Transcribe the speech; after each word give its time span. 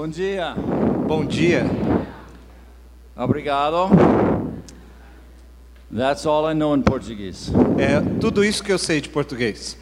Bom 0.00 0.08
dia. 0.08 0.54
Bom 1.06 1.26
dia. 1.26 1.66
Obrigado. 3.14 3.90
That's 5.94 6.24
all 6.24 6.50
I 6.50 6.54
know 6.54 6.74
in 6.74 6.80
Portuguese. 6.80 7.52
É 7.78 8.00
tudo 8.18 8.42
isso 8.42 8.64
que 8.64 8.72
eu 8.72 8.78
sei 8.78 9.02
de 9.02 9.10
português. 9.10 9.76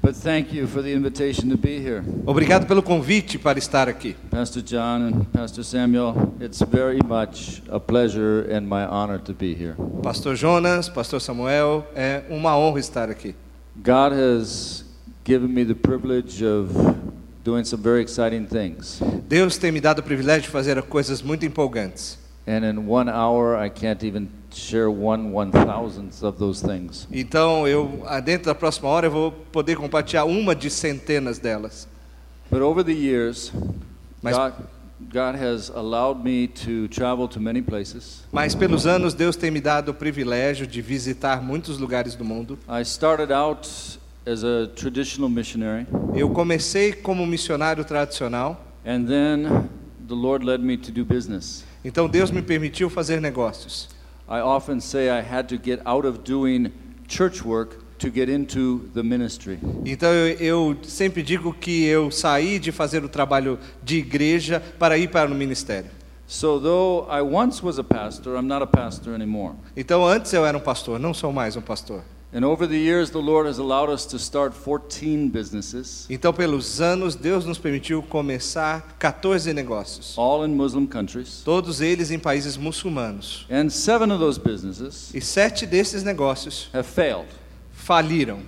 But 0.00 0.14
thank 0.14 0.54
you 0.56 0.68
for 0.68 0.84
the 0.84 0.94
invitation 0.94 1.48
to 1.48 1.58
be 1.58 1.80
here. 1.80 2.04
Obrigado 2.24 2.64
pelo 2.68 2.80
convite 2.80 3.40
para 3.40 3.58
estar 3.58 3.88
aqui. 3.88 4.14
Pastor 4.30 4.62
John 4.62 5.02
and 5.02 5.24
Pastor 5.32 5.64
Samuel, 5.64 6.32
it's 6.40 6.62
very 6.62 7.00
much 7.04 7.60
a 7.68 7.80
pleasure 7.80 8.48
and 8.52 8.68
my 8.68 8.86
honor 8.86 9.18
to 9.18 9.34
be 9.34 9.52
here. 9.52 9.74
Pastor 10.00 10.36
Jonas, 10.36 10.88
Pastor 10.88 11.20
Samuel, 11.20 11.84
é 11.96 12.22
uma 12.30 12.56
honra 12.56 12.78
estar 12.78 13.10
aqui. 13.10 13.34
God 13.82 14.12
has 14.12 14.84
given 15.24 15.48
me 15.48 15.64
the 15.64 15.74
privilege 15.74 16.44
of 16.44 16.70
doing 17.44 17.64
some 17.64 17.82
very 17.82 18.00
exciting 18.00 18.46
things. 18.46 19.00
Deus 19.28 19.58
tem 19.58 19.70
me 19.70 19.80
dado 19.80 19.98
o 19.98 20.02
privilégio 20.02 20.44
de 20.44 20.48
fazer 20.48 20.80
coisas 20.82 21.22
muito 21.22 21.44
empolgantes. 21.44 22.18
And 22.46 22.64
in 22.64 22.88
one 22.88 23.10
hour, 23.10 23.56
I 23.56 23.70
can't 23.70 24.04
even 24.04 24.28
share 24.50 24.90
one 24.90 25.32
one 25.32 25.50
thousandth 25.50 26.22
of 26.22 26.38
those 26.38 26.60
things. 26.66 27.06
Então, 27.12 27.66
eu 27.66 28.02
ah, 28.06 28.20
dentro 28.20 28.46
da 28.46 28.54
próxima 28.54 28.88
hora 28.88 29.06
eu 29.06 29.10
vou 29.10 29.32
poder 29.32 29.76
compartilhar 29.76 30.24
uma 30.24 30.54
de 30.54 30.68
centenas 30.70 31.38
delas. 31.38 31.86
But 32.50 32.60
over 32.60 32.84
the 32.84 32.92
years, 32.92 33.52
Mas- 34.20 34.36
God, 34.36 34.52
God 35.10 35.36
has 35.36 35.70
allowed 35.70 36.22
me 36.22 36.48
to 36.48 36.88
travel 36.88 37.26
to 37.28 37.40
many 37.40 37.62
places. 37.62 38.24
Mas 38.30 38.54
pelos 38.54 38.86
anos 38.86 39.14
Deus 39.14 39.36
tem 39.36 39.50
me 39.50 39.60
dado 39.60 39.90
o 39.90 39.94
privilégio 39.94 40.66
de 40.66 40.82
visitar 40.82 41.42
muitos 41.42 41.78
lugares 41.78 42.14
do 42.14 42.24
mundo. 42.24 42.58
I 42.68 42.82
started 42.82 43.32
out 43.32 43.98
as 44.26 44.42
a 44.44 44.66
traditional 44.74 45.28
missionary, 45.28 45.86
Eu 46.14 46.30
comecei 46.30 46.92
como 46.92 47.26
missionário 47.26 47.84
tradicional, 47.84 48.60
and 48.86 49.06
then 49.06 49.68
the 50.06 50.14
Lord 50.14 50.44
led 50.44 50.62
me 50.62 50.76
to 50.76 50.90
do 50.92 51.04
business. 51.04 51.64
então 51.84 52.08
Deus 52.08 52.30
me 52.30 52.42
permitiu 52.42 52.88
fazer 52.88 53.20
negócios. 53.20 53.88
I 54.28 54.40
often 54.40 54.80
say 54.80 55.08
I 55.10 55.20
had 55.20 55.48
to 55.48 55.56
get 55.62 55.80
out 55.84 56.06
of 56.06 56.20
doing 56.20 56.72
church 57.06 57.44
work 57.44 57.76
to 57.98 58.10
get 58.10 58.28
into 58.28 58.88
the 58.94 59.02
ministry. 59.02 59.58
Então 59.84 60.08
eu, 60.10 60.36
eu 60.38 60.76
sempre 60.82 61.22
digo 61.22 61.52
que 61.52 61.84
eu 61.84 62.10
saí 62.10 62.58
de 62.58 62.72
fazer 62.72 63.04
o 63.04 63.08
trabalho 63.08 63.58
de 63.82 63.98
igreja 63.98 64.62
para 64.78 64.96
ir 64.96 65.08
para 65.10 65.30
o 65.30 65.34
ministério. 65.34 65.90
So, 66.26 66.58
though 66.58 67.06
I 67.10 67.20
once 67.20 67.62
was 67.62 67.78
a 67.78 67.84
pastor, 67.84 68.36
I'm 68.36 68.46
not 68.46 68.62
a 68.62 68.66
pastor 68.66 69.14
anymore. 69.14 69.56
Então 69.76 70.06
antes 70.06 70.32
eu 70.32 70.46
era 70.46 70.56
um 70.56 70.60
pastor, 70.60 70.98
não 70.98 71.12
sou 71.12 71.30
mais 71.32 71.54
um 71.54 71.60
pastor. 71.60 72.02
And 72.36 72.44
over 72.44 72.66
the 72.66 72.76
years, 72.76 73.10
the 73.10 73.20
Lord 73.20 73.46
has 73.46 73.58
allowed 73.58 73.90
us 73.90 74.04
to 74.06 74.18
start 74.18 74.54
14 74.54 75.28
businesses, 75.28 76.04
Então 76.10 76.32
pelos 76.32 76.80
anos 76.80 77.14
Deus 77.14 77.44
nos 77.46 77.58
permitiu 77.58 78.02
começar 78.02 78.96
14 78.98 79.52
negócios, 79.52 80.18
all 80.18 80.44
in 80.44 80.48
Muslim 80.52 80.84
countries. 80.84 81.42
todos 81.44 81.80
eles 81.80 82.10
em 82.10 82.18
países 82.18 82.56
muçulmanos. 82.56 83.46
And 83.48 83.70
seven 83.70 84.10
of 84.12 84.18
those 84.18 84.40
businesses 84.40 85.14
E 85.14 85.20
sete 85.20 85.64
desses 85.64 86.02
negócios 86.02 86.68
have 86.74 86.88
failed. 86.88 87.28
faliram. 87.72 88.40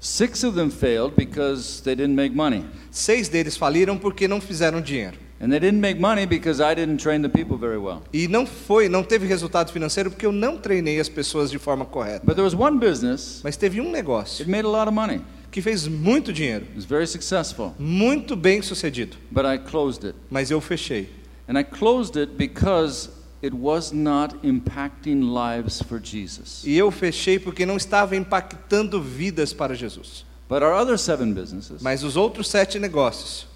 Six 0.00 0.42
of 0.44 0.56
them 0.56 0.70
failed 0.70 1.14
because 1.14 1.80
they 1.84 1.94
didn't 1.94 2.16
make 2.16 2.34
money. 2.34 2.64
Seis 2.90 3.28
deles 3.28 3.56
faliram 3.56 3.96
porque 3.96 4.26
não 4.26 4.40
fizeram 4.40 4.80
dinheiro. 4.80 5.18
And 5.42 5.48
they 5.50 5.58
didn't 5.58 5.80
make 5.80 5.98
money 5.98 6.26
because 6.26 6.60
I 6.60 6.74
didn't 6.74 6.98
train 7.02 7.22
the 7.22 7.28
people 7.30 7.56
very 7.56 7.78
well. 7.78 8.02
E 8.12 8.28
não 8.28 8.44
foi, 8.46 8.90
não 8.90 9.02
teve 9.02 9.26
resultado 9.26 9.72
financeiro 9.72 10.10
porque 10.10 10.26
eu 10.26 10.32
não 10.32 10.58
treinei 10.58 11.00
as 11.00 11.08
pessoas 11.08 11.50
de 11.50 11.58
forma 11.58 11.86
correta. 11.86 12.20
But 12.26 12.34
there 12.34 12.44
was 12.44 12.54
one 12.54 12.78
business, 12.78 13.40
Mas 13.42 13.56
teve 13.56 13.80
um 13.80 13.90
negócio 13.90 14.42
it 14.42 14.50
made 14.50 14.66
a 14.66 14.68
lot 14.70 14.86
of 14.86 14.92
money. 14.94 15.22
que 15.50 15.62
fez 15.62 15.88
muito 15.88 16.30
dinheiro, 16.32 16.64
It 16.66 16.76
was 16.76 16.84
very 16.84 17.06
successful. 17.06 17.74
muito 17.78 18.36
bem 18.36 18.60
sucedido, 18.60 19.16
But 19.30 19.46
I 19.46 19.58
closed 19.58 20.04
it. 20.06 20.14
mas 20.30 20.50
eu 20.50 20.60
fechei. 20.60 21.08
And 21.48 21.58
I 21.58 21.64
closed 21.64 22.16
it 22.20 22.34
because 22.36 23.08
it 23.42 23.56
was 23.56 23.92
not 23.92 24.36
impacting 24.44 25.22
lives 25.32 25.80
for 25.80 25.98
Jesus. 25.98 26.62
E 26.66 26.76
eu 26.76 26.90
fechei 26.90 27.38
porque 27.38 27.64
não 27.64 27.78
estava 27.78 28.14
impactando 28.14 29.00
vidas 29.00 29.54
para 29.54 29.74
Jesus. 29.74 30.24
But 30.48 30.62
our 30.62 30.74
other 30.74 30.98
seven 30.98 31.32
businesses, 31.32 31.80
Mas 31.80 32.02
os 32.04 32.14
outros 32.16 32.48
sete 32.48 32.78
negócios, 32.78 33.46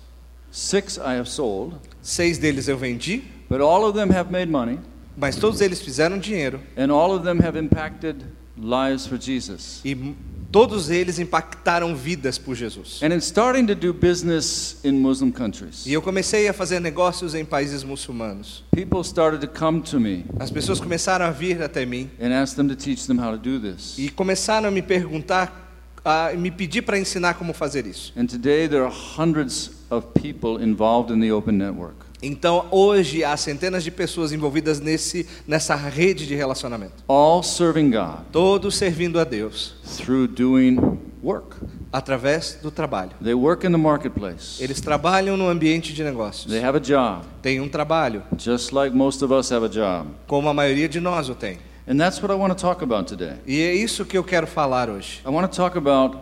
six 0.58 0.96
I 0.98 1.16
have 1.18 1.28
sold, 1.28 1.74
seis 2.00 2.38
deles 2.38 2.68
eu 2.68 2.78
vendi, 2.78 3.24
but 3.50 3.60
all 3.60 3.84
of 3.84 3.98
them 3.98 4.10
have 4.14 4.30
made 4.30 4.50
money, 4.50 4.78
mas 5.16 5.34
todos 5.36 5.60
eles 5.60 5.80
fizeram 5.82 6.16
dinheiro 6.18 6.60
and 6.76 6.92
all 6.92 7.12
of 7.12 7.24
them 7.24 7.40
have 7.44 7.58
impacted 7.58 8.16
lives 8.56 9.04
for 9.06 9.18
Jesus. 9.20 9.80
e 9.84 10.14
todos 10.52 10.88
eles 10.88 11.18
impactaram 11.18 11.96
vidas 11.96 12.38
por 12.38 12.54
Jesus. 12.54 13.02
And 13.02 13.12
in 13.12 13.18
starting 13.20 13.66
to 13.66 13.74
do 13.74 13.92
business 13.92 14.76
in 14.84 14.92
Muslim 14.92 15.32
countries, 15.32 15.84
E 15.86 15.92
eu 15.92 16.00
comecei 16.00 16.46
a 16.46 16.52
fazer 16.52 16.78
negócios 16.78 17.34
em 17.34 17.44
países 17.44 17.82
muçulmanos. 17.82 18.62
people 18.72 19.00
started 19.02 19.40
to 19.44 19.48
come 19.52 19.80
to 19.82 19.98
me 19.98 20.24
As 20.38 20.52
pessoas 20.52 20.78
começaram 20.78 21.26
a 21.26 21.30
vir 21.32 21.60
até 21.60 21.84
mim 21.84 22.08
and 22.20 22.32
ask 22.32 22.54
them 22.54 22.68
to 22.68 22.76
teach 22.76 23.08
them 23.08 23.18
how 23.18 23.32
to 23.32 23.38
do 23.38 23.58
this. 23.58 23.98
e 23.98 24.08
começaram 24.08 24.68
a 24.68 24.70
me 24.70 24.82
perguntar, 24.82 25.62
a 26.04 26.32
me 26.34 26.52
pedir 26.52 26.82
para 26.82 26.96
ensinar 27.00 27.34
como 27.34 27.52
fazer 27.52 27.84
isso. 27.86 28.12
And 28.16 28.26
today 28.26 28.68
there 28.68 28.84
are 28.84 28.94
hundreds 29.18 29.70
of 29.94 30.06
people 30.20 30.62
involved 30.62 31.12
in 31.14 31.20
the 31.20 31.32
open 31.32 31.56
network. 31.56 31.94
Então, 32.22 32.66
hoje 32.70 33.22
há 33.22 33.36
centenas 33.36 33.84
de 33.84 33.90
pessoas 33.90 34.32
envolvidas 34.32 34.80
nesse 34.80 35.26
nessa 35.46 35.74
rede 35.74 36.26
de 36.26 36.34
relacionamento, 36.34 37.04
All 37.06 37.42
serving 37.42 37.90
God 37.90 38.20
todos 38.32 38.76
servindo 38.76 39.20
a 39.20 39.24
Deus 39.24 39.74
through 39.98 40.26
doing 40.28 40.78
work. 41.22 41.56
através 41.92 42.58
do 42.62 42.70
trabalho. 42.70 43.10
They 43.22 43.34
work 43.34 43.66
in 43.66 43.70
the 43.72 43.76
marketplace. 43.78 44.62
Eles 44.62 44.80
trabalham 44.80 45.36
no 45.36 45.48
ambiente 45.48 45.92
de 45.92 46.02
negócios. 46.02 46.46
They 46.50 46.64
have 46.64 46.76
a 46.78 46.80
job, 46.80 47.24
Têm 47.42 47.60
um 47.60 47.68
trabalho, 47.68 48.22
just 48.38 48.72
like 48.72 48.96
most 48.96 49.22
of 49.22 49.32
us 49.32 49.50
have 49.52 49.64
a 49.64 49.68
job. 49.68 50.08
como 50.26 50.48
a 50.48 50.54
maioria 50.54 50.88
de 50.88 51.00
nós 51.00 51.28
o 51.28 51.34
tem. 51.34 51.58
And 51.86 51.98
that's 51.98 52.22
what 52.22 52.32
I 52.32 52.36
want 52.36 52.54
to 52.56 52.58
talk 52.58 52.82
about 52.82 53.06
today. 53.06 53.34
E 53.46 53.60
é 53.60 53.74
isso 53.74 54.06
que 54.06 54.16
eu 54.16 54.24
quero 54.24 54.46
falar 54.46 54.88
hoje. 54.88 55.20
I 55.26 55.28
want 55.28 55.50
to 55.50 55.54
talk 55.54 55.76
about 55.76 56.16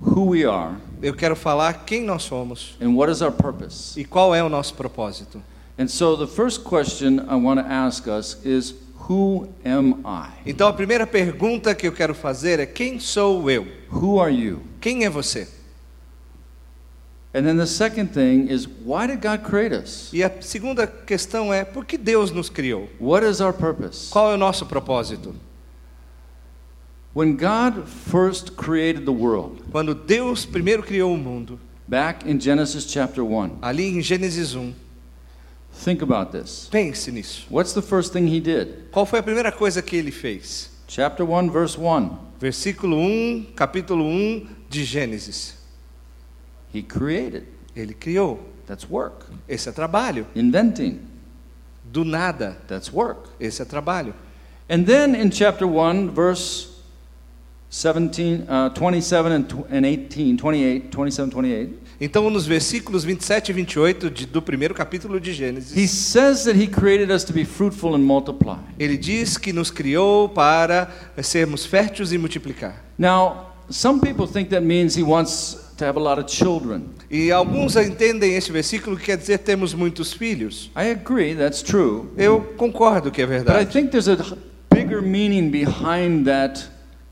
who 0.00 0.26
we 0.30 0.44
are 0.44 0.74
Eu 1.02 1.14
quero 1.14 1.34
falar 1.34 1.84
quem 1.86 2.04
nós 2.04 2.22
somos 2.22 2.76
and 2.80 2.94
what 2.94 3.10
is 3.10 3.22
our 3.22 3.32
purpose. 3.32 3.98
e 3.98 4.04
qual 4.04 4.34
é 4.34 4.42
o 4.42 4.48
nosso 4.48 4.74
propósito. 4.74 5.42
And 5.78 5.88
so 5.88 6.16
the 6.16 6.26
first 6.26 6.62
question 6.62 7.20
I 7.28 7.36
want 7.36 7.58
to 7.60 7.66
ask 7.66 8.06
us 8.06 8.36
is 8.44 8.74
who 9.08 9.48
am 9.64 10.02
I? 10.04 10.28
Então, 10.44 10.68
a 10.68 10.72
primeira 10.74 11.06
pergunta 11.06 11.74
que 11.74 11.86
eu 11.88 11.92
quero 11.92 12.14
fazer 12.14 12.60
é: 12.60 12.66
quem 12.66 13.00
sou 13.00 13.50
eu? 13.50 13.66
Who 13.90 14.20
are 14.20 14.30
you? 14.32 14.60
Quem 14.80 15.04
é 15.06 15.10
você? 15.10 15.48
And 17.32 17.44
then 17.44 17.56
the 17.56 17.66
second 17.66 18.12
thing 18.12 18.52
is 18.52 18.66
why 18.84 19.06
did 19.06 19.22
God 19.22 19.42
create 19.48 19.74
us? 19.74 20.10
E 20.12 20.22
a 20.22 20.30
segunda 20.42 20.86
questão 20.86 21.52
é: 21.54 21.64
por 21.64 21.84
que 21.86 21.96
Deus 21.96 22.30
nos 22.30 22.50
criou? 22.50 22.88
What 23.00 23.24
is 23.26 23.40
our 23.40 23.52
purpose? 23.54 24.10
Qual 24.10 24.30
é 24.30 24.34
o 24.34 24.38
nosso 24.38 24.66
propósito? 24.66 25.34
When 27.12 27.36
God 27.36 27.88
first 27.88 28.56
created 28.56 29.04
the 29.04 29.12
world, 29.12 29.62
Quando 29.72 29.94
Deus 29.94 30.46
primeiro 30.46 30.82
criou 30.82 31.14
o 31.14 31.16
mundo, 31.16 31.58
back 31.88 32.24
in 32.24 32.38
Genesis 32.38 32.86
chapter 32.86 33.24
1, 33.24 33.58
ali 33.60 33.86
em 33.88 34.00
Gênesis 34.00 34.54
1, 34.54 34.72
think 35.72 36.02
about 36.02 36.30
this. 36.30 36.68
pense 36.70 37.10
nisso. 37.10 37.46
What's 37.50 37.72
the 37.72 37.82
first 37.82 38.12
thing 38.12 38.28
he 38.28 38.38
did? 38.40 38.90
Qual 38.92 39.04
foi 39.04 39.18
a 39.18 39.22
primeira 39.22 39.50
coisa 39.50 39.82
que 39.82 39.96
ele 39.96 40.12
fez? 40.12 40.70
Chapter 40.86 41.24
1, 41.24 41.50
verse 41.50 41.76
1. 41.76 42.16
Versículo 42.38 42.96
1, 42.96 43.54
capítulo 43.56 44.04
1 44.04 44.46
de 44.68 44.84
Gênesis. 44.84 45.54
He 46.72 46.82
created. 46.82 47.46
Ele 47.74 47.92
criou. 47.92 48.38
That's 48.66 48.88
work. 48.88 49.26
Esse 49.48 49.68
é 49.68 49.72
trabalho. 49.72 50.26
Inventing. 50.34 51.00
Do 51.84 52.04
nada. 52.04 52.56
That's 52.68 52.92
work. 52.92 53.28
Esse 53.40 53.62
é 53.62 53.64
trabalho. 53.64 54.14
And 54.68 54.84
then 54.84 55.16
in 55.16 55.30
chapter 55.32 55.66
1, 55.66 56.10
verse 56.10 56.69
17, 57.70 58.44
uh, 58.48 58.68
27 58.74 59.32
and, 59.32 59.42
tw- 59.44 59.64
and 59.72 59.84
18, 59.86 60.36
28, 60.36 60.88
27, 60.90 61.30
28, 61.30 61.70
Então, 62.00 62.28
nos 62.30 62.46
versículos 62.46 63.04
27 63.04 63.50
e 63.50 63.52
28 63.52 64.10
de- 64.10 64.26
do 64.26 64.42
primeiro 64.42 64.74
capítulo 64.74 65.20
de 65.20 65.30
he 65.30 65.34
Gênesis, 65.34 65.90
says 65.90 66.44
that 66.44 66.58
he 66.58 66.66
created 66.66 67.10
us 67.12 67.22
to 67.22 67.32
be 67.32 67.44
fruitful 67.44 67.94
and 67.94 68.00
multiply. 68.00 68.56
ele 68.78 68.96
diz 68.96 69.36
que 69.38 69.52
nos 69.52 69.70
criou 69.70 70.28
para 70.28 70.88
sermos 71.22 71.64
férteis 71.64 72.10
e 72.12 72.18
multiplicar. 72.18 72.74
Now, 72.98 73.52
some 73.70 74.00
people 74.00 74.26
think 74.26 74.48
that 74.50 74.62
means 74.64 74.96
he 74.96 75.02
wants 75.04 75.56
to 75.76 75.84
have 75.84 75.96
a 75.96 76.02
lot 76.02 76.20
of 76.20 76.28
children. 76.28 76.86
E 77.08 77.30
alguns 77.30 77.76
entendem 77.76 78.34
esse 78.34 78.50
versículo 78.50 78.96
que 78.96 79.04
quer 79.04 79.16
dizer 79.16 79.38
temos 79.38 79.72
muitos 79.74 80.12
filhos. 80.12 80.70
I 80.76 80.90
agree, 80.90 81.36
that's 81.36 81.62
true. 81.62 82.08
Eu 82.16 82.40
concordo 82.56 83.10
que 83.12 83.22
é 83.22 83.26
But 83.26 83.34
I 83.34 83.38
verdade. 83.44 83.72
think 83.72 83.90
there's 83.90 84.08
a 84.08 84.16
bigger 84.74 85.00
meaning 85.00 85.50
behind 85.50 86.24
that 86.24 86.68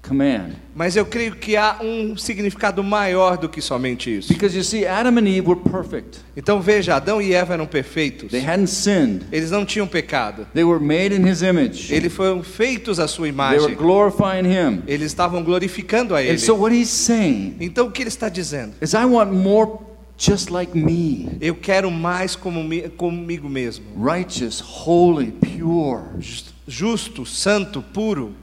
command. 0.09 0.51
Mas 0.75 0.97
eu 0.97 1.05
creio 1.05 1.35
que 1.37 1.57
há 1.57 1.79
um 1.83 2.17
significado 2.17 2.83
maior 2.83 3.37
do 3.37 3.49
que 3.49 3.61
somente 3.61 4.17
isso. 4.19 4.29
Because 4.33 4.57
you 4.57 4.63
see, 4.65 4.87
Adam 4.87 5.19
and 5.19 5.27
Eve 5.29 5.49
were 5.49 5.61
perfect. 5.61 6.21
Então 6.37 6.61
veja, 6.61 6.95
Adão 6.97 7.21
e 7.21 7.35
Eva 7.35 7.55
eram 7.55 7.67
perfeitos. 7.67 8.31
They 8.31 8.41
hadn't 8.45 8.69
sinned. 8.71 9.27
Eles 9.33 9.51
não 9.51 9.65
tinham 9.67 9.87
pecado. 9.87 10.47
They 10.55 10.65
were 10.65 10.83
made 10.83 11.15
in 11.15 11.27
his 11.29 11.43
image. 11.43 11.93
Eles 11.93 12.13
foram 12.13 12.43
feitos 12.43 12.99
à 13.01 13.09
sua 13.09 13.27
They 13.27 13.33
were 13.37 13.57
imagem. 13.59 13.75
glorifying 13.77 14.47
him. 14.47 14.83
Eles 14.87 15.07
estavam 15.07 15.43
glorificando 15.43 16.15
a 16.15 16.19
And 16.19 16.23
ele. 16.25 16.39
so 16.39 16.55
what 16.55 16.75
he's 16.75 16.89
saying 16.89 17.57
Então 17.61 17.87
o 17.89 17.91
que 17.91 18.03
ele 18.03 18.09
está 18.09 18.29
dizendo? 18.29 18.75
is 18.81 18.95
I 18.95 19.05
want 19.05 19.33
more 19.33 19.71
just 20.17 20.51
like 20.51 20.77
me, 20.77 21.29
Eu 21.41 21.55
quero 21.55 21.91
mais 21.91 22.35
como 22.35 22.63
mi- 22.65 22.89
comigo 22.89 23.49
mesmo. 23.49 23.85
righteous, 24.01 24.61
holy, 24.61 25.33
pure. 25.33 26.03
Just- 26.21 26.55
Justo, 26.71 27.25
santo, 27.25 27.81
puro. 27.83 28.35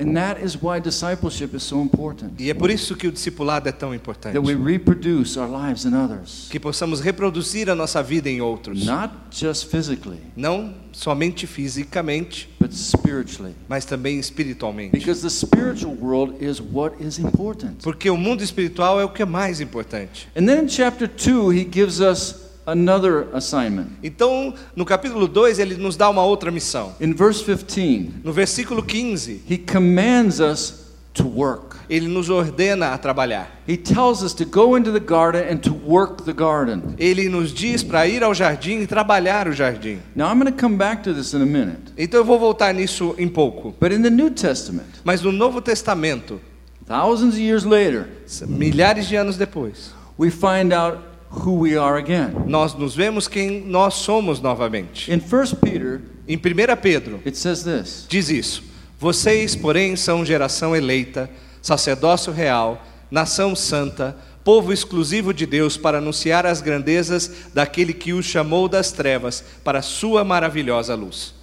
And 0.00 0.14
that 0.14 0.40
is 0.40 0.56
why 0.62 0.78
discipleship 0.80 1.56
is 1.56 1.64
so 1.64 1.82
important. 1.82 2.34
E 2.38 2.48
é 2.50 2.54
por 2.54 2.70
isso 2.70 2.94
que 2.94 3.08
o 3.08 3.12
discipulado 3.12 3.68
é 3.68 3.72
tão 3.72 3.92
importante. 3.92 4.34
That 4.34 4.46
we 4.46 4.54
reproduce 4.54 5.36
our 5.36 5.48
lives 5.50 5.84
in 5.84 5.92
others, 5.92 6.46
Que 6.50 6.60
possamos 6.60 7.00
reproduzir 7.00 7.68
a 7.68 7.74
nossa 7.74 8.00
vida 8.00 8.30
em 8.30 8.40
outros. 8.40 8.86
not 8.86 9.12
just 9.32 9.66
physically, 9.68 10.20
Não 10.36 10.72
somente 10.92 11.48
fisicamente, 11.48 12.48
but 12.60 12.72
spiritually. 12.72 13.54
mas 13.68 13.84
também 13.84 14.20
espiritualmente. 14.20 14.92
Because 14.96 15.20
the 15.20 15.30
spiritual 15.30 15.96
world 15.96 16.36
is 16.44 16.60
what 16.60 16.94
is 17.02 17.18
important. 17.18 17.82
Porque 17.82 18.08
o 18.08 18.16
mundo 18.16 18.42
espiritual 18.42 19.00
é 19.00 19.04
o 19.04 19.08
que 19.08 19.22
é 19.22 19.26
mais 19.26 19.60
importante. 19.60 20.28
And 20.36 20.46
then 20.46 20.62
in 20.64 20.68
chapter 20.68 21.08
2, 21.08 21.50
he 21.58 21.64
gives 21.68 21.98
us 22.00 22.47
another 22.70 23.26
assignment. 23.34 23.88
Então, 24.02 24.54
no 24.76 24.84
capítulo 24.84 25.26
2, 25.26 25.58
ele 25.58 25.76
nos 25.76 25.96
dá 25.96 26.08
uma 26.10 26.22
outra 26.24 26.50
missão. 26.50 26.94
In 27.00 27.12
verse 27.14 27.42
15, 27.44 28.10
No 28.22 28.32
versículo 28.32 28.82
15, 28.82 29.42
he 29.48 29.58
commands 29.58 30.40
us 30.40 30.86
to 31.14 31.26
work. 31.26 31.76
ele 31.90 32.06
nos 32.06 32.28
ordena 32.28 32.92
a 32.92 32.98
trabalhar. 32.98 33.50
He 33.66 33.76
tells 33.76 34.22
us 34.22 34.34
to 34.34 34.44
go 34.44 34.76
into 34.76 34.92
the 34.92 35.00
garden 35.00 35.42
and 35.50 35.56
to 35.62 35.72
work 35.72 36.24
the 36.24 36.34
garden. 36.34 36.94
Ele 36.98 37.28
nos 37.30 37.52
diz 37.52 37.82
para 37.82 38.06
ir 38.06 38.22
ao 38.22 38.34
jardim 38.34 38.80
e 38.82 38.86
trabalhar 38.86 39.48
o 39.48 39.52
jardim. 39.52 39.98
Now, 40.14 40.26
I'm 40.30 40.38
going 40.38 40.52
to 40.52 40.60
come 40.60 40.76
back 40.76 41.02
to 41.04 41.14
this 41.14 41.32
in 41.32 41.40
a 41.42 41.46
minute. 41.46 41.92
Então 41.96 42.20
eu 42.20 42.24
vou 42.24 42.38
voltar 42.38 42.74
nisso 42.74 43.14
em 43.18 43.26
pouco. 43.26 43.74
But 43.80 43.90
in 43.92 44.02
the 44.02 44.10
New 44.10 44.30
Testament, 44.30 45.00
Mas 45.02 45.22
no 45.22 45.32
Novo 45.32 45.62
Testamento, 45.62 46.40
thousands 46.86 47.34
of 47.34 47.40
years 47.42 47.64
later, 47.64 48.06
milhares 48.46 49.08
de 49.08 49.16
anos 49.16 49.36
depois, 49.38 49.92
we 50.18 50.30
find 50.30 50.72
out 50.74 50.98
who 51.30 51.60
we 51.60 51.76
are 51.76 51.98
again. 51.98 52.32
nós 52.46 52.74
nos 52.74 52.94
vemos 52.94 53.28
quem 53.28 53.60
nós 53.64 53.94
somos 53.94 54.40
novamente. 54.40 55.10
In 55.12 55.18
1 55.18 55.56
Peter, 55.60 56.00
Em 56.26 56.36
1 56.36 56.40
Pedro, 56.80 57.20
it 57.26 57.36
says 57.36 57.62
this 57.62 58.06
diz 58.08 58.28
isso: 58.30 58.62
Vocês, 58.98 59.54
porém, 59.56 59.96
são 59.96 60.24
geração 60.24 60.74
eleita, 60.74 61.30
sacerdócio 61.62 62.32
real, 62.32 62.84
nação 63.10 63.54
santa, 63.56 64.16
povo 64.44 64.72
exclusivo 64.72 65.32
de 65.32 65.44
Deus 65.46 65.76
para 65.76 65.98
anunciar 65.98 66.46
as 66.46 66.60
grandezas 66.60 67.30
daquele 67.54 67.92
que 67.92 68.12
os 68.12 68.24
chamou 68.26 68.68
das 68.68 68.92
trevas 68.92 69.44
para 69.62 69.78
a 69.80 69.82
sua 69.82 70.24
maravilhosa 70.24 70.94
luz. 70.94 71.34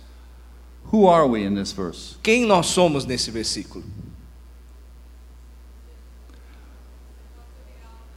Who 0.91 1.07
are 1.09 1.27
we 1.27 1.43
in 1.43 1.55
this 1.55 1.71
verse? 1.71 2.15
Quem 2.21 2.45
nós 2.45 2.67
somos 2.67 3.05
nesse 3.05 3.31
versículo? 3.31 3.83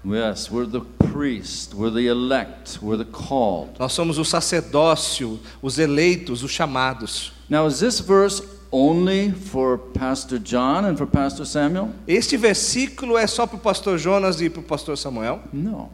Yes, 0.05 0.51
we're 0.51 0.67
the 0.67 0.81
priest, 1.13 1.75
we're 1.75 1.91
the 1.91 2.07
elect, 2.07 2.79
we're 2.81 2.97
the 2.97 3.05
called. 3.05 3.79
Nós 3.79 3.93
somos 3.93 4.17
o 4.19 4.25
sacerdócio, 4.25 5.39
os 5.61 5.79
eleitos, 5.79 6.43
os 6.43 6.51
chamados. 6.51 7.33
Now, 7.49 7.67
is 7.67 7.81
this 7.81 7.99
verse 8.01 8.43
only 8.71 9.33
for 9.33 9.77
Pastor 9.79 10.39
John 10.39 10.85
and 10.85 10.97
for 10.97 11.07
Pastor 11.07 11.45
Samuel? 11.45 11.91
Este 12.07 12.37
versículo 12.37 13.17
é 13.19 13.27
só 13.27 13.47
para 13.47 13.57
o 13.57 13.61
pastor 13.61 13.99
Jonas 13.99 14.41
e 14.41 14.49
para 14.49 14.61
o 14.61 14.63
pastor 14.65 14.97
Samuel? 14.97 15.41
No. 15.53 15.91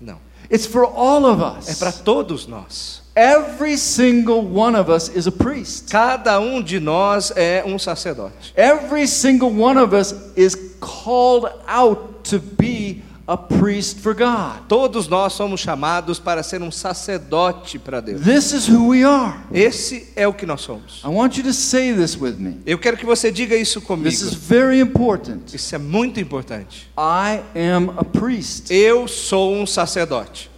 Não. 0.00 0.18
It's 0.50 0.64
for 0.66 0.84
all 0.84 1.26
of 1.26 1.42
É 1.42 1.58
us. 1.72 1.78
para 1.78 1.92
todos 1.92 2.46
nós. 2.46 3.02
Every 3.16 3.76
single 3.76 4.42
one 4.42 4.76
of 4.78 4.88
us 4.90 5.08
is 5.08 5.26
a 5.26 5.32
priest. 5.32 5.90
Cada 5.90 6.38
um 6.38 6.62
de 6.62 6.78
nós 6.78 7.32
é 7.34 7.64
um 7.66 7.76
sacerdote. 7.78 8.54
Every 8.56 9.08
single 9.08 9.50
one 9.50 9.76
of 9.78 9.92
us 9.94 10.14
is 10.36 10.54
called 10.80 11.50
out 11.66 12.30
to 12.30 12.38
be 12.38 13.02
a 13.28 13.36
priest 13.36 14.00
for 14.00 14.14
God. 14.14 14.66
Todos 14.66 15.06
nós 15.06 15.34
somos 15.34 15.60
chamados 15.60 16.18
para 16.18 16.42
ser 16.42 16.62
um 16.62 16.70
sacerdote 16.70 17.78
para 17.78 18.00
Deus. 18.00 18.22
This 18.22 18.52
is 18.52 18.66
who 18.66 18.88
we 18.88 19.04
are. 19.04 19.40
Esse 19.52 20.10
é 20.16 20.26
o 20.26 20.32
que 20.32 20.46
nós 20.46 20.62
somos. 20.62 21.02
I 21.04 21.08
want 21.08 21.36
you 21.36 21.44
to 21.44 21.52
say 21.52 21.92
this 21.92 22.18
with 22.18 22.36
me. 22.38 22.58
Eu 22.64 22.78
quero 22.78 22.96
que 22.96 23.04
você 23.04 23.30
diga 23.30 23.54
isso 23.54 23.82
comigo. 23.82 24.08
This 24.08 24.22
is 24.22 24.32
very 24.32 24.80
important. 24.80 25.54
Isso 25.54 25.74
é 25.74 25.78
muito 25.78 26.18
importante. 26.18 26.90
I 26.96 27.42
am 27.54 27.92
a 27.98 28.04
priest. 28.04 28.72
Eu 28.72 29.06
sou 29.06 29.54
um 29.54 29.66
sacerdote. 29.66 30.50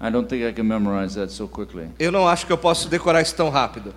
I 0.00 0.10
don't 0.10 0.26
think 0.26 0.42
I 0.42 0.52
can 0.54 0.62
memorize 0.62 1.16
that 1.16 1.30
so 1.30 1.46
quickly. 1.46 1.88
Eu 1.98 2.10
não 2.10 2.26
acho 2.26 2.46
que 2.46 2.52
eu 2.52 2.58
posso 2.58 2.88
decorar 2.88 3.20
isso 3.20 3.34
tão 3.34 3.50
rápido. 3.50 3.92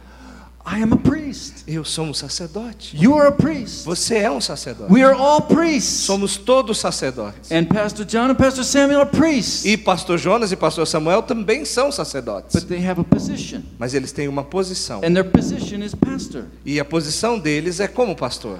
I 0.65 0.81
am 0.81 0.93
a 0.93 0.97
priest. 0.97 1.63
Eu 1.67 1.83
sou 1.83 2.05
um 2.05 2.13
sacerdote. 2.13 2.95
You 2.95 3.17
are 3.17 3.29
a 3.29 3.31
priest. 3.31 3.83
Você 3.85 4.17
é 4.17 4.29
um 4.29 4.39
sacerdote. 4.39 4.93
We 4.93 5.03
are 5.03 5.17
all 5.17 5.41
priests. 5.41 6.05
Somos 6.05 6.37
todos 6.37 6.79
sacerdotes. 6.79 7.51
And 7.51 7.65
Pastor 7.65 8.05
John 8.05 8.29
and 8.29 8.35
Pastor 8.35 8.63
Samuel 8.63 9.01
are 9.01 9.09
priests. 9.09 9.65
E 9.65 9.75
pastor 9.75 10.19
Jonas 10.19 10.51
e 10.51 10.55
pastor 10.55 10.85
Samuel 10.85 11.23
também 11.23 11.65
são 11.65 11.91
sacerdotes. 11.91 12.53
But 12.53 12.67
they 12.67 12.85
have 12.87 13.01
a 13.01 13.03
position. 13.03 13.61
Mas 13.79 13.93
eles 13.93 14.11
têm 14.11 14.27
uma 14.27 14.43
posição. 14.43 14.99
And 14.99 15.13
their 15.13 15.29
position 15.29 15.83
is 15.83 15.95
pastor. 15.95 16.45
E 16.63 16.79
a 16.79 16.85
posição 16.85 17.39
deles 17.39 17.79
é 17.79 17.87
como 17.87 18.15
pastor. 18.15 18.59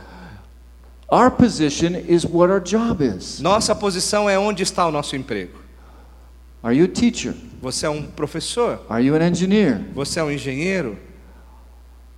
Our 1.11 1.29
position 1.29 1.97
is 2.07 2.25
what 2.25 2.51
our 2.51 2.61
job 2.61 3.03
is. 3.03 3.39
Nossa 3.41 3.75
posição 3.75 4.29
é 4.29 4.39
onde 4.39 4.63
está 4.63 4.87
o 4.87 4.91
nosso 4.91 5.15
emprego. 5.15 5.59
Are 6.63 6.75
you 6.75 6.85
a 6.85 6.87
teacher? 6.87 7.35
Você 7.61 7.85
é 7.85 7.89
um 7.89 8.03
professor? 8.03 8.79
Are 8.89 9.03
you 9.03 9.15
an 9.15 9.27
engineer? 9.27 9.81
Você 9.93 10.19
é 10.19 10.23
um 10.23 10.31
engenheiro? 10.31 10.97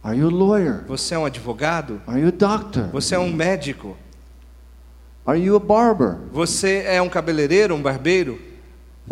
Are 0.03 0.17
you 0.17 0.27
a 0.27 0.31
lawyer? 0.31 0.83
Você 0.87 1.15
é 1.15 1.17
um 1.17 1.25
advogado? 1.25 2.01
Are 2.05 2.19
you 2.19 2.27
a 2.27 2.31
doctor? 2.31 2.89
Você 2.91 3.15
é 3.15 3.19
um 3.19 3.31
médico? 3.31 3.95
Are 5.25 5.39
you 5.39 5.55
a 5.55 5.59
barber? 5.59 6.17
Você 6.33 6.83
é 6.85 7.01
um 7.01 7.07
cabeleireiro, 7.07 7.73
um 7.73 7.81
barbeiro? 7.81 8.37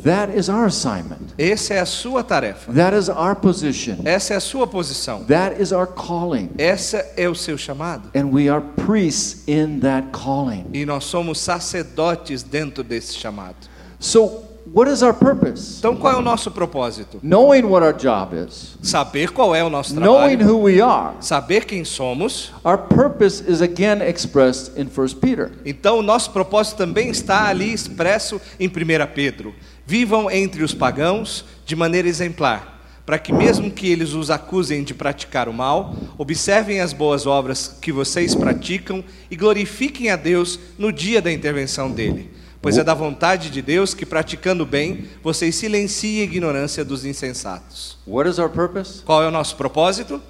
That 0.04 0.38
is 0.38 0.50
our 0.50 0.66
assignment. 0.66 1.34
Essa 1.38 1.76
é 1.76 1.80
a 1.80 1.86
sua 1.86 2.24
tarefa. 2.24 2.72
That 2.74 2.96
is 2.96 3.10
our 3.10 3.36
position. 3.36 3.98
Essa 4.04 4.34
é 4.34 4.38
a 4.38 4.40
sua 4.40 4.66
posição. 4.66 5.24
That 5.26 5.62
is 5.62 5.72
our 5.72 5.88
calling. 5.88 6.50
Essa 6.58 6.98
é 7.16 7.30
o 7.30 7.36
seu 7.36 7.58
chamado. 7.58 8.10
And 8.16 8.32
we 8.32 8.50
are 8.50 8.62
priests 8.86 9.48
in 9.48 9.80
that 9.80 10.10
calling. 10.12 10.66
E 10.74 10.86
nós 10.86 11.06
somos 11.06 11.40
sacerdotes 11.40 12.44
dentro 12.44 12.84
desse 12.84 13.16
chamado. 13.16 13.56
So, 14.00 14.44
what 14.74 14.90
is 14.92 15.02
our 15.02 15.14
purpose? 15.14 15.78
Então 15.80 15.96
qual 15.96 16.14
é 16.14 16.18
o 16.18 16.22
nosso 16.22 16.52
propósito? 16.52 17.20
Knowing 17.24 17.64
what 17.64 17.86
our 17.86 17.94
job 17.94 18.36
is, 18.36 18.78
Saber 18.82 19.32
qual 19.32 19.54
é 19.56 19.64
o 19.64 19.70
nosso 19.70 19.94
knowing 19.96 20.38
trabalho, 20.38 20.48
who 20.56 20.64
we 20.64 20.82
are. 20.82 21.16
saber 21.20 21.66
quem 21.66 21.84
somos. 21.86 22.52
Our 22.64 22.78
purpose 22.78 23.44
is 23.50 23.62
again 23.62 24.02
expressed 24.02 24.74
in 24.80 24.86
1 24.88 25.20
Peter. 25.20 25.52
Então 25.66 26.00
o 26.00 26.02
nosso 26.02 26.32
propósito 26.32 26.78
também 26.78 27.10
está 27.10 27.48
ali 27.48 27.74
expresso 27.74 28.40
em 28.60 28.68
1 28.68 28.72
Pedro. 29.14 29.54
Vivam 29.86 30.30
entre 30.32 30.64
os 30.64 30.74
pagãos 30.74 31.44
de 31.66 31.76
maneira 31.76 32.08
exemplar, 32.08 32.80
para 33.06 33.18
que 33.20 33.34
mesmo 33.34 33.70
que 33.72 33.88
eles 33.92 34.14
os 34.14 34.30
acusem 34.30 34.84
de 34.84 34.94
praticar 34.94 35.50
o 35.50 35.54
mal, 35.54 35.94
observem 36.18 36.80
as 36.80 36.94
boas 36.94 37.26
obras 37.26 37.76
que 37.82 37.92
vocês 37.92 38.34
praticam 38.36 39.04
e 39.30 39.36
glorifiquem 39.36 40.10
a 40.10 40.16
Deus 40.16 40.60
no 40.78 40.92
dia 40.94 41.22
da 41.22 41.32
intervenção 41.32 41.92
dele. 41.92 42.30
Pois 42.62 42.78
é 42.78 42.84
da 42.84 42.94
vontade 42.94 43.50
de 43.50 43.60
Deus 43.60 43.96
que, 43.96 44.06
praticando 44.06 44.64
o 44.64 44.68
bem, 44.68 45.10
vocês 45.24 45.56
silenciem 45.56 46.22
a 46.22 46.24
ignorância 46.24 46.86
dos 46.86 47.06
insensatos. 47.06 47.98
What 48.06 48.30
is 48.30 48.38
our 48.38 48.50
purpose? 48.50 49.02
Qual 49.04 49.24
é 49.24 49.28
o 49.28 49.32
nosso 49.32 49.56
propósito? 49.56 50.22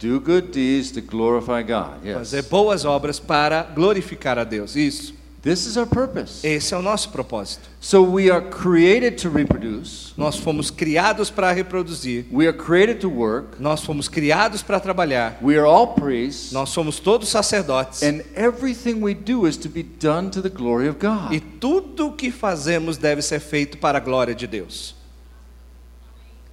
Do 0.00 0.18
good 0.18 0.48
deeds 0.48 0.90
to 0.92 1.02
glorify 1.02 1.62
God. 1.62 2.02
Yes. 2.02 2.16
Fazer 2.16 2.42
boas 2.44 2.86
obras 2.86 3.20
para 3.20 3.62
glorificar 3.62 4.38
a 4.38 4.44
Deus. 4.44 4.74
Isso. 4.74 5.19
This 5.42 5.64
is 5.64 5.78
our 5.78 5.86
purpose. 5.86 6.46
Esse 6.46 6.74
é 6.74 6.76
o 6.76 6.82
nosso 6.82 7.08
propósito. 7.10 7.66
So 7.80 8.02
we 8.02 8.30
are 8.30 8.42
created 8.50 9.16
to 9.22 9.30
reproduce. 9.30 10.12
Nós 10.14 10.36
fomos 10.36 10.70
criados 10.70 11.30
para 11.30 11.50
reproduzir. 11.50 12.26
We 12.30 12.46
are 12.46 12.52
created 12.56 13.00
to 13.00 13.08
work. 13.08 13.56
Nós 13.58 13.82
fomos 13.82 14.06
criados 14.06 14.62
para 14.62 14.78
trabalhar. 14.78 15.38
We 15.40 15.56
are 15.56 15.64
all 15.66 15.94
priests. 15.94 16.52
Nós 16.52 16.68
somos 16.68 17.00
todos 17.00 17.30
sacerdotes. 17.30 18.02
And 18.02 18.20
everything 18.36 19.00
we 19.00 19.14
do 19.14 19.46
is 19.46 19.56
to 19.56 19.70
be 19.70 19.82
done 19.82 20.28
to 20.32 20.42
the 20.42 20.50
glory 20.50 20.88
of 20.88 20.98
God. 20.98 21.32
E 21.32 21.40
tudo 21.40 22.08
o 22.08 22.12
que 22.12 22.30
fazemos 22.30 22.98
deve 22.98 23.22
ser 23.22 23.40
feito 23.40 23.78
para 23.78 23.96
a 23.96 24.00
glória 24.00 24.34
de 24.34 24.46
Deus. 24.46 24.94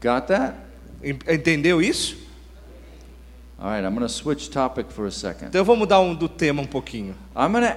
Got 0.02 0.28
that? 0.28 0.56
En- 1.04 1.20
Entendeu 1.28 1.82
isso? 1.82 2.16
All 3.60 3.70
right, 3.72 3.84
I'm 3.86 3.94
going 3.96 4.08
to 4.08 4.14
switch 4.14 4.50
topic 4.50 4.92
for 4.92 5.08
a 5.08 5.12
second. 5.12 5.48
Então 5.50 5.60
eu 5.60 5.66
vou 5.66 5.76
mudar 5.76 6.00
um 6.00 6.16
do 6.16 6.30
tema 6.30 6.62
um 6.62 6.66
pouquinho. 6.68 7.16
I'm 7.36 7.52
going 7.52 7.66
to 7.66 7.76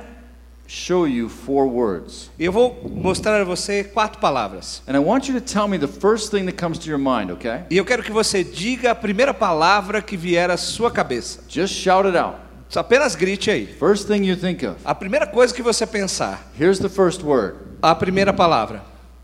show 0.71 1.05
you 1.05 1.29
four 1.29 1.67
words. 1.67 2.31
Eu 2.39 2.53
vou 2.53 2.89
mostrar 2.89 3.41
a 3.41 3.45
você 3.45 3.83
quatro 3.83 4.21
palavras. 4.21 4.83
And 4.87 4.95
I 4.95 5.00
want 5.00 5.29
you 5.29 5.35
to 5.35 5.41
tell 5.41 5.67
me 5.67 5.77
the 5.79 5.89
first 5.89 6.31
thing 6.31 6.45
that 6.47 6.57
comes 6.57 6.79
to 6.79 6.89
your 6.89 6.99
mind, 6.99 7.33
okay? 7.33 7.65
E 7.69 7.77
eu 7.77 7.85
quero 7.85 8.05
que 8.05 8.12
você 8.12 8.45
diga 8.45 8.93
a 8.93 8.95
primeira 8.95 9.35
palavra 9.35 10.00
que 10.00 10.17
vier 10.17 10.49
à 10.49 10.57
sua 10.57 10.91
cabeça. 10.91 11.41
Just 11.49 11.75
shout 11.75 12.07
it 12.09 12.17
out. 12.17 12.37
Só 12.69 12.81
apenas 12.81 13.17
grite 13.17 13.50
aí. 13.50 13.67
First 13.67 14.07
thing 14.07 14.25
you 14.25 14.37
think 14.37 14.65
of. 14.65 14.77
A 14.85 14.95
primeira 14.95 15.27
coisa 15.27 15.53
que 15.53 15.61
você 15.61 15.85
pensar. 15.85 16.49
Here's 16.57 16.79
the 16.79 16.89
first 16.89 17.23
word 17.25 17.57
A 17.83 17.93
primeira 17.97 18.33
palavra. 18.33 18.83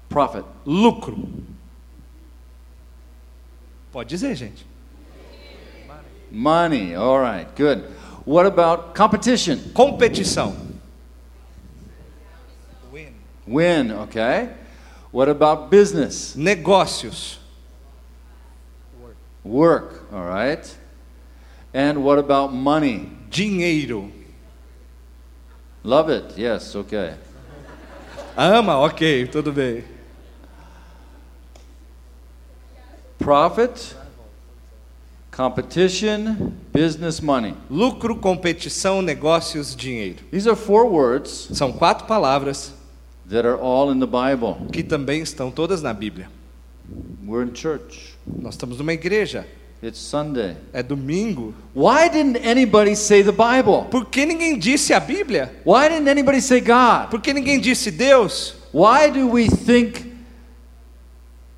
profit. 0.08 0.44
Lucro. 0.64 1.28
Pode 3.92 4.08
dizer, 4.08 4.34
gente. 4.34 4.66
Money. 6.32 6.96
All 6.96 7.20
right, 7.20 7.48
good. 7.56 7.84
What 8.26 8.46
about 8.48 8.96
competition? 8.96 9.58
Competição. 9.72 10.65
Win, 13.46 13.92
okay. 13.92 14.50
What 15.12 15.28
about 15.28 15.70
business? 15.70 16.34
Negócios. 16.34 17.38
Work, 19.44 20.12
all 20.12 20.24
right. 20.26 20.76
And 21.72 22.02
what 22.02 22.18
about 22.18 22.52
money? 22.52 23.10
Dinheiro. 23.30 24.10
Love 25.84 26.10
it. 26.10 26.36
Yes, 26.36 26.74
okay. 26.74 27.14
Ama? 28.36 28.78
Ok, 28.80 29.26
tudo 29.26 29.52
bem. 29.52 29.84
Profit, 33.18 33.94
competition, 35.30 36.58
business, 36.72 37.20
money. 37.20 37.54
Lucro, 37.70 38.16
competição, 38.16 39.00
negócios, 39.00 39.74
dinheiro. 39.74 40.18
These 40.30 40.46
are 40.46 40.56
four 40.56 40.86
words 40.86 41.48
São 41.52 41.72
quatro 41.72 42.06
palavras 42.06 42.75
that 43.28 43.46
are 43.46 43.58
all 43.60 43.90
in 43.92 44.00
the 44.00 44.06
Bible. 44.06 44.56
que 44.72 44.82
também 44.82 45.22
estão 45.22 45.50
todas 45.50 45.82
na 45.82 45.92
Bíblia. 45.92 46.28
We're 47.26 47.44
in 47.44 47.54
church. 47.54 48.16
Nós 48.26 48.54
estamos 48.54 48.78
numa 48.78 48.92
igreja. 48.92 49.46
It's 49.82 49.98
Sunday. 49.98 50.56
É 50.72 50.82
domingo. 50.82 51.54
Why 51.74 52.08
didn't 52.08 52.38
anybody 52.46 52.96
say 52.96 53.22
the 53.22 53.32
Bible? 53.32 53.88
Por 53.90 54.06
que 54.06 54.24
ninguém 54.24 54.58
disse 54.58 54.94
a 54.94 55.00
Bíblia? 55.00 55.52
Why 55.64 55.88
didn't 55.88 56.08
anybody 56.08 56.40
say 56.40 56.60
God? 56.60 57.10
Por 57.10 57.20
que 57.20 57.32
ninguém 57.34 57.60
disse 57.60 57.90
Deus? 57.90 58.54
Why 58.72 59.10
do 59.10 59.28
we 59.30 59.48
think 59.48 60.14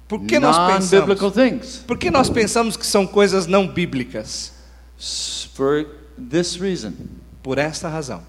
Por 0.08 0.20
que 0.20 0.40
nós 0.40 0.56
pensamos? 0.58 1.34
things? 1.34 1.84
Por 1.86 1.98
que 1.98 2.10
nós 2.10 2.30
pensamos 2.30 2.76
que 2.76 2.86
são 2.86 3.06
coisas 3.06 3.46
não 3.46 3.68
bíblicas? 3.68 4.52
For 5.54 5.86
this 6.18 6.56
reason, 6.56 6.92
Por 7.42 7.58
esta 7.58 7.88
razão. 7.88 8.22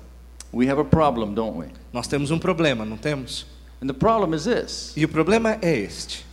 we 0.54 0.70
have 0.70 0.80
a 0.80 0.86
problem, 0.86 1.34
don't 1.34 1.58
we? 1.58 1.68
Nós 1.94 2.08
temos 2.08 2.32
um 2.32 2.40
problema, 2.40 2.86
não 2.86 2.98
temos? 2.98 3.46
And 3.82 3.88
the 3.88 3.94
problem 3.94 4.36
is 4.36 4.44
this 4.44 4.94
E 4.96 5.06
o 5.06 5.10
problema 5.10 5.58
é 5.62 5.78
este: 5.78 6.26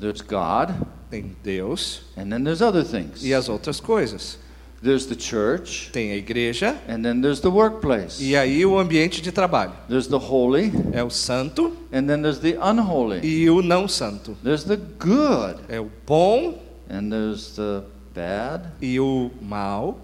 there's 0.00 0.20
God, 0.20 0.70
tem 1.10 1.36
Deus 1.42 2.02
and 2.16 2.28
then 2.30 2.42
there's 2.42 2.60
other 2.62 2.84
things. 2.84 3.22
e 3.24 3.32
as 3.34 3.48
outras 3.48 3.80
coisas. 3.80 4.38
There's 4.82 5.06
the 5.06 5.14
church, 5.18 5.90
Tem 5.92 6.10
a 6.12 6.16
igreja 6.16 6.76
and 6.88 7.02
then 7.02 7.20
there's 7.22 7.40
the 7.40 7.48
workplace. 7.48 8.22
e 8.22 8.36
aí 8.36 8.66
o 8.66 8.78
ambiente 8.78 9.22
de 9.22 9.32
trabalho. 9.32 9.72
There's 9.88 10.06
the 10.08 10.16
holy, 10.18 10.70
É 10.92 11.02
o 11.02 11.08
santo 11.08 11.74
and 11.92 12.06
then 12.06 12.20
there's 12.20 12.38
the 12.38 12.58
unholy. 12.60 13.20
e 13.26 13.48
o 13.48 13.62
não 13.62 13.88
santo. 13.88 14.36
There's 14.42 14.64
the 14.64 14.76
good, 14.76 15.60
É 15.68 15.80
o 15.80 15.90
bom 16.06 16.58
and 16.90 17.08
there's 17.10 17.54
the 17.56 17.82
bad. 18.14 18.64
e 18.82 19.00
o 19.00 19.30
mal. 19.40 19.98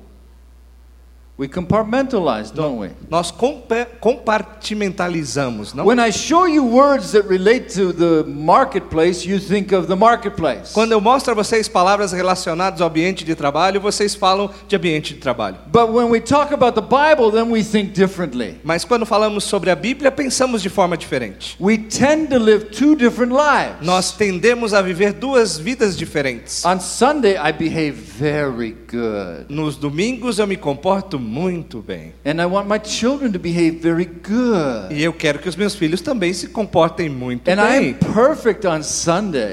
We 1.41 1.49
compartmentalize, 1.49 2.53
don't 2.53 2.79
we? 2.79 2.91
Nós 3.09 3.31
compa- 3.31 3.87
compartimentalizamos, 3.99 5.73
não? 5.73 5.87
When 5.87 5.99
I 5.99 6.13
show 6.13 6.47
you 6.47 6.63
words 6.67 7.13
that 7.13 7.27
relate 7.27 7.73
to 7.77 7.95
the 7.95 8.29
marketplace, 8.29 9.27
you 9.27 9.41
think 9.41 9.73
of 9.73 9.87
the 9.87 9.97
marketplace. 9.97 10.75
Quando 10.75 10.93
eu 10.93 11.01
mostro 11.01 11.33
a 11.33 11.35
vocês 11.35 11.67
palavras 11.67 12.13
relacionadas 12.13 12.83
ao 12.83 12.89
ambiente 12.89 13.25
de 13.25 13.35
trabalho, 13.35 13.81
vocês 13.81 14.15
falam 14.15 14.51
de 14.69 14.77
ambiente 14.77 15.15
de 15.15 15.21
trabalho. 15.21 15.57
But 15.73 15.89
when 15.89 16.11
we 16.11 16.21
talk 16.21 16.53
about 16.53 16.75
the 16.75 16.83
Bible, 16.83 17.33
then 17.33 17.51
we 17.51 17.65
think 17.65 17.95
differently. 17.95 18.61
Mas 18.63 18.85
quando 18.85 19.07
falamos 19.07 19.45
sobre 19.45 19.71
a 19.71 19.75
Bíblia, 19.75 20.13
pensamos 20.13 20.61
de 20.61 20.69
forma 20.69 20.95
diferente. 20.95 21.57
We 21.59 21.79
tend 21.79 22.29
to 22.35 22.39
live 22.39 22.67
two 22.67 22.95
different 22.95 23.33
lives. 23.33 23.79
Nós 23.81 24.13
tendemos 24.13 24.75
a 24.75 24.83
viver 24.83 25.15
duas 25.15 25.57
vidas 25.57 25.97
diferentes. 25.97 26.67
On 26.67 26.79
Sunday, 26.79 27.39
I 27.39 27.51
behave 27.51 27.93
very 27.93 28.77
good. 28.91 29.47
Nos 29.49 29.77
domingos 29.77 30.39
eu 30.39 30.47
me 30.47 30.59
comporto 30.59 31.19
muito 31.31 31.81
bem. 31.81 32.13
And 32.25 32.43
I 32.43 32.47
want 32.47 32.67
my 32.69 32.79
children 32.83 33.31
to 33.33 33.39
behave 33.39 33.79
very 33.81 34.05
good. 34.05 34.93
E 34.93 35.03
eu 35.03 35.13
quero 35.13 35.39
que 35.39 35.49
os 35.49 35.55
meus 35.55 35.75
filhos 35.77 36.01
também 36.01 36.33
se 36.33 36.49
comportem 36.49 37.09
muito 37.09 37.49
And 37.49 37.57
bem. 37.57 37.91
am 37.91 38.13
perfect 38.13 38.67
on 38.67 38.81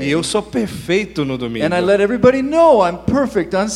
E 0.01 0.09
eu 0.09 0.23
sou 0.23 0.41
perfeito 0.41 1.23
no 1.23 1.37
domingo. 1.37 1.65
And 1.65 1.77
I 1.77 1.81
let 1.81 1.99
everybody 1.99 2.41
know 2.41 2.85
I'm 2.85 2.97
perfect 3.05 3.55
on 3.55 3.67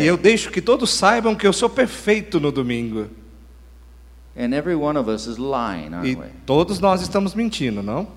E 0.00 0.06
eu 0.06 0.16
deixo 0.16 0.50
que 0.50 0.62
todos 0.62 0.90
saibam 0.90 1.34
que 1.34 1.46
eu 1.46 1.52
sou 1.52 1.68
perfeito 1.68 2.40
no 2.40 2.50
domingo. 2.50 3.08
And 4.36 4.54
every 4.54 4.74
one 4.74 4.98
of 4.98 5.10
us 5.10 5.26
is 5.26 5.36
lying, 5.36 5.92
aren't 5.92 6.08
E 6.08 6.16
we? 6.16 6.24
todos 6.46 6.80
nós 6.80 7.02
estamos 7.02 7.34
mentindo, 7.34 7.82
não? 7.82 8.08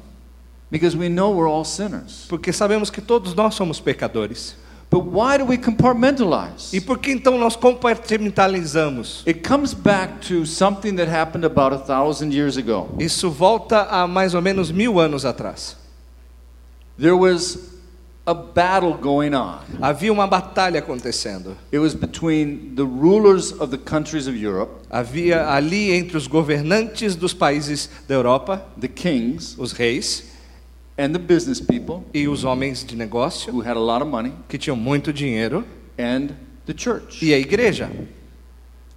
Because 0.71 0.97
we 0.97 1.09
know 1.09 1.31
we're 1.35 1.49
all 1.49 1.65
sinners. 1.65 2.25
Porque 2.29 2.51
sabemos 2.53 2.89
que 2.89 3.01
todos 3.01 3.33
nós 3.35 3.53
somos 3.53 3.79
pecadores. 3.79 4.55
But 4.89 5.05
why 5.05 5.37
do 5.37 5.45
we 5.45 5.57
compartmentalize? 5.57 6.73
E 6.73 6.79
por 6.79 6.99
que 6.99 7.11
então 7.11 7.37
nós 7.37 7.55
compartimentalizamos? 7.55 9.23
It 9.27 9.41
comes 9.47 9.73
back 9.73 10.27
to 10.27 10.45
something 10.45 10.95
that 10.95 11.09
happened 11.11 11.45
about 11.45 11.75
a 11.75 11.79
thousand 11.79 12.31
years 12.31 12.57
ago. 12.57 12.89
Isso 12.99 13.29
volta 13.29 13.87
a 13.89 14.07
mais 14.07 14.33
ou 14.33 14.41
menos 14.41 14.71
mil 14.71 14.99
anos 14.99 15.25
atrás. 15.25 15.75
There 16.97 17.15
was 17.15 17.75
a 18.25 18.33
battle 18.33 18.93
going 18.93 19.33
on. 19.35 19.59
Havia 19.81 20.11
uma 20.11 20.27
batalha 20.27 20.79
acontecendo. 20.79 21.55
It 21.71 21.79
was 21.79 21.93
between 21.93 22.75
the 22.75 22.85
rulers 22.85 23.51
of 23.51 23.69
the 23.71 23.77
countries 23.77 24.27
of 24.27 24.35
Europe, 24.35 24.71
Havia 24.89 25.47
ali 25.49 25.91
entre 25.91 26.17
os 26.17 26.27
governantes 26.27 27.15
dos 27.15 27.33
países 27.33 27.89
da 28.07 28.15
Europa, 28.15 28.65
the 28.79 28.87
kings, 28.87 29.55
os 29.57 29.73
reis 29.73 30.34
and 30.97 31.11
the 31.11 31.19
business 31.19 31.59
people 31.59 32.03
e 32.13 32.27
os 32.27 32.43
homens 32.43 32.83
de 32.83 32.95
negócio 32.95 33.53
who 33.53 33.61
had 33.61 33.75
a 33.75 33.79
lot 33.79 34.01
of 34.01 34.09
money, 34.09 34.33
que 34.47 34.57
tinham 34.57 34.75
muito 34.75 35.11
dinheiro 35.11 35.65
and 35.97 36.29
the 36.65 36.73
church, 36.75 37.23
e 37.23 37.33
a 37.33 37.39
igreja, 37.39 37.89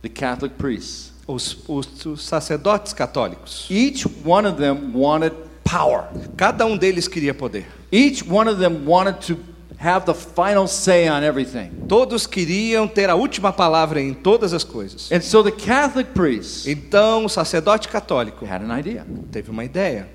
the 0.03 0.09
Catholic 0.09 0.57
priests. 0.57 1.13
os, 1.27 1.59
os, 1.69 2.07
os 2.07 2.23
sacerdotes 2.23 2.93
católicos. 2.93 3.67
Each 3.71 4.07
one 4.25 4.49
of 4.49 4.59
them 4.59 4.93
wanted 4.95 5.35
power. 5.65 6.09
Cada 6.37 6.65
um 6.65 6.77
deles 6.77 7.07
queria 7.07 7.35
poder. 7.35 7.67
Each 7.93 8.25
one 8.27 8.49
of 8.49 8.59
them 8.59 8.87
wanted 8.87 9.21
to 9.27 9.39
have 9.79 10.07
the 10.07 10.15
final 10.15 10.67
say 10.67 11.09
on 11.09 11.23
everything. 11.23 11.71
Todos 11.87 12.27
queriam 12.27 12.89
ter 12.89 13.11
a 13.11 13.15
última 13.15 13.53
palavra 13.53 14.01
em 14.01 14.15
todas 14.15 14.53
as 14.53 14.65
coisas. 14.65 15.11
And 15.13 15.21
so 15.21 15.43
the 15.43 15.53
Catholic 15.53 16.11
priests 16.13 16.67
Então 16.67 17.25
o 17.25 17.29
sacerdote 17.29 17.89
católico 17.89 18.45
had 18.45 18.63
an 18.63 18.77
idea. 18.77 19.07
teve 19.31 19.51
uma 19.51 19.65
ideia. 19.65 20.09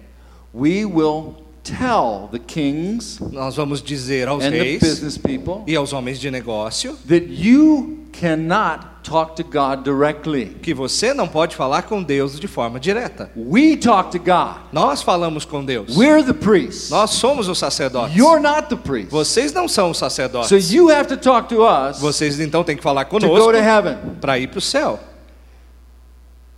We 0.53 0.85
will 0.85 1.35
tell 1.63 2.27
the 2.31 2.39
kings 2.39 3.19
Nós 3.31 3.55
vamos 3.55 3.81
dizer 3.81 4.27
aos 4.27 4.43
and 4.43 4.51
the 4.51 4.59
reis 4.59 4.79
business 4.79 5.17
people 5.17 5.63
e 5.65 5.75
aos 5.75 5.93
homens 5.93 6.19
de 6.19 6.29
negócio 6.29 6.95
that 7.07 7.25
you 7.29 7.99
cannot 8.11 8.93
talk 9.03 9.35
to 9.35 9.43
God 9.43 9.83
directly. 9.83 10.45
que 10.61 10.73
você 10.73 11.13
não 11.13 11.27
pode 11.27 11.55
falar 11.55 11.81
com 11.83 12.01
Deus 12.01 12.39
de 12.39 12.47
forma 12.47 12.79
direta. 12.79 13.29
We 13.35 13.75
talk 13.75 14.11
to 14.11 14.19
God. 14.19 14.61
Nós 14.71 15.01
falamos 15.01 15.43
com 15.45 15.63
Deus. 15.65 15.97
We're 15.97 16.23
the 16.23 16.33
priests. 16.33 16.89
Nós 16.89 17.09
somos 17.11 17.49
os 17.49 17.57
sacerdotes. 17.57 18.15
You're 18.15 18.39
not 18.39 18.69
the 18.69 18.77
priest. 18.77 19.09
Vocês 19.09 19.51
não 19.51 19.67
são 19.67 19.91
os 19.91 19.97
So 19.97 20.05
sacerdotes. 20.05 20.71
you 20.71 20.89
have 20.89 21.07
to 21.07 21.17
talk 21.17 21.49
to 21.49 21.63
us 21.63 21.99
Vocês 21.99 22.39
então 22.39 22.63
têm 22.63 22.77
que 22.77 22.83
falar 22.83 23.03
go 23.05 23.19
conosco 23.19 23.51
to 23.51 23.57
heaven. 23.57 23.97
para 24.21 24.39
ir 24.39 24.47
para 24.47 24.59
o 24.59 24.61
céu. 24.61 24.99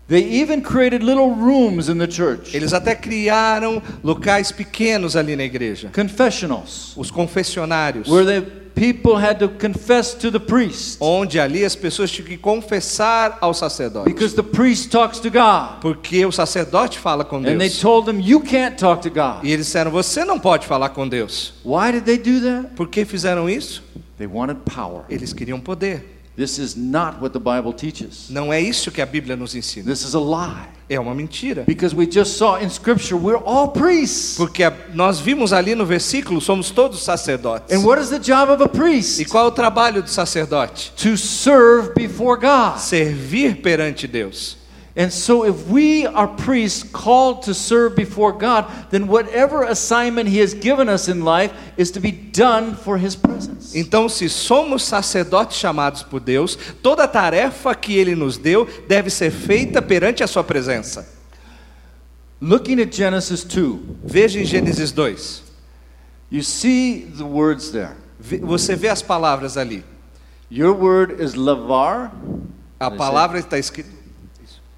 They 0.08 0.22
even 0.42 0.62
created 0.62 1.02
little 1.04 1.32
rooms 1.32 1.90
in 1.90 1.98
the 1.98 2.08
church, 2.08 2.56
Eles 2.56 2.74
até 2.74 2.94
criaram 2.94 3.82
locais 4.04 4.52
pequenos 4.52 5.16
ali 5.16 5.36
na 5.36 5.44
igreja, 5.44 5.90
confessionals, 5.94 6.94
os 6.96 7.10
confessionários, 7.10 8.08
where 8.08 8.24
the 8.26 8.42
people 8.76 9.14
had 9.16 9.40
to 9.40 9.50
confess 9.50 10.14
to 10.14 10.30
the 10.30 10.40
priest 10.40 10.98
onde 11.00 11.40
ali 11.40 11.66
as 11.66 11.76
pessoas 11.76 12.12
tinham 12.12 12.28
que 12.28 12.38
confessar 12.38 13.38
ao 13.42 13.54
sacerdote, 13.54 14.06
because 14.06 14.36
the 14.36 14.44
priest 14.44 14.92
talks 14.92 15.18
to 15.20 15.32
God. 15.32 15.80
porque 15.82 16.24
o 16.26 16.32
sacerdote 16.32 17.00
fala 17.00 17.26
com 17.26 17.38
And 17.38 17.44
they 17.58 17.58
Deus. 17.70 17.80
told 17.80 18.06
them, 18.06 18.20
You 18.22 18.42
can't 18.42 18.78
talk 18.78 19.02
to 19.04 19.10
God. 19.10 19.44
E 19.44 19.52
eles 19.52 19.66
disseram: 19.66 19.90
Você 19.92 20.24
não 20.24 20.38
pode 20.40 20.68
falar 20.68 20.90
com 20.90 21.08
Deus. 21.08 21.54
Why 21.66 21.92
did 21.94 22.04
they 22.04 22.18
do 22.20 22.42
that? 22.46 22.76
Por 22.76 22.88
que 22.90 23.06
fizeram 23.06 23.50
isso? 23.50 23.82
They 24.20 24.28
wanted 24.28 24.60
power. 24.72 25.04
Eles 25.10 25.34
queriam 25.34 25.60
poder. 25.60 26.12
This 26.36 26.58
is 26.60 26.76
not 26.76 27.22
what 27.22 27.30
the 27.32 27.40
Bible 27.40 27.72
teaches. 27.74 28.28
Não 28.30 28.52
é 28.52 28.60
isso 28.60 28.92
que 28.92 29.02
a 29.02 29.06
Bíblia 29.06 29.38
nos 29.38 29.56
ensina. 29.56 29.86
This 29.90 30.04
is 30.04 30.14
a 30.16 30.20
lie. 30.20 30.68
É 30.90 31.00
uma 31.00 31.16
mentira. 31.16 31.64
Because 31.66 31.96
we 31.96 32.06
just 32.06 32.38
saw 32.38 32.58
in 32.62 32.70
Scripture, 32.70 33.16
we're 33.16 33.42
all 33.44 33.70
priests. 33.70 34.36
Porque 34.38 34.62
a- 34.64 34.74
nós 34.94 35.20
vimos 35.20 35.54
ali 35.54 35.74
no 35.74 35.86
versículo, 35.86 36.40
somos 36.42 36.70
todos 36.72 37.02
sacerdotes. 37.04 37.76
And 37.76 37.84
what 37.86 38.00
is 38.02 38.10
the 38.10 38.20
job 38.20 38.52
of 38.52 38.62
a 38.62 38.66
E 38.66 38.70
priest? 38.70 39.26
qual 39.30 39.46
é 39.46 39.48
o 39.48 39.52
trabalho 39.52 40.04
do 40.04 40.10
sacerdote? 40.10 40.92
To 40.98 41.18
serve 41.18 41.94
before 41.96 42.40
God. 42.40 42.78
Servir 42.80 43.62
perante 43.62 44.06
Deus. 44.08 44.58
And 44.98 45.12
so, 45.12 45.44
if 45.44 45.68
we 45.68 46.06
are 46.06 46.26
priests 46.26 46.82
called 46.82 47.44
to 47.44 47.54
serve 47.54 47.98
before 47.98 48.32
God, 48.32 48.66
then 48.92 49.08
whatever 49.08 49.64
assignment 49.64 50.30
He 50.30 50.40
has 50.40 50.54
given 50.54 50.88
us 50.88 51.10
in 51.10 51.26
life 51.26 51.52
is 51.76 51.92
to 51.92 52.00
be 52.00 52.12
done 52.12 52.76
for 52.76 52.98
His 52.98 53.14
presence. 53.14 53.76
Então, 53.76 54.08
se 54.08 54.30
somos 54.30 54.84
sacerdotes 54.84 55.58
chamados 55.58 56.02
por 56.02 56.22
Deus, 56.22 56.58
toda 56.82 57.06
tarefa 57.10 57.76
que 57.76 57.98
Ele 57.98 58.16
nos 58.16 58.38
deu 58.38 58.66
deve 58.88 59.10
ser 59.10 59.32
feita 59.32 59.82
perante 59.82 60.24
a 60.24 60.28
Sua 60.28 60.46
presença. 60.46 61.06
Looking 62.40 62.80
at 62.80 62.94
Genesis 62.94 63.44
2, 63.44 63.80
Veja 64.02 64.40
em 64.40 64.46
Gênesis 64.46 64.94
2. 64.94 65.44
you 66.32 66.42
see 66.42 67.02
the 67.02 67.26
words 67.26 67.70
there. 67.72 67.98
Você 68.44 68.78
vê 68.78 68.88
as 68.88 69.02
palavras 69.02 69.58
ali. 69.58 69.84
Your 70.50 70.74
word 70.74 71.22
is 71.22 71.36
lavar. 71.36 72.14
A 72.80 72.90
palavra 72.90 73.40
está 73.40 73.58
escrita 73.58 74.05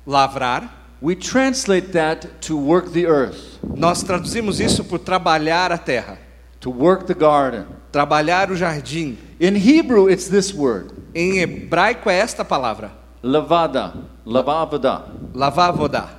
lavrar. 0.08 0.70
We 1.02 1.16
translate 1.16 1.92
that 1.92 2.28
to 2.48 2.58
work 2.58 2.92
the 2.92 3.06
earth, 3.06 3.60
Nós 3.76 4.02
traduzimos 4.02 4.60
isso 4.60 4.84
por 4.84 4.98
trabalhar 5.00 5.72
a 5.72 5.78
terra, 5.78 6.18
to 6.60 6.72
work 6.72 7.06
the 7.06 7.14
garden. 7.14 7.66
trabalhar 7.92 8.50
o 8.50 8.56
jardim. 8.56 9.18
In 9.40 9.56
Hebrew, 9.56 10.10
it's 10.10 10.28
this 10.28 10.52
word, 10.54 10.92
Em 11.14 11.40
hebraico 11.40 12.10
é 12.10 12.18
esta 12.18 12.44
palavra, 12.44 12.92
lavada, 13.22 13.94
lavavada. 14.26 15.06
lavavodá. 15.36 16.10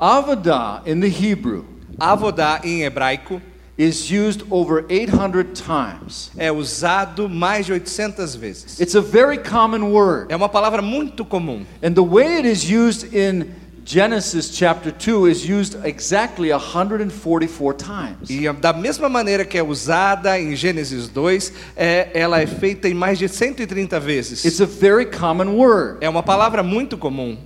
Avada 0.00 0.82
in 0.86 1.00
the 1.00 1.08
Hebrew 1.08 1.64
Avodá 1.98 2.60
em 2.62 2.82
hebraico 2.84 3.42
is 3.78 4.10
used 4.10 4.44
over 4.50 4.84
800 4.90 5.54
times. 5.54 6.30
é 6.36 6.50
usado 6.50 7.28
mais 7.28 7.66
de 7.66 7.72
800 7.72 8.34
vezes. 8.34 8.80
It's 8.80 8.96
a 8.96 9.00
very 9.00 9.38
common 9.38 9.92
word. 9.92 10.32
É 10.32 10.36
uma 10.36 10.48
palavra 10.48 10.82
muito 10.82 11.24
comum. 11.24 11.64
And 11.82 11.92
the 11.92 12.04
way 12.04 12.38
it 12.38 12.48
is 12.48 12.64
used 12.68 13.14
in 13.14 13.46
Genesis 13.84 14.50
chapter 14.54 14.92
2 14.92 15.28
is 15.28 15.48
used 15.48 15.78
exactly 15.82 16.50
144 16.52 17.72
times. 17.72 18.28
E 18.28 18.52
da 18.52 18.70
mesma 18.70 19.08
maneira 19.08 19.46
que 19.46 19.56
é 19.56 19.62
usada 19.62 20.38
em 20.38 20.54
Gênesis 20.54 21.08
2, 21.08 21.52
é, 21.74 22.10
ela 22.12 22.38
é 22.38 22.46
feita 22.46 22.86
em 22.86 22.92
mais 22.92 23.18
de 23.18 23.28
130 23.28 23.98
vezes. 23.98 24.44
It's 24.44 24.60
a 24.60 24.66
very 24.66 25.06
common 25.06 25.56
word. 25.56 25.98
É 26.02 26.08
uma 26.08 26.22
palavra 26.22 26.62
muito 26.62 26.98
comum. 26.98 27.38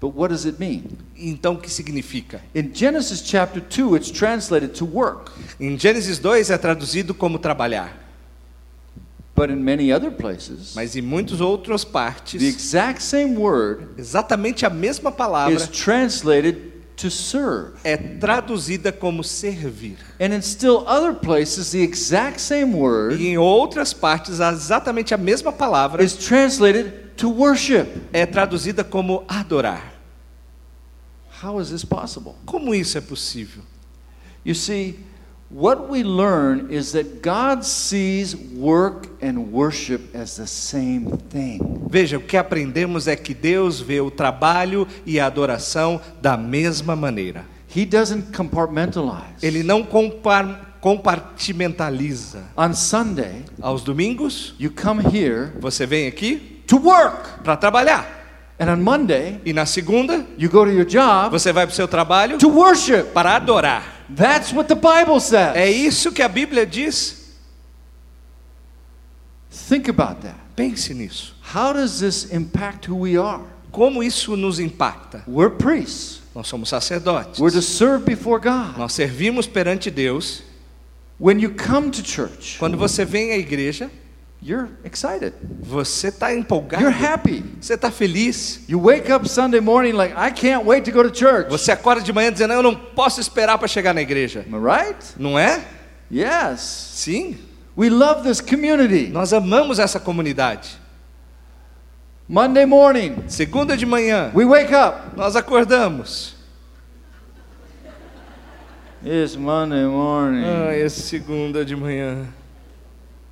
But 0.00 0.14
what 0.14 0.28
does 0.30 0.44
it 0.44 0.58
mean? 0.60 0.84
Então, 1.16 1.54
o 1.54 1.58
que 1.58 1.70
significa? 1.70 2.42
In 2.54 2.70
Genesis 2.74 3.22
chapter 3.24 3.60
2, 3.62 3.96
it's 3.96 4.10
translated 4.10 4.74
to 4.78 4.84
work. 4.84 5.32
Em 5.58 5.78
Gênesis 5.78 6.18
2 6.18 6.50
é 6.50 6.58
traduzido 6.58 7.14
como 7.14 7.38
trabalhar, 7.38 8.04
But 9.34 9.50
in 9.50 9.56
many 9.56 9.92
other 9.92 10.10
places, 10.10 10.72
mas 10.74 10.96
em 10.96 11.02
muitas 11.02 11.40
outras 11.42 11.84
the 11.84 11.90
partes, 11.90 12.42
exact 12.42 13.02
same 13.02 13.36
word 13.36 13.86
exatamente 13.98 14.64
a 14.64 14.70
mesma 14.70 15.12
palavra 15.12 15.54
is 15.54 15.66
translated 15.68 16.72
to 16.96 17.10
serve. 17.10 17.72
é 17.84 17.96
traduzida 17.98 18.90
como 18.90 19.22
servir. 19.22 19.98
And 20.18 20.34
in 20.34 20.40
still 20.40 20.84
other 20.86 21.14
places, 21.14 21.70
the 21.72 21.82
exact 21.82 22.40
same 22.40 22.74
word 22.74 23.20
E 23.20 23.28
em 23.28 23.36
outras 23.38 23.92
partes, 23.92 24.40
exatamente 24.40 25.12
a 25.12 25.18
mesma 25.18 25.52
palavra 25.52 26.02
is 26.02 26.14
translated 26.14 27.05
to 27.16 27.30
worship. 27.30 27.86
é 28.12 28.24
traduzida 28.26 28.82
como 28.84 29.24
adorar. 29.28 29.94
How 31.42 31.60
is 31.60 31.70
this 31.70 31.84
possible? 31.84 32.34
Como 32.46 32.74
isso 32.74 32.96
é 32.96 33.00
possível? 33.00 33.62
You 34.44 34.54
see, 34.54 35.00
what 35.50 35.90
we 35.90 36.02
learn 36.02 36.72
is 36.72 36.92
that 36.92 37.20
God 37.22 37.62
sees 37.62 38.34
work 38.54 39.08
and 39.22 39.38
worship 39.52 40.14
as 40.16 40.36
the 40.36 40.46
same 40.46 41.06
thing. 41.30 41.60
Veja, 41.90 42.16
o 42.16 42.20
que 42.20 42.36
aprendemos 42.36 43.06
é 43.06 43.16
que 43.16 43.34
Deus 43.34 43.80
vê 43.80 44.00
o 44.00 44.10
trabalho 44.10 44.86
e 45.04 45.20
a 45.20 45.26
adoração 45.26 46.00
da 46.22 46.36
mesma 46.36 46.96
maneira. 46.96 47.44
He 47.74 47.84
doesn't 47.84 48.34
compartmentalize. 48.34 49.34
Ele 49.42 49.62
não 49.62 49.82
compar- 49.82 50.78
compartimentaliza. 50.80 52.44
On 52.56 52.72
Sunday, 52.72 53.44
Aos 53.60 53.82
domingos, 53.82 54.54
you 54.58 54.70
come 54.70 55.02
here 55.04 55.52
você 55.60 55.84
vem 55.86 56.06
aqui 56.06 56.55
to 56.66 56.76
work. 56.78 57.42
para 57.44 57.56
trabalhar. 57.56 58.06
And 58.58 58.70
on 58.70 58.76
Monday, 58.82 59.38
E 59.44 59.52
na 59.52 59.66
segunda, 59.66 60.24
you 60.38 60.48
go 60.48 60.64
to 60.64 60.70
your 60.70 60.86
job 60.86 61.30
você 61.30 61.52
vai 61.52 61.66
para 61.66 61.72
o 61.72 61.76
seu 61.76 61.86
trabalho 61.86 62.38
to 62.38 62.48
worship. 62.48 63.12
para 63.12 63.36
adorar. 63.36 63.82
That's 64.14 64.52
what 64.52 64.66
the 64.68 64.74
Bible 64.74 65.20
says. 65.20 65.54
É 65.56 65.68
isso 65.70 66.10
que 66.12 66.22
a 66.22 66.28
Bíblia 66.28 66.64
diz. 66.66 67.26
Think 69.68 69.88
about 69.90 70.22
that. 70.22 70.36
Pense 70.54 70.92
nisso. 70.94 71.34
How 71.54 71.72
does 71.72 72.00
this 72.00 72.32
impact 72.32 72.88
who 72.88 72.96
we 73.00 73.16
are? 73.18 73.42
Como 73.70 74.02
isso 74.02 74.36
nos 74.36 74.58
impacta? 74.58 75.22
We're 75.26 75.50
priests. 75.50 76.22
Nós 76.34 76.46
somos 76.48 76.68
sacerdotes. 76.68 77.38
We're 77.40 77.52
to 77.54 77.62
serve 77.62 78.04
before 78.04 78.38
God. 78.40 78.76
Nós 78.78 78.92
servimos 78.92 79.46
perante 79.46 79.90
Deus. 79.90 80.42
When 81.18 81.40
you 81.40 81.50
come 81.54 81.90
to 81.90 82.02
church, 82.02 82.56
Quando 82.58 82.76
você 82.76 83.04
vem 83.04 83.32
à 83.32 83.38
igreja, 83.38 83.90
you're 84.42 84.68
excited. 84.84 85.32
você 85.60 86.08
está 86.08 86.34
empolgado. 86.34 86.82
You're 86.82 86.96
happy. 86.96 87.44
Você 87.60 87.74
está 87.74 87.90
feliz. 87.90 88.60
You 88.68 88.80
wake 88.80 89.10
up 89.12 89.28
Sunday 89.28 89.60
morning 89.60 89.92
like, 89.92 90.14
I 90.16 90.30
can't 90.30 90.64
wait 90.64 90.84
to 90.84 90.92
go 90.92 91.02
to 91.02 91.14
church. 91.14 91.48
Você 91.50 91.72
acorda 91.72 92.02
de 92.02 92.12
manhã 92.12 92.32
dizendo: 92.32 92.52
Eu 92.52 92.62
não 92.62 92.74
posso 92.74 93.20
esperar 93.20 93.58
para 93.58 93.68
chegar 93.68 93.92
na 93.94 94.02
igreja. 94.02 94.44
Am 94.52 94.56
I 94.56 94.78
right? 94.84 95.04
Não 95.18 95.38
é? 95.38 95.62
Yes. 96.10 96.60
Sim. 96.60 97.38
We 97.76 97.90
love 97.90 98.22
this 98.26 98.40
community. 98.40 99.08
Nós 99.08 99.32
amamos 99.32 99.78
essa 99.78 100.00
comunidade. 100.00 100.78
Monday 102.28 102.66
morning, 102.66 103.24
Segunda 103.28 103.76
de 103.76 103.86
manhã, 103.86 104.32
we 104.34 104.44
wake 104.44 104.74
up. 104.74 105.16
nós 105.16 105.36
acordamos. 105.36 106.34
It's 109.04 109.36
Monday 109.36 109.84
morning. 109.86 110.42
Ai, 110.44 110.82
é 110.82 110.88
segunda 110.88 111.64
de 111.64 111.76
manhã. 111.76 112.26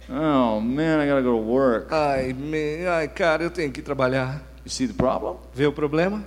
Oh 0.09 0.61
man, 0.61 1.01
I 1.01 1.07
gotta 1.09 1.23
go 1.23 1.33
to 1.33 1.37
work. 1.43 1.89
Ai, 1.93 2.33
me... 2.33 2.87
Ai, 2.87 3.09
cara, 3.09 3.43
eu 3.43 3.51
tenho 3.51 3.73
que 3.73 3.81
trabalhar. 3.81 4.43
You 4.65 4.71
see 4.71 4.87
the 4.87 4.95
problem? 4.95 5.37
Vê 5.55 5.67
o 5.67 5.73
problema? 5.73 6.25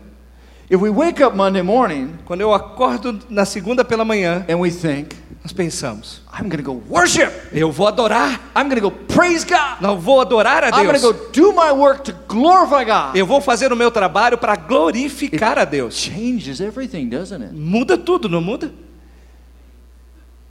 If 0.69 0.81
we 0.81 0.89
wake 0.89 1.23
up 1.23 1.33
Monday 1.33 1.61
morning 1.61 2.15
Quando 2.25 2.41
eu 2.41 2.53
acordo 2.53 3.17
na 3.29 3.45
segunda 3.45 3.85
pela 3.85 4.03
manhã, 4.03 4.45
and 4.49 4.57
we 4.57 4.69
think, 4.69 5.15
nós 5.41 5.53
pensamos: 5.53 6.21
I'm 6.33 6.49
gonna 6.49 6.61
go 6.63 6.83
worship. 6.89 7.31
Eu 7.53 7.71
vou 7.71 7.87
adorar. 7.87 8.41
I'm 8.55 8.67
gonna 8.67 8.81
go 8.81 8.91
praise 8.91 9.45
God. 9.45 9.79
Não 9.79 9.97
vou 9.97 10.19
adorar 10.19 10.63
a 10.65 10.69
I'm 10.69 10.85
gonna 10.85 10.99
Deus. 10.99 11.03
go 11.03 11.13
do 11.31 11.53
my 11.53 11.71
work 11.71 12.03
to 12.11 12.13
glorify 12.27 12.83
God. 12.83 13.15
Eu 13.15 13.25
vou 13.25 13.39
fazer 13.39 13.71
o 13.71 13.75
meu 13.75 13.89
trabalho 13.91 14.37
para 14.37 14.55
glorificar 14.55 15.57
a 15.57 15.63
Deus. 15.65 15.95
changes 15.95 16.59
everything, 16.59 17.07
doesn't 17.07 17.41
it? 17.41 17.53
Muda 17.53 17.97
tudo, 17.97 18.27
não 18.27 18.41
muda? 18.41 18.71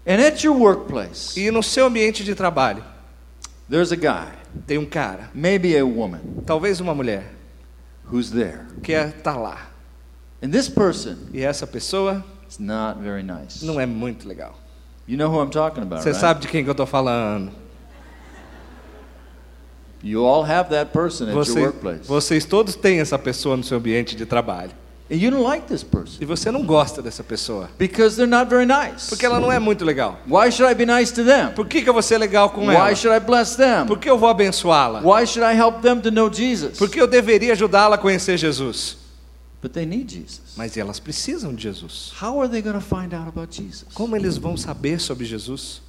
And 0.07 0.21
at 0.25 0.43
your 0.45 0.57
workplace, 0.57 1.39
E 1.39 1.51
no 1.51 1.63
seu 1.63 1.87
ambiente 1.87 2.23
de 2.25 2.35
trabalho, 2.35 2.83
there's 3.69 3.93
a 3.93 3.97
guy, 3.97 4.33
tem 4.67 4.79
um 4.79 4.87
cara, 4.87 5.31
maybe 5.35 5.77
a 5.77 5.85
woman, 5.85 6.21
talvez 6.47 6.81
uma 6.81 6.95
mulher, 6.95 7.33
who's 8.11 8.31
there. 8.31 8.67
que 8.83 8.93
está 8.93 9.37
lá. 9.37 9.71
And 10.43 10.51
this 10.51 10.69
person 10.69 11.17
E 11.33 11.43
essa 11.43 11.67
pessoa 11.67 12.25
is 12.49 12.59
not 12.59 13.01
very 13.01 13.23
nice. 13.23 13.65
não 13.65 13.81
é 13.81 13.87
muito 13.87 14.29
legal. 14.29 14.55
You 15.09 15.17
know 15.17 15.29
who 15.31 15.41
I'm 15.41 15.51
talking 15.51 15.83
about, 15.83 16.03
Você 16.03 16.11
right? 16.11 16.21
sabe 16.21 16.41
de 16.41 16.49
quem 16.49 16.63
que 16.65 16.69
eu 16.71 16.73
estou 16.73 16.87
falando. 16.87 17.53
You 20.03 20.25
all 20.25 20.45
have 20.45 20.69
that 20.71 20.93
person 20.93 21.25
at 21.29 21.35
your 21.35 21.45
Você- 21.45 21.61
workplace. 21.61 22.07
vocês 22.07 22.45
todos 22.45 22.77
têm 22.77 23.01
essa 23.01 23.19
pessoa 23.19 23.57
no 23.57 23.65
seu 23.65 23.79
ambiente 23.79 24.15
de 24.15 24.27
trabalho. 24.27 24.73
And 25.09 25.17
you 25.17 25.31
don't 25.31 25.45
like 25.45 25.67
this 25.69 25.85
person 25.85 26.19
E 26.21 26.25
você 26.25 26.51
não 26.51 26.65
gosta 26.65 27.01
dessa 27.01 27.23
pessoa. 27.23 27.71
because 27.79 28.17
they're 28.17 28.27
not 28.29 28.51
very 28.51 28.67
nice. 28.67 29.09
Porque 29.09 29.25
ela 29.25 29.39
não 29.39 29.53
é 29.53 29.59
muito 29.61 29.85
legal. 29.85 30.19
Why 30.27 30.51
should 30.51 30.71
I 30.71 30.75
be 30.75 30.85
nice 30.85 31.13
to 31.15 31.25
them? 31.25 31.53
Por 31.55 31.69
que, 31.69 31.83
que 31.83 31.89
eu 31.89 31.93
vou 31.93 32.03
ser 32.03 32.19
legal 32.19 32.51
com 32.51 32.71
ela? 32.71 32.89
Why 32.89 32.97
should 32.97 33.17
I 33.17 33.25
bless 33.25 33.55
them? 33.57 33.87
Por 33.87 33.99
que 33.99 34.11
eu 34.11 34.19
vou 34.19 34.29
abençoá-la? 34.29 35.01
Why 35.03 35.25
should 35.27 35.45
I 35.49 35.57
help 35.57 35.81
them 35.81 36.01
to 36.01 36.11
know 36.11 36.29
Jesus? 36.33 36.77
Porque 36.77 37.01
eu 37.01 37.07
deveria 37.07 37.53
ajudá-la 37.53 37.95
a 37.95 37.99
conhecer 37.99 38.37
Jesus. 38.37 38.97
But 39.63 39.73
they 39.73 39.87
need 39.87 40.13
Jesus. 40.13 40.55
Mas 40.57 40.77
elas 40.77 40.99
precisam 41.01 41.55
de 41.55 41.63
Jesus. 41.63 42.13
How 42.21 42.41
are 42.41 42.49
they 42.49 42.61
going 42.61 42.75
to 42.79 42.81
find 42.81 43.15
out 43.15 43.29
about 43.29 43.55
Jesus? 43.55 43.87
Como 43.95 44.17
eles 44.17 44.37
vão 44.37 44.57
saber 44.57 45.01
sobre 45.01 45.25
Jesus? 45.25 45.81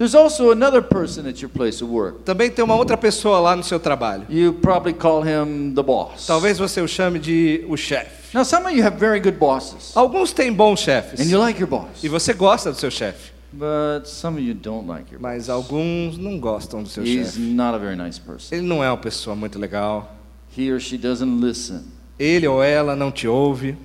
There's 0.00 0.14
also 0.14 0.50
another 0.50 0.80
person 0.80 1.26
at 1.28 1.42
your 1.42 1.50
place 1.50 1.84
of 1.84 1.92
work. 1.92 2.22
Também 2.24 2.50
tem 2.50 2.64
uma 2.64 2.74
outra 2.74 2.96
pessoa 2.96 3.38
lá 3.38 3.54
no 3.54 3.62
seu 3.62 3.78
trabalho. 3.78 4.24
You 4.30 4.54
probably 4.54 4.94
call 4.94 5.22
him 5.22 5.74
the 5.74 5.82
boss. 5.82 6.26
Talvez 6.26 6.56
você 6.58 6.80
o 6.80 6.88
chame 6.88 7.18
de 7.18 7.66
o 7.68 7.76
chefe. 7.76 8.34
Now, 8.34 8.42
some 8.42 8.64
of 8.66 8.74
you 8.74 8.82
have 8.82 8.96
very 8.96 9.20
good 9.20 9.36
bosses, 9.36 9.94
Alguns 9.94 10.32
têm 10.32 10.50
bons 10.54 10.80
chefes. 10.80 11.20
and 11.20 11.30
you 11.30 11.38
like 11.38 11.60
your 11.60 11.68
boss. 11.68 12.02
E 12.02 12.08
você 12.08 12.32
gosta 12.32 12.72
do 12.72 12.78
seu 12.78 12.90
chefe. 12.90 13.30
But 13.52 14.06
some 14.06 14.38
of 14.38 14.42
you 14.42 14.54
don't 14.54 14.88
like 14.88 15.12
your 15.12 15.20
boss. 15.20 15.32
Mas 15.34 15.50
alguns 15.50 16.16
não 16.16 16.40
gostam 16.40 16.82
do 16.82 16.88
seu 16.88 17.04
He's 17.04 17.34
chefe. 17.34 17.40
not 17.40 17.74
a 17.74 17.78
very 17.78 17.94
nice 17.96 18.18
person. 18.18 18.54
Ele 18.54 18.66
não 18.66 18.82
é 18.82 18.88
uma 18.90 18.96
pessoa 18.96 19.36
muito 19.36 19.58
legal. 19.58 20.16
He 20.56 20.72
or 20.72 20.80
she 20.80 20.96
doesn't 20.96 21.44
listen. 21.44 21.82
Ele 22.18 22.48
ou 22.48 22.62
ela 22.62 22.96
não 22.96 23.10
te 23.12 23.28
ouve. 23.28 23.76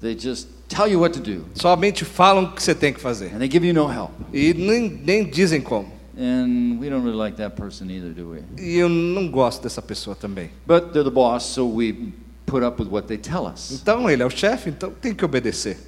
They 0.00 0.18
just 0.18 0.48
tell 0.74 0.88
you 0.88 0.98
what 1.00 1.18
to 1.18 1.20
do, 1.20 1.44
Somente 1.54 2.04
falam 2.04 2.44
o 2.44 2.52
que 2.52 2.62
você 2.62 2.74
tem 2.74 2.92
que 2.92 3.00
fazer. 3.00 3.26
and 3.34 3.38
they 3.38 3.48
give 3.50 3.66
you 3.66 3.74
no 3.74 3.86
help. 3.90 4.10
E 4.32 4.54
nem, 4.54 4.88
nem 5.04 5.24
dizem 5.24 5.60
como. 5.60 5.88
And 6.16 6.78
we 6.80 6.88
don't 6.90 7.02
really 7.04 7.16
like 7.16 7.36
that 7.38 7.56
person 7.56 7.86
either, 7.90 8.12
do 8.12 8.30
we? 8.30 8.40
E 8.58 8.76
eu 8.76 8.88
não 8.88 9.28
gosto 9.30 9.62
dessa 9.62 9.80
pessoa 9.82 10.14
também. 10.14 10.50
But 10.66 10.92
they're 10.92 11.04
the 11.04 11.10
boss, 11.10 11.44
so 11.44 11.66
we 11.66 12.12
put 12.46 12.62
up 12.64 12.80
with 12.82 12.88
what 12.90 13.08
they 13.08 13.16
tell 13.16 13.46
us. 13.46 13.70
Então 13.72 14.08
ele 14.10 14.22
é 14.22 14.26
o 14.26 14.30
chefe, 14.30 14.68
então 14.70 14.90
tem 15.00 15.14
que 15.14 15.24
obedecer. 15.24 15.78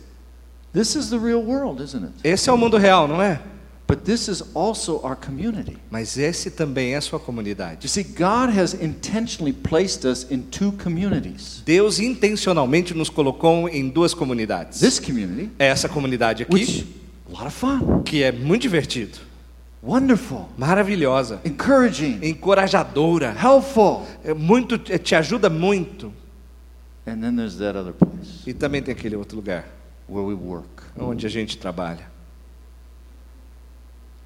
This 0.73 0.97
is 0.97 1.11
the 1.11 1.19
real 1.19 1.43
world, 1.43 1.83
isn't 1.83 2.05
it? 2.05 2.15
Esse 2.25 2.49
é 2.51 2.53
o 2.53 2.57
mundo 2.59 2.77
real, 2.79 3.07
não 3.07 3.21
é? 3.23 3.41
But 3.87 4.05
this 4.05 4.29
is 4.29 4.43
also 4.55 5.01
our 5.05 5.15
community. 5.15 5.77
Mas 5.91 6.17
esse 6.17 6.51
também 6.51 6.95
é 6.95 7.01
sua 7.03 7.21
comunidade. 7.21 7.85
You 7.85 7.89
see, 7.91 8.03
God 8.03 8.49
has 8.59 8.73
intentionally 8.73 9.53
placed 9.53 10.07
us 10.07 10.27
in 10.31 10.41
two 10.51 10.73
communities. 10.83 11.63
Deus 11.67 11.99
intencionalmente 11.99 12.95
nos 12.95 13.11
colocou 13.11 13.69
em 13.69 13.91
duas 13.91 14.15
comunidades. 14.15 14.81
This 14.81 14.99
community, 14.99 15.51
Essa 15.59 15.87
comunidade 15.89 16.45
aqui, 16.45 16.55
which 16.55 16.87
a 17.29 17.33
lot 17.33 17.47
of 17.47 17.55
fun. 17.55 18.03
que 18.05 18.23
é 18.23 18.33
muito 18.33 18.63
divertido. 18.63 19.19
Wonderful. 19.83 20.49
maravilhosa, 20.57 21.41
Encouraging. 21.45 22.21
encorajadora, 22.23 23.37
Helpful. 23.39 24.07
é 24.25 24.33
muito, 24.33 24.81
é, 24.91 24.97
te 24.97 25.15
ajuda 25.15 25.51
muito. 25.51 26.11
And 27.07 27.19
then 27.21 27.37
there's 27.37 27.57
that 27.59 27.77
other 27.77 27.93
place 27.93 28.41
E 28.47 28.55
também 28.55 28.83
tem 28.83 28.93
aquele 28.95 29.15
outro 29.15 29.37
lugar 29.37 29.67
where 30.09 30.27
we 30.27 30.33
work. 30.33 30.67
onde 30.99 31.27
a 31.27 31.29
gente 31.29 31.59
trabalha. 31.59 32.14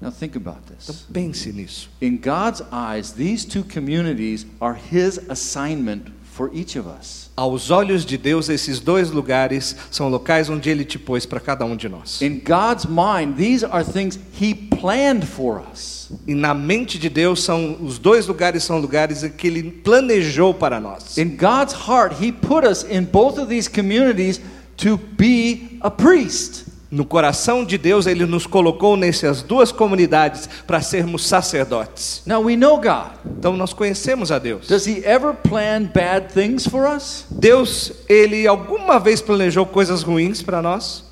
Now 0.01 0.11
think 0.11 0.37
about 0.37 0.59
Então 0.65 0.77
this. 0.77 1.05
pense 1.11 1.51
nisso. 1.51 1.89
In 2.01 2.17
God's 2.17 2.61
eyes, 2.71 3.11
these 3.11 3.45
two 3.45 3.63
communities 3.63 4.45
are 4.61 4.73
His 4.91 5.19
assignment 5.29 6.09
for 6.23 6.49
each 6.53 6.77
of 6.77 6.87
us. 6.87 7.29
Aos 7.35 7.69
olhos 7.69 8.05
de 8.05 8.17
Deus, 8.17 8.47
esses 8.47 8.79
dois 8.79 9.11
lugares 9.11 9.75
são 9.91 10.07
locais 10.07 10.49
onde 10.49 10.69
Ele 10.69 10.85
te 10.85 10.97
pôs 10.97 11.25
para 11.25 11.41
cada 11.41 11.65
um 11.65 11.75
de 11.75 11.89
nós. 11.89 12.21
In 12.21 12.39
God's 12.39 12.85
mind, 12.85 13.35
these 13.35 13.65
are 13.65 13.83
things 13.83 14.17
He 14.39 14.53
planned 14.53 15.25
for 15.25 15.61
us. 15.69 16.09
E 16.25 16.33
na 16.33 16.53
mente 16.53 16.97
de 16.97 17.09
Deus 17.09 17.43
são 17.43 17.77
os 17.83 17.99
dois 17.99 18.25
lugares 18.25 18.63
são 18.63 18.79
lugares 18.79 19.21
que 19.37 19.47
Ele 19.47 19.63
planejou 19.69 20.53
para 20.53 20.79
nós. 20.79 21.17
In 21.17 21.35
God's 21.35 21.73
heart, 21.73 22.15
He 22.23 22.31
put 22.31 22.65
us 22.65 22.83
in 22.89 23.03
both 23.03 23.37
of 23.37 23.47
these 23.49 23.69
communities 23.69 24.39
to 24.77 24.97
be 25.17 25.77
a 25.81 25.91
priest. 25.91 26.65
No 26.91 27.05
coração 27.05 27.63
de 27.63 27.77
Deus, 27.77 28.07
Ele 28.07 28.25
nos 28.25 28.47
colocou 28.47 28.97
nessas 28.97 29.43
duas 29.43 29.71
comunidades 29.71 30.49
para 30.65 30.81
sermos 30.81 31.27
sacerdotes. 31.27 32.23
Now 32.25 32.41
we 32.43 32.55
know 32.55 32.77
God. 32.77 33.11
Então 33.37 33.55
nós 33.55 33.73
conhecemos 33.73 34.31
a 34.31 34.39
Deus. 34.39 34.67
Does 34.67 34.87
He 34.87 35.03
ever 35.05 35.33
plan 35.35 35.83
bad 35.93 36.33
things 36.33 36.65
for 36.65 36.89
us? 36.89 37.25
Deus, 37.29 37.91
Ele 38.07 38.47
alguma 38.47 38.99
vez 38.99 39.21
planejou 39.21 39.67
coisas 39.67 40.01
ruins 40.01 40.41
para 40.41 40.61
nós? 40.63 41.07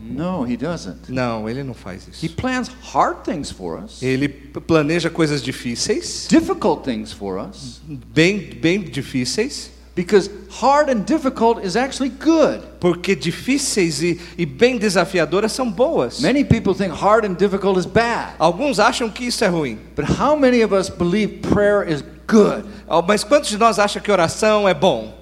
No, 0.00 0.46
He 0.46 0.56
doesn't. 0.56 1.10
Não, 1.10 1.48
Ele 1.48 1.64
não 1.64 1.74
faz 1.74 2.06
He 2.06 2.26
isso. 2.26 2.36
plans 2.36 2.70
hard 2.92 3.24
things 3.24 3.50
for 3.50 3.82
us, 3.82 4.00
Ele 4.00 4.28
planeja 4.28 5.10
coisas 5.10 5.42
difíceis, 5.42 6.28
difficult 6.30 6.84
things 6.84 7.12
for 7.12 7.40
us, 7.40 7.80
bem, 7.84 8.38
bem 8.38 8.80
difíceis, 8.80 9.72
because 9.98 10.30
hard 10.48 10.88
and 10.88 11.04
difficult 11.04 11.58
is 11.64 11.74
actually 11.74 12.08
good. 12.08 12.62
porque 12.78 13.16
difíceis 13.16 14.00
e, 14.00 14.20
e 14.38 14.46
bem 14.46 14.78
desafiadoras 14.78 15.50
são 15.50 15.68
boas. 15.68 16.20
Many 16.20 16.44
people 16.44 16.72
think 16.72 16.94
hard 16.94 17.24
and 17.24 17.34
difficult 17.34 17.76
is 17.76 17.84
bad, 17.84 18.34
Alguns 18.38 18.78
acham 18.78 19.10
que 19.10 19.24
isso 19.26 19.44
é 19.44 19.48
ruim. 19.48 19.76
but 19.96 20.04
how 20.20 20.36
many 20.36 20.62
of 20.62 20.72
us 20.72 20.88
believe 20.88 21.40
prayer 21.40 21.82
is 21.82 22.04
good? 22.28 22.64
Mas 23.08 23.24
quantos 23.24 23.50
de 23.50 23.58
nós 23.58 23.80
acham 23.80 24.00
que 24.00 24.12
oração 24.12 24.68
é 24.68 24.72
bom? 24.74 25.12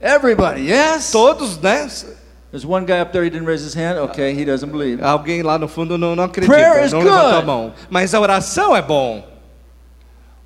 Everybody, 0.00 0.62
yes? 0.70 1.10
Todos, 1.12 1.58
né? 1.58 1.86
There's 2.50 2.64
one 2.64 2.86
guy 2.86 3.00
up 3.02 3.12
there, 3.12 3.22
he 3.22 3.28
didn't 3.30 3.46
raise 3.46 3.62
his 3.62 3.74
hand. 3.74 3.98
Okay, 4.10 4.32
he 4.34 4.44
doesn't 4.46 4.72
believe. 4.72 5.02
Alguém 5.02 5.42
lá 5.42 5.58
no 5.58 5.68
fundo 5.68 5.98
não, 5.98 6.16
não 6.16 6.24
acredita, 6.24 6.50
Prayer 6.52 6.84
is 6.86 6.92
não 6.92 7.00
levantou 7.00 7.26
a 7.28 7.34
good. 7.34 7.46
mão. 7.46 7.72
Mas 7.90 8.14
a 8.14 8.20
oração 8.20 8.74
é 8.74 8.80
bom. 8.80 9.22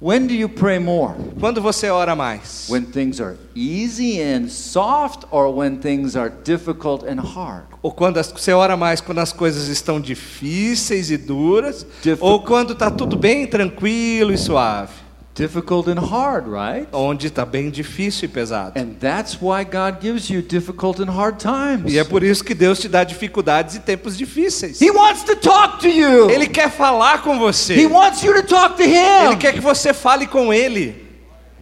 When 0.05 0.27
do 0.27 0.35
you 0.35 0.51
pray 0.51 0.79
more? 0.79 1.14
Quando 1.40 1.62
você 1.62 1.88
ora 1.88 2.14
mais? 2.14 2.67
When 2.69 2.85
things 2.85 3.23
are 3.23 3.38
easy 3.57 4.21
and 4.21 4.49
soft, 4.51 5.25
or 5.31 5.49
when 5.51 5.79
things 5.79 6.14
are 6.14 6.29
difficult 6.45 7.07
and 7.09 7.19
hard? 7.23 7.64
Ou 7.83 7.90
quando 7.90 8.19
as- 8.19 8.31
você 8.31 8.53
ora 8.53 8.77
mais 8.77 9.01
quando 9.01 9.21
as 9.21 9.33
coisas 9.33 9.67
estão 9.69 9.99
difíceis 9.99 11.11
e 11.11 11.17
duras? 11.17 11.87
Ou 12.21 12.43
quando 12.43 12.75
está 12.75 12.90
tudo 12.90 13.17
bem 13.17 13.47
tranquilo 13.47 14.31
e 14.31 14.37
suave? 14.37 14.93
Difficult 15.35 15.88
and 15.90 15.99
hard, 15.99 16.47
right? 16.47 16.87
Onde 16.92 17.27
está 17.27 17.44
bem 17.44 17.68
difícil 17.68 18.27
e 18.27 18.29
pesado. 18.29 18.79
And 18.79 18.94
that's 19.01 19.37
why 19.42 19.64
God 19.64 20.01
gives 20.01 20.31
you 20.31 20.40
difficult 20.40 21.01
and 21.03 21.11
hard 21.11 21.38
times. 21.38 21.92
E 21.92 21.99
é 21.99 22.05
por 22.05 22.23
isso 22.23 22.44
que 22.44 22.55
Deus 22.55 22.79
te 22.79 22.88
dá 22.88 23.03
dificuldades 23.03 23.75
e 23.75 23.81
tempos 23.81 24.16
difíceis. 24.16 24.81
He 24.81 24.92
wants 24.92 25.25
to 25.25 25.35
talk 25.35 25.81
to 25.81 25.88
you. 25.88 26.31
Ele 26.31 26.47
quer 26.47 26.70
falar 26.70 27.23
com 27.23 27.35
He 27.35 27.38
você. 27.38 27.87
wants 27.87 28.23
you 28.23 28.33
to 28.33 28.44
talk 28.47 28.77
to 28.77 28.83
Ele 28.83 29.33
him. 29.35 29.37
quer 29.38 29.53
que 29.55 29.61
você 29.61 29.92
fale 29.92 30.29
com 30.29 30.53
Ele. 30.55 31.04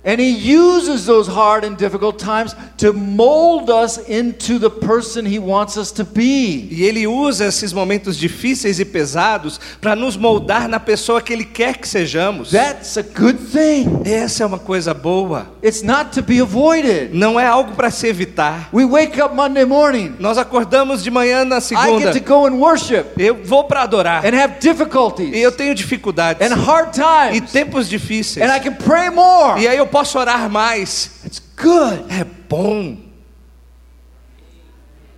And 0.04 0.18
he 0.20 0.30
uses 0.30 1.06
those 1.06 1.28
hard 1.30 1.64
and 1.64 1.76
difficult 1.76 2.18
times 2.18 2.56
to 2.78 2.92
mold 2.92 3.70
us 3.70 3.98
into 4.08 4.58
the 4.58 4.68
person 4.68 5.24
he 5.24 5.38
wants 5.38 5.76
us 5.76 5.92
to 5.92 6.04
be. 6.04 6.66
E 6.72 6.82
Ele 6.84 7.06
usa 7.06 7.44
esses 7.46 7.72
momentos 7.72 8.16
difíceis 8.16 8.80
e 8.80 8.84
pesados 8.84 9.60
para 9.80 9.94
nos 9.94 10.16
moldar 10.16 10.66
na 10.68 10.80
pessoa 10.80 11.22
que 11.22 11.32
Ele 11.32 11.44
quer 11.44 11.76
que 11.78 11.86
sejamos. 11.86 12.50
That's 12.50 12.96
a 12.98 13.02
good 13.02 13.38
thing. 13.38 14.02
Essa 14.04 14.42
é 14.42 14.46
uma 14.46 14.58
coisa 14.58 14.92
boa. 14.92 15.46
It's 15.62 15.82
not 15.82 16.10
to 16.12 16.22
be 16.22 16.40
avoided. 16.40 17.10
Não 17.14 17.38
é 17.38 17.46
algo 17.46 17.72
para 17.76 17.88
se 17.90 18.08
evitar. 18.08 18.70
We 18.72 18.84
wake 18.84 19.20
up 19.22 19.34
Monday 19.36 19.64
morning. 19.64 20.16
Nós 20.18 20.36
acordamos 20.36 21.04
de 21.04 21.12
manhã 21.12 21.44
na 21.44 21.58
I 21.58 21.60
segunda. 21.62 22.12
get 22.12 22.24
to 22.24 22.28
go 22.28 22.46
and 22.46 22.54
worship 22.54 23.04
Eu 23.16 23.36
vou 23.44 23.64
para 23.64 23.82
adorar. 23.82 24.24
and 24.26 24.34
have 24.36 24.54
E 24.56 24.60
difficulties 24.60 25.30
eu 25.32 25.52
tenho 25.52 25.76
dificuldades. 25.76 26.42
and 26.44 26.56
hard 26.56 26.88
E 26.96 27.00
times. 27.40 27.52
tempos 27.52 27.88
difíceis. 27.88 28.44
And 28.44 28.52
I 28.52 28.58
can 28.58 28.74
pray 28.74 29.08
more. 29.10 29.60
E 29.62 29.68
aí 29.68 29.78
eu 29.78 29.91
posso 29.92 30.18
orar 30.18 30.50
mais. 30.50 31.20
It's 31.24 31.40
good 31.56 32.04
É 32.08 32.24
bom. 32.24 32.96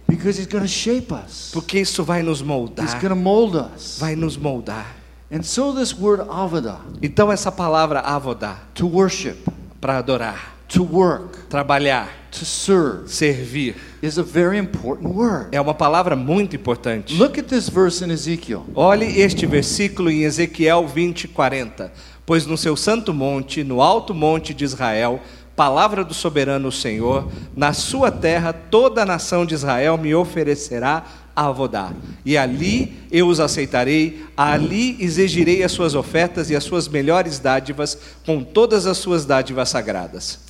because 0.06 0.38
going 0.46 0.62
to 0.62 0.68
shape 0.68 1.12
us. 1.12 1.50
Porque 1.52 1.80
isso 1.80 2.04
vai 2.04 2.22
nos 2.22 2.42
moldar. 2.42 2.84
going 3.00 3.08
to 3.08 3.16
mold 3.16 3.56
us. 3.56 3.98
Vai 3.98 4.14
nos 4.14 4.37
moldar. 4.37 4.87
And 5.30 5.42
so 5.42 5.72
this 5.72 5.92
word 5.92 6.20
avada, 6.28 6.78
Então 7.02 7.32
essa 7.32 7.50
palavra 7.50 8.00
avodar, 8.00 8.68
to 8.74 8.87
worship, 8.87 9.37
para 9.80 9.98
adorar, 9.98 10.54
to 10.68 10.84
work, 10.84 11.48
trabalhar, 11.48 12.08
to 12.30 12.44
serve, 12.44 13.08
servir, 13.10 13.74
is 14.02 14.18
a 14.18 14.22
very 14.22 14.58
important 14.58 15.08
word. 15.12 15.48
é 15.50 15.60
uma 15.60 15.74
palavra 15.74 16.14
muito 16.14 16.54
importante. 16.54 17.16
Look 17.16 17.38
at 17.40 17.46
this 17.46 17.68
verse 17.68 18.04
in 18.04 18.10
Ezekiel. 18.10 18.64
Olhe 18.74 19.06
este 19.20 19.46
versículo 19.46 20.10
em 20.10 20.22
Ezequiel 20.22 20.87
20, 20.87 21.26
40. 21.28 21.90
Pois 22.26 22.46
no 22.46 22.56
seu 22.56 22.76
santo 22.76 23.12
monte, 23.12 23.62
no 23.62 23.82
alto 23.82 24.14
monte 24.14 24.54
de 24.54 24.64
Israel, 24.64 25.20
palavra 25.54 26.04
do 26.04 26.14
soberano 26.14 26.72
Senhor, 26.72 27.28
na 27.54 27.72
sua 27.72 28.10
terra 28.10 28.52
toda 28.52 29.02
a 29.02 29.06
nação 29.06 29.44
de 29.44 29.54
Israel 29.54 29.96
me 29.96 30.14
oferecerá 30.14 31.04
a 31.34 31.46
avodar. 31.46 31.92
E 32.24 32.37
ali 32.37 32.96
eu 33.10 33.28
os 33.28 33.40
aceitarei, 33.40 34.24
ali 34.37 34.96
exigirei 35.00 35.62
as 35.62 35.72
suas 35.72 35.94
ofertas 35.94 36.50
e 36.50 36.56
as 36.56 36.64
suas 36.64 36.88
melhores 36.88 37.38
dádivas, 37.38 37.98
com 38.24 38.42
todas 38.42 38.87
as 38.87 38.98
suas 38.98 39.24
dádivas 39.24 39.68
sagradas. 39.68 40.40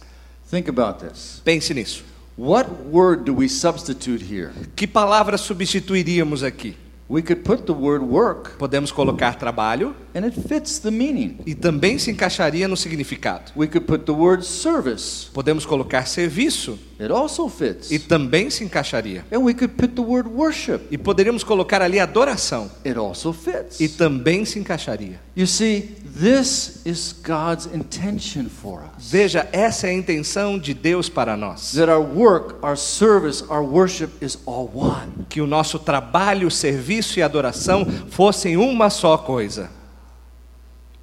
Think 0.51 0.69
about 0.69 1.05
this. 1.05 1.41
Pense 1.45 1.73
nisso. 1.75 2.05
What 2.37 2.69
word 2.91 3.25
do 3.25 3.35
we 3.37 3.49
substitute 3.49 4.25
here? 4.25 4.51
Que 4.75 4.87
palavra 4.87 5.39
substituiríamos 5.39 6.43
aqui? 6.43 6.77
We 7.09 7.23
could 7.23 7.43
put 7.43 7.65
the 7.65 7.73
word 7.73 8.05
work, 8.05 8.57
Podemos 8.59 8.91
colocar 8.91 9.35
trabalho 9.35 9.95
and 10.15 10.25
it 10.25 10.41
fits 10.49 10.79
the 10.79 10.91
meaning. 10.91 11.39
e 11.47 11.55
também 11.55 11.99
se 11.99 12.11
encaixaria 12.11 12.69
no 12.69 12.77
significado. 12.77 13.53
We 13.57 13.67
could 13.67 13.87
put 13.87 14.05
the 14.05 14.13
word 14.13 14.45
service, 14.47 15.27
Podemos 15.33 15.67
colocar 15.67 16.07
serviço 16.07 16.79
it 17.01 17.13
also 17.13 17.49
fits. 17.49 17.91
e 17.91 17.99
também 17.99 18.49
se 18.51 18.63
encaixaria. 18.65 19.25
And 19.33 19.39
we 19.41 19.53
could 19.55 19.75
put 19.75 19.95
the 19.95 20.01
word 20.03 20.29
worship, 20.29 20.81
E 20.91 20.97
poderíamos 20.99 21.43
colocar 21.43 21.83
ali 21.83 21.99
adoração 21.99 22.71
it 22.85 22.99
also 22.99 23.33
fits. 23.33 23.81
e 23.81 23.89
também 23.89 24.45
se 24.45 24.59
encaixaria. 24.59 25.21
You 25.37 25.49
see, 25.49 25.81
this 26.21 26.81
is 26.85 27.13
God's 27.13 27.67
intention 27.75 28.45
for 28.45 28.83
us. 28.97 29.11
Veja, 29.11 29.49
essa 29.53 29.89
é 29.89 29.91
a 29.91 29.95
intenção 29.95 30.59
de 30.59 30.73
Deus 30.73 31.09
para 31.09 31.37
nós. 31.37 31.73
That 31.73 31.91
our 31.91 32.01
work, 32.07 32.55
our 32.65 32.77
service, 32.77 33.43
our 33.51 33.63
worship 33.65 34.11
is 34.21 34.39
all 34.47 34.71
one. 34.73 35.27
Que 35.29 35.41
o 35.41 35.47
nosso 35.47 35.77
trabalho, 35.81 36.49
serviço 36.53 37.19
e 37.19 37.23
adoração 37.23 37.85
fossem 38.11 38.57
uma 38.57 38.91
só 38.91 39.17
coisa. 39.19 39.69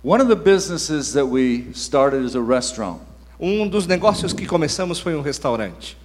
One 0.03 0.19
of 0.19 0.27
the 0.27 0.35
businesses 0.35 1.13
that 1.13 1.27
we 1.27 1.71
started 1.73 2.23
is 2.23 2.33
a 2.33 2.41
restaurant. 2.41 3.01
Um 3.39 3.67
dos 3.67 3.85
negócios 3.85 4.33
que 4.33 4.47
começamos 4.47 4.99
foi 4.99 5.15
um 5.15 5.21
restaurante. 5.21 5.95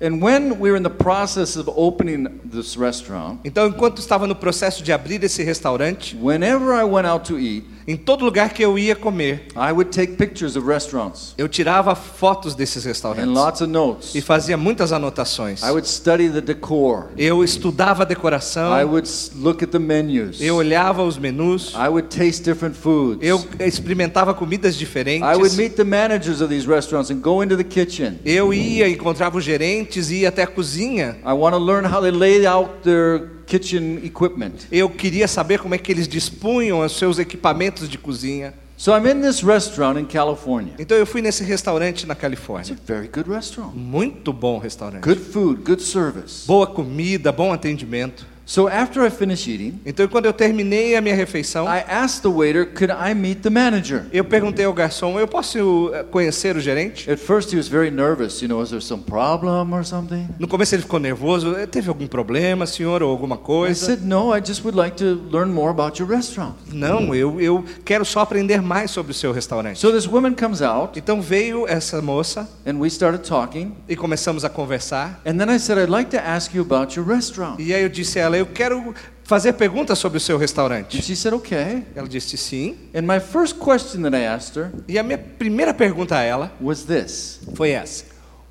And 0.00 0.20
when 0.20 0.58
we 0.58 0.70
were 0.70 0.76
in 0.76 0.82
the 0.82 0.90
process 0.90 1.56
of 1.56 1.68
opening 1.68 2.40
this 2.44 2.76
restaurant, 2.76 3.38
Então, 3.44 3.68
enquanto 3.68 4.00
estava 4.00 4.26
no 4.26 4.34
processo 4.34 4.82
de 4.82 4.92
abrir 4.92 5.22
esse 5.22 5.44
restaurante, 5.44 6.16
whenever 6.16 6.72
I 6.72 6.82
went 6.82 7.06
out 7.06 7.28
to 7.28 7.38
eat, 7.38 7.64
em 7.88 7.96
todo 7.96 8.22
lugar 8.22 8.52
que 8.52 8.62
eu 8.62 8.78
ia 8.78 8.94
comer, 8.94 9.46
I 9.56 9.72
would 9.72 9.90
take 9.90 10.12
pictures 10.12 10.56
of 10.56 10.68
restaurants 10.68 11.34
eu 11.38 11.48
tirava 11.48 11.94
fotos 11.94 12.54
desses 12.54 12.84
and 12.84 12.88
restaurantes 12.88 13.32
lots 13.32 13.62
of 13.62 13.72
notes. 13.72 14.14
e 14.14 14.20
fazia 14.20 14.58
muitas 14.58 14.92
anotações. 14.92 15.62
I 15.62 15.70
would 15.70 15.88
study 15.88 16.28
the 16.28 16.42
decor. 16.42 17.06
Eu 17.16 17.42
estudava 17.42 18.02
a 18.02 18.06
decoração, 18.06 18.78
I 18.78 18.84
would 18.84 19.08
look 19.36 19.64
at 19.64 19.70
the 19.70 19.78
menus. 19.78 20.38
eu 20.38 20.56
olhava 20.56 21.02
os 21.02 21.16
menus, 21.16 21.72
I 21.72 21.88
would 21.88 22.08
taste 22.14 22.42
different 22.42 22.76
foods. 22.76 23.26
eu 23.26 23.42
experimentava 23.60 24.34
comidas 24.34 24.76
diferentes. 24.76 25.26
I 25.26 25.36
would 25.36 25.56
meet 25.56 25.74
the 25.76 25.84
managers 25.84 26.42
of 26.42 26.54
these 26.54 26.68
restaurants 26.68 27.10
and 27.10 27.20
go 27.20 27.42
into 27.42 27.56
the 27.56 27.64
kitchen. 27.64 28.18
Eu 28.22 28.52
ia, 28.52 28.86
encontrava 28.86 29.38
os 29.38 29.44
gerentes, 29.44 30.10
ia 30.10 30.28
até 30.28 30.42
a 30.42 30.46
cozinha. 30.46 31.16
I 31.24 31.32
want 31.32 31.54
to 31.54 31.58
learn 31.58 31.86
how 31.86 32.02
they 32.02 32.10
lay 32.10 32.46
out 32.46 32.82
their 32.82 33.37
kitchen 33.48 33.98
equipment. 34.04 34.52
Eu 34.70 34.90
queria 34.90 35.26
saber 35.26 35.58
como 35.58 35.74
é 35.74 35.78
que 35.78 35.90
eles 35.90 36.06
dispunham 36.06 36.80
os 36.80 36.96
seus 36.96 37.18
equipamentos 37.18 37.88
de 37.88 37.96
cozinha. 37.98 38.52
So 38.76 38.92
I'm 38.92 39.08
in 39.10 39.20
this 39.22 39.42
restaurant 39.42 39.98
in 39.98 40.04
California. 40.04 40.74
Então 40.78 40.96
eu 40.96 41.04
fui 41.04 41.20
nesse 41.20 41.42
restaurante 41.42 42.06
na 42.06 42.12
It's 42.12 42.18
a 42.20 42.22
Califórnia. 42.22 42.76
very 42.86 43.08
good 43.08 43.28
restaurant. 43.28 43.74
Muito 43.74 44.32
bom 44.32 44.58
restaurante. 44.58 45.02
Good 45.02 45.20
food, 45.20 45.62
good 45.64 45.82
service. 45.82 46.46
Boa 46.46 46.66
comida, 46.66 47.32
bom 47.32 47.52
atendimento. 47.52 48.24
So 48.50 48.66
after 48.66 49.04
I 49.06 49.10
finished 49.10 49.46
eating, 49.46 49.78
Então, 49.84 50.08
quando 50.08 50.24
eu 50.24 50.32
terminei 50.32 50.96
a 50.96 51.02
minha 51.02 51.14
refeição, 51.14 51.66
I 51.66 51.84
asked 51.86 52.22
the 52.22 52.30
waiter, 52.34 52.64
could 52.64 52.90
I 52.90 53.12
meet 53.14 53.42
the 53.42 53.50
manager? 53.50 54.06
eu 54.10 54.24
perguntei 54.24 54.64
ao 54.64 54.72
garçom: 54.72 55.20
eu 55.20 55.28
posso 55.28 55.90
eh, 55.92 56.02
conhecer 56.04 56.56
o 56.56 56.60
gerente? 56.60 57.10
At 57.10 57.18
first, 57.18 57.52
he 57.52 57.58
was 57.58 57.68
very 57.68 57.90
nervous. 57.90 58.40
You 58.40 58.48
know, 58.48 58.62
is 58.62 58.70
there 58.70 58.80
some 58.80 59.02
problem 59.02 59.74
or 59.74 59.84
something? 59.84 60.26
No 60.38 60.48
começo 60.48 60.74
ele 60.74 60.80
ficou 60.80 60.98
nervoso. 60.98 61.54
"Eh, 61.58 61.66
Teve 61.66 61.90
algum 61.90 62.06
problema, 62.06 62.64
senhor, 62.64 63.02
ou 63.02 63.10
alguma 63.10 63.34
I 63.36 63.38
coisa? 63.38 63.84
said, 63.84 64.00
no, 64.02 64.34
I 64.34 64.40
just 64.42 64.64
would 64.64 64.78
like 64.78 64.96
to 64.96 65.20
learn 65.30 65.52
more 65.52 65.68
about 65.70 66.00
your 66.00 66.08
restaurant. 66.10 66.54
Não, 66.72 67.14
eu, 67.14 67.38
eu 67.42 67.62
quero 67.84 68.06
só 68.06 68.20
aprender 68.20 68.62
mais 68.62 68.90
sobre 68.90 69.12
o 69.12 69.14
seu 69.14 69.30
restaurante. 69.30 69.78
So 69.78 69.92
this 69.92 70.06
woman 70.08 70.32
comes 70.32 70.62
out, 70.62 70.98
Então 70.98 71.20
veio 71.20 71.68
essa 71.68 72.00
moça 72.00 72.48
and 72.66 72.78
we 72.78 72.88
started 72.88 73.28
talking. 73.28 73.74
e 73.86 73.94
começamos 73.94 74.42
a 74.42 74.48
conversar. 74.48 75.20
And 75.26 75.36
then 75.36 75.54
I 75.54 75.58
said, 75.58 75.76
I'd 75.78 75.90
like 75.92 76.10
to 76.16 76.22
ask 76.26 76.54
you 76.54 76.62
about 76.62 76.98
your 76.98 77.06
restaurant. 77.06 77.56
E 77.60 77.74
aí 77.74 77.82
eu 77.82 77.90
disse 77.90 78.18
a 78.18 78.22
ela: 78.22 78.37
eu 78.38 78.46
quero 78.46 78.94
fazer 79.24 79.52
perguntas 79.54 79.98
sobre 79.98 80.16
o 80.18 80.20
seu 80.20 80.36
And 80.36 80.40
restaurante. 80.40 81.02
she 81.02 81.14
said, 81.14 81.34
okay. 81.34 81.84
Ela 81.94 82.08
disse 82.08 82.36
sim. 82.36 82.76
And 82.94 83.02
my 83.02 83.20
first 83.20 83.56
question 83.58 84.02
that 84.02 84.16
I 84.16 84.24
asked 84.24 84.56
her 84.56 84.70
E 84.88 84.98
a 84.98 85.02
minha 85.02 85.18
primeira 85.18 85.74
pergunta 85.74 86.16
a 86.16 86.22
ela 86.22 86.52
was 86.60 86.84
this 86.84 87.40
foi 87.54 87.70
essa: 87.70 88.04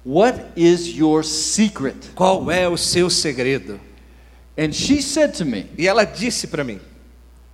What 0.05 0.39
is 0.55 0.87
your 0.97 1.23
secret? 1.23 1.95
Qual 2.15 2.49
é 2.51 2.67
o 2.67 2.77
seu 2.77 3.09
segredo? 3.09 3.79
And 4.57 4.71
she 4.71 5.01
said 5.01 5.33
to 5.37 5.45
me, 5.45 5.65
E 5.77 5.87
ela 5.87 6.03
disse 6.05 6.47
para 6.47 6.63
mim: 6.63 6.79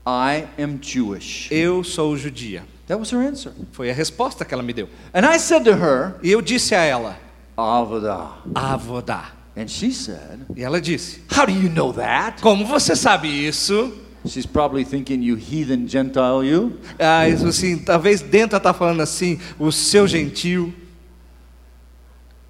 I 0.05 0.45
am 0.61 0.77
Jewish. 0.81 1.47
Eu 1.51 1.83
sou 1.83 2.15
judia. 2.17 2.63
That 2.87 2.99
was 2.99 3.11
her 3.11 3.19
answer. 3.25 3.53
Foi 3.71 3.89
a 3.89 3.93
resposta 3.93 4.43
que 4.43 4.53
ela 4.53 4.61
me 4.61 4.73
deu. 4.73 4.89
And 5.13 5.25
I 5.25 5.39
said 5.39 5.63
to 5.63 5.71
her, 5.71 6.15
E 6.21 6.29
eu 6.31 6.41
disse 6.41 6.75
a 6.75 6.81
ela: 6.83 7.17
Avodah. 7.55 8.41
Avodá. 8.53 9.31
And 9.55 9.67
she 9.67 9.91
said, 9.91 10.39
E 10.55 10.63
ela 10.63 10.81
disse: 10.81 11.21
How 11.29 11.45
do 11.45 11.51
you 11.51 11.69
know 11.69 11.93
that? 11.93 12.41
Como 12.41 12.65
você 12.65 12.95
sabe 12.95 13.27
isso? 13.27 13.93
She's 14.25 14.45
probably 14.45 14.85
thinking, 14.85 15.21
You 15.21 15.35
heathen 15.35 15.87
Gentile, 15.87 16.43
you. 16.43 16.79
Ah, 16.97 17.27
isso 17.27 17.45
assim, 17.45 17.77
talvez 17.77 18.21
dentro 18.21 18.55
ela 18.55 18.63
tá 18.63 18.73
falando 18.73 19.01
assim, 19.01 19.39
o 19.59 19.71
seu 19.71 20.07
gentil. 20.07 20.73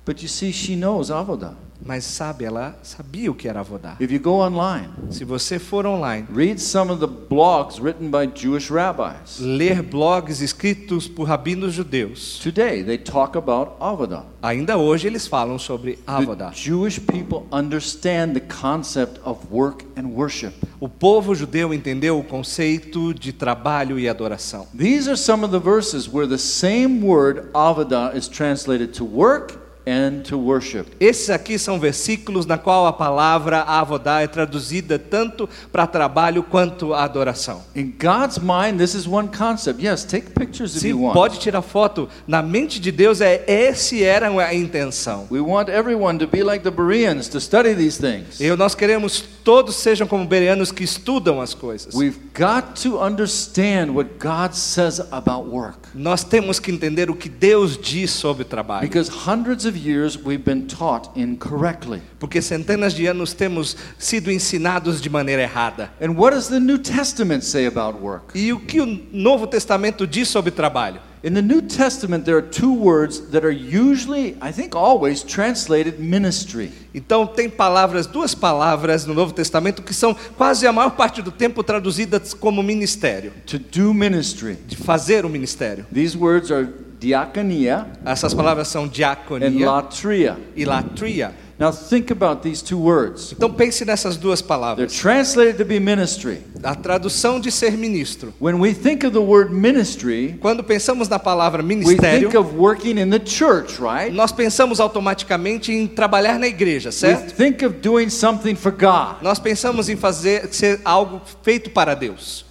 But 0.06 0.22
you 0.22 0.30
see, 0.30 0.54
she 0.54 0.76
knows 0.76 1.10
Avodah. 1.10 1.56
Mas 1.86 2.06
sabe, 2.06 2.46
ela 2.46 2.78
sabia 2.82 3.30
o 3.30 3.36
que 3.36 3.48
era 3.48 3.60
avodá. 3.60 3.96
If 4.00 4.12
you 4.12 4.20
go 4.20 4.40
online, 4.40 4.88
Se 5.10 5.26
você 5.26 5.60
for 5.60 5.86
online, 5.86 6.26
read 6.34 6.60
some 6.60 6.92
of 6.92 7.00
the 7.00 7.08
blogs 7.08 7.80
written 7.82 8.10
by 8.10 8.26
Jewish 8.34 8.70
rabbis. 8.72 9.40
ler 9.40 9.82
blogs 9.84 10.40
escritos 10.42 11.08
por 11.08 11.28
rabinos 11.28 11.74
judeus, 11.74 12.40
Today, 12.42 12.84
they 12.84 12.98
talk 12.98 13.38
about 13.38 13.76
Avodah. 13.80 14.24
ainda 14.42 14.78
hoje 14.78 15.08
eles 15.08 15.28
falam 15.28 15.60
sobre 15.60 16.00
avodá. 16.08 16.52
The 16.52 16.56
Jewish 16.70 17.00
people 17.00 17.46
understand 17.52 18.34
the 18.34 18.42
concept 18.42 19.20
of 19.26 19.40
work 19.52 19.86
and 19.98 20.08
worship. 20.16 20.54
O 20.80 20.88
povo 20.90 21.36
judeu 21.36 21.74
entendeu 21.74 22.18
o 22.20 22.24
conceito 22.24 23.14
de 23.14 23.32
trabalho 23.34 24.00
e 24.00 24.08
adoração. 24.08 24.68
These 24.78 25.10
are 25.10 25.18
some 25.18 25.44
of 25.46 25.52
the 25.52 25.60
verses 25.60 26.08
where 26.08 26.28
the 26.28 26.38
same 26.38 27.06
word 27.06 27.50
Avodah 27.54 28.16
is 28.16 28.28
translated 28.28 28.94
to 28.98 29.06
work 29.06 29.60
and 29.86 30.22
to 30.24 30.38
worship. 30.38 30.86
Esses 31.00 31.30
aqui 31.30 31.58
são 31.60 31.80
versículos 31.80 32.46
na 32.46 32.58
qual 32.58 32.88
a 32.88 32.94
palavra 32.94 33.62
avodá 33.62 34.22
é 34.22 34.28
traduzida 34.28 34.98
tanto 34.98 35.50
para 35.72 35.86
trabalho 35.86 36.44
quanto 36.44 36.94
adoração. 36.94 37.62
In 37.76 37.94
God's 38.00 38.40
mind, 38.40 38.78
this 38.78 38.94
is 38.94 39.08
one 39.08 39.28
concept. 39.28 39.84
Yes, 39.84 40.04
take 40.04 40.32
pictures 40.32 40.76
if 40.76 40.84
you 40.84 41.02
want. 41.02 41.14
pode 41.14 41.40
tirar 41.40 41.62
foto. 41.62 42.08
Na 42.28 42.42
mente 42.42 42.80
de 42.80 42.92
Deus 42.92 43.22
é 43.22 43.44
esse 43.48 44.04
era 44.04 44.28
a 44.30 44.54
intenção. 44.54 45.28
We 45.30 45.42
want 45.42 45.70
everyone 45.70 46.20
to 46.20 46.28
be 46.28 46.44
like 46.44 46.64
the 46.64 46.72
Bereans 46.72 47.28
to 47.30 47.40
study 47.40 47.74
these 47.74 48.00
things. 48.00 48.40
E 48.40 48.56
nós 48.56 48.76
queremos 48.76 49.24
todos 49.44 49.76
sejam 49.76 50.08
como 50.08 50.26
bereanos 50.26 50.72
que 50.72 50.84
estudam 50.84 51.42
as 51.42 51.54
coisas. 51.54 51.94
We've 51.94 52.20
got 52.34 52.82
to 52.84 53.04
understand 53.04 53.92
what 53.92 54.12
God 54.20 54.54
says 54.54 55.00
about 55.12 55.50
work. 55.50 55.78
Nós 55.94 56.24
temos 56.24 56.60
que 56.60 56.72
entender 56.72 57.10
o 57.10 57.16
que 57.16 57.30
Deus 57.30 57.78
diz 57.78 58.12
sobre 58.12 58.44
trabalho. 58.46 58.88
Because 58.88 59.12
hundreds 59.12 59.66
of 59.66 59.73
years 59.78 60.18
we've 60.18 60.44
been 60.44 60.68
taught 60.68 61.10
incorrectly. 61.16 62.02
Porque 62.20 62.42
centenas 62.42 62.94
de 62.94 63.08
anos 63.08 63.34
temos 63.34 63.76
sido 63.98 64.32
ensinados 64.32 65.02
de 65.02 65.10
maneira 65.10 65.42
errada. 65.42 65.90
And 66.02 66.16
what 66.18 66.34
does 66.34 66.48
the 66.48 66.60
New 66.60 66.78
Testament 66.78 67.44
say 67.44 67.66
about 67.66 68.00
work? 68.02 68.36
E 68.36 68.52
o 68.54 68.60
que 68.60 68.82
o 68.82 68.86
Novo 69.12 69.48
Testamento 69.48 70.06
diz 70.08 70.28
sobre 70.28 70.52
trabalho? 70.52 71.00
In 71.24 71.34
the 71.36 71.42
New 71.42 71.62
Testament, 71.62 72.26
there 72.26 72.36
are 72.36 72.42
two 72.42 72.74
words 72.74 73.30
that 73.32 73.46
are 73.46 73.50
usually, 73.50 74.36
I 74.42 74.52
think 74.52 74.76
always, 74.76 75.24
translated 75.24 75.98
ministry. 75.98 76.70
Então 76.94 77.26
tem 77.26 77.50
palavras, 77.50 78.06
duas 78.06 78.36
palavras 78.36 79.06
no 79.06 79.14
Novo 79.14 79.32
Testamento 79.34 79.82
que 79.82 79.94
são 79.94 80.14
quase 80.38 80.68
a 80.68 80.74
maior 80.74 80.90
parte 80.98 81.22
do 81.22 81.32
tempo 81.32 81.64
traduzidas 81.64 82.34
como 82.34 82.62
ministério, 82.62 83.32
To 83.46 83.58
do 83.58 83.94
ministry. 83.94 84.58
de 84.68 84.76
fazer 84.76 85.26
o 85.26 85.30
ministério. 85.30 85.86
These 85.94 86.18
words 86.18 86.52
are 86.52 86.68
diakonia 87.04 87.86
Essas 88.06 88.34
palavras 88.34 88.68
são 88.70 88.88
diaconia 88.88 89.70
latria. 89.70 90.38
e 90.56 90.66
latria. 90.66 91.34
Now 91.60 91.72
think 91.72 92.12
about 92.12 92.42
these 92.42 92.64
two 92.64 92.80
words. 92.80 93.32
Então 93.32 93.50
pense 93.54 93.86
nessas 93.86 94.18
duas 94.18 94.40
They're 94.42 94.48
palavras. 94.48 94.92
translated 94.94 95.58
to 95.58 95.64
be 95.66 95.80
ministry. 95.80 96.40
A 96.64 96.74
tradução 96.76 97.40
de 97.40 97.52
ser 97.52 97.78
ministro. 97.78 98.34
When 98.42 98.56
we 98.60 98.74
think 98.74 99.06
of 99.06 99.14
the 99.14 99.20
word 99.22 99.52
ministry, 99.54 100.36
Quando 100.42 100.64
pensamos 100.64 101.08
na 101.08 101.20
palavra 101.20 101.62
we 101.62 101.68
ministério, 101.76 102.30
think 102.32 102.36
of 102.38 102.56
working 102.58 102.98
in 103.00 103.10
the 103.12 103.20
church, 103.20 103.80
right? 103.80 104.12
nós 104.12 104.32
pensamos 104.32 104.80
automaticamente 104.80 105.72
em 105.72 105.86
trabalhar 105.88 106.40
na 106.40 106.48
igreja, 106.48 106.90
We 106.90 106.94
certo? 106.94 107.34
think 107.36 107.64
of 107.64 107.76
doing 107.82 108.10
something 108.10 108.56
for 108.56 108.72
God. 108.72 109.22
Nós 109.22 109.38
pensamos 109.40 109.90
em 109.90 109.96
fazer 109.96 110.48
ser 110.52 110.82
algo 110.84 111.22
feito 111.44 111.70
para 111.70 111.94
Deus. 111.94 112.46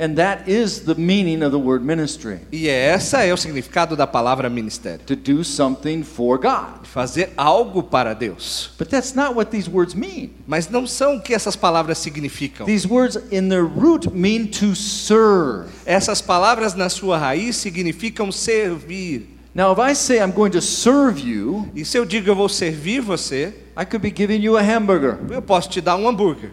And 0.00 0.14
that 0.14 0.48
is 0.48 0.82
the 0.84 0.94
meaning 0.94 1.42
of 1.42 1.50
the 1.50 1.58
word 1.58 1.84
ministry. 1.84 2.38
E 2.52 2.68
essa 2.68 3.24
é 3.24 3.34
o 3.34 3.36
significado 3.36 3.96
da 3.96 4.06
palavra 4.06 4.48
ministério. 4.48 5.00
To 5.06 5.16
do 5.16 5.42
something 5.42 6.04
for 6.04 6.38
God. 6.38 6.84
Fazer 6.84 7.32
algo 7.36 7.82
para 7.82 8.14
Deus. 8.14 8.70
But 8.78 8.90
that's 8.90 9.14
not 9.14 9.34
what 9.34 9.50
these 9.50 9.68
words 9.68 9.94
mean. 9.94 10.30
Mas 10.46 10.68
não 10.68 10.86
são 10.86 11.16
o 11.16 11.20
que 11.20 11.34
essas 11.34 11.56
palavras 11.56 11.98
significam. 11.98 12.64
These 12.64 12.86
words 12.86 13.16
in 13.32 13.48
their 13.48 13.64
root 13.64 14.08
mean 14.14 14.46
to 14.46 14.76
serve. 14.76 15.68
Essas 15.84 16.20
palavras 16.20 16.74
na 16.74 16.88
sua 16.88 17.18
raiz 17.18 17.56
significam 17.56 18.30
servir. 18.30 19.26
Now, 19.52 19.72
if 19.72 19.80
I 19.80 19.94
say 19.94 20.20
I'm 20.22 20.30
going 20.30 20.52
to 20.52 20.60
serve 20.62 21.18
you, 21.18 21.68
E 21.74 21.84
se 21.84 21.98
eu 21.98 22.04
digo 22.04 22.28
eu 22.30 22.36
vou 22.36 22.48
servir 22.48 23.00
você, 23.00 23.52
I 23.76 23.84
could 23.84 23.98
be 23.98 24.12
giving 24.14 24.40
you 24.40 24.56
a 24.56 24.62
hamburger. 24.62 25.18
eu 25.30 25.42
posso 25.42 25.68
te 25.68 25.80
dar 25.80 25.96
um 25.96 26.08
hambúrguer. 26.08 26.52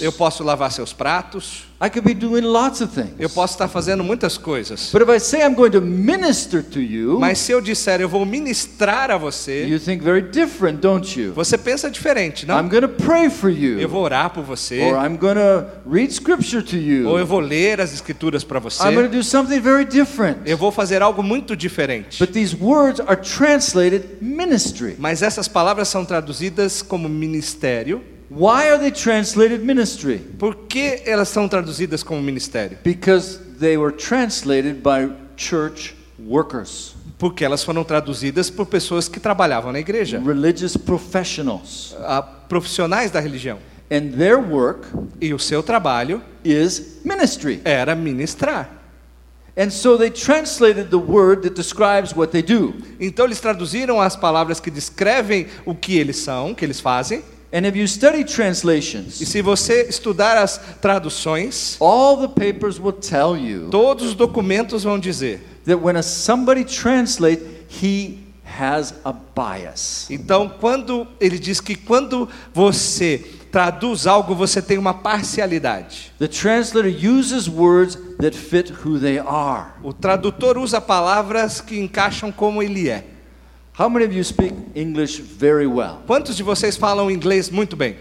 Eu 0.00 0.10
posso 0.10 0.42
lavar 0.42 0.72
seus 0.72 0.90
pratos. 0.94 1.64
I 1.84 1.90
could 1.90 2.04
be 2.06 2.14
doing 2.14 2.42
lots 2.42 2.80
of 2.80 2.94
things. 2.94 3.10
Eu 3.18 3.28
posso 3.28 3.54
estar 3.54 3.66
fazendo 3.66 4.04
muitas 4.04 4.38
coisas. 4.38 4.90
But 4.92 5.02
if 5.02 5.08
I 5.08 5.18
say 5.18 5.40
I'm 5.44 5.54
going 5.54 5.72
to 5.72 5.80
minister 5.80 6.62
to 6.62 6.78
you, 6.80 7.18
Mas 7.18 7.38
se 7.40 7.50
eu 7.50 7.60
disser 7.60 8.00
eu 8.00 8.08
vou 8.08 8.24
ministrar 8.24 9.10
a 9.10 9.16
você, 9.16 9.64
you 9.66 9.80
think 9.80 10.00
very 10.00 10.22
different, 10.22 10.78
don't 10.80 11.18
you? 11.20 11.32
você 11.32 11.58
pensa 11.58 11.90
diferente, 11.90 12.44
I'm 12.44 12.48
não? 12.48 12.68
going 12.68 12.82
to 12.82 12.88
pray 12.88 13.28
for 13.28 13.50
Eu 13.50 13.80
you. 13.80 13.88
vou 13.88 14.02
orar 14.04 14.30
por 14.30 14.44
você, 14.44 14.80
Or 14.82 14.94
I'm 15.04 15.16
going 15.16 15.34
to 15.34 15.66
read 15.84 16.12
scripture 16.12 16.62
to 16.62 16.76
ou 16.76 17.14
eu 17.14 17.18
you. 17.18 17.26
vou 17.26 17.40
ler 17.40 17.80
as 17.80 17.92
escrituras 17.92 18.44
para 18.44 18.60
você. 18.60 18.80
I'm 18.86 18.94
going 18.94 19.08
to 19.08 19.16
do 19.16 19.24
something 19.24 19.58
very 19.58 19.84
different. 19.84 20.38
Eu 20.46 20.56
vou 20.56 20.70
fazer 20.70 21.02
algo 21.02 21.20
muito 21.20 21.56
diferente. 21.56 22.20
But 22.20 22.32
these 22.32 22.54
words 22.54 23.00
are 23.00 23.16
translated 23.20 24.04
ministry. 24.20 24.94
Mas 25.00 25.20
essas 25.20 25.48
palavras 25.48 25.88
são 25.88 26.04
traduzidas 26.04 26.80
como 26.80 27.08
ministério. 27.08 28.02
Why 28.34 28.70
are 28.70 28.78
they 28.78 28.90
translated 28.90 29.62
ministry? 29.62 30.16
Por 30.38 30.54
que 30.66 31.02
elas 31.04 31.28
são 31.28 31.46
traduzidas 31.46 31.71
como 32.04 32.20
ministério? 32.22 32.78
Because 32.84 33.38
they 33.58 33.76
were 33.76 33.94
translated 33.96 34.82
by 34.82 35.10
church 35.36 35.94
workers, 36.18 36.94
Porque 37.18 37.44
elas 37.44 37.62
foram 37.62 37.84
traduzidas 37.84 38.50
por 38.50 38.66
pessoas 38.66 39.08
que 39.08 39.20
trabalhavam 39.20 39.72
na 39.72 39.78
igreja, 39.78 40.18
religious 40.18 40.76
professionals. 40.76 41.94
ah, 42.00 42.22
profissionais 42.22 43.10
da 43.10 43.20
religião. 43.20 43.58
And 43.90 44.12
their 44.16 44.38
work 44.38 44.86
E 45.20 45.32
o 45.34 45.38
seu 45.38 45.62
trabalho 45.62 46.22
is 46.44 47.00
ministry. 47.04 47.60
era 47.64 47.94
ministrar. 47.94 48.68
And 49.54 49.68
so 49.70 49.98
they 49.98 50.10
translated 50.10 50.88
the 50.88 50.96
word 50.96 51.42
that 51.42 51.54
describes 51.54 52.14
what 52.16 52.32
they 52.32 52.42
do. 52.42 52.72
Então 52.98 53.26
eles 53.26 53.38
traduziram 53.38 54.00
as 54.00 54.16
palavras 54.16 54.58
que 54.58 54.70
descrevem 54.70 55.46
o 55.66 55.74
que 55.74 55.98
eles 55.98 56.16
são, 56.16 56.52
o 56.52 56.54
que 56.54 56.64
eles 56.64 56.80
fazem. 56.80 57.22
And 57.52 57.66
if 57.66 57.76
you 57.76 57.86
study 57.86 58.20
E 58.20 58.24
translations, 58.24 59.14
se 59.14 59.42
você 59.42 59.82
estudar 59.82 60.38
as 60.38 60.58
traduções, 60.80 61.76
all 61.80 62.16
the 62.16 62.28
papers 62.28 62.78
will 62.78 62.92
tell 62.92 63.36
you 63.36 63.68
todos 63.68 64.06
os 64.06 64.14
documentos 64.14 64.84
vão 64.84 64.98
dizer. 64.98 65.40
that 65.64 65.78
when 65.78 65.96
a 65.96 66.02
somebody 66.02 66.64
translates, 66.64 67.44
he 67.68 68.18
has 68.44 68.94
a 69.04 69.12
bias. 69.12 70.06
Então, 70.10 70.48
quando 70.48 71.06
ele 71.20 71.38
diz 71.38 71.60
que 71.60 71.74
quando 71.74 72.28
você 72.52 73.18
traduz 73.50 74.06
algo, 74.06 74.34
você 74.34 74.60
tem 74.60 74.78
uma 74.78 74.94
parcialidade. 74.94 76.12
The 76.18 76.28
translator 76.28 76.90
uses 76.90 77.48
words 77.48 77.98
that 78.18 78.36
fit 78.36 78.72
who 78.72 78.98
they 78.98 79.18
are. 79.18 79.72
O 79.82 79.92
tradutor 79.92 80.58
usa 80.58 80.80
palavras 80.80 81.60
que 81.60 81.78
encaixam 81.78 82.32
como 82.32 82.62
ele 82.62 82.88
é. 82.88 83.04
How 83.74 83.88
many 83.88 84.04
of 84.04 84.12
you 84.12 84.22
speak 84.22 84.52
English 84.74 85.18
very 85.18 85.66
well? 85.66 86.02
Quantos 86.06 86.36
de 86.36 86.42
vocês 86.42 86.76
falam 86.76 87.10
inglês 87.10 87.48
muito 87.48 87.74
bem? 87.74 87.96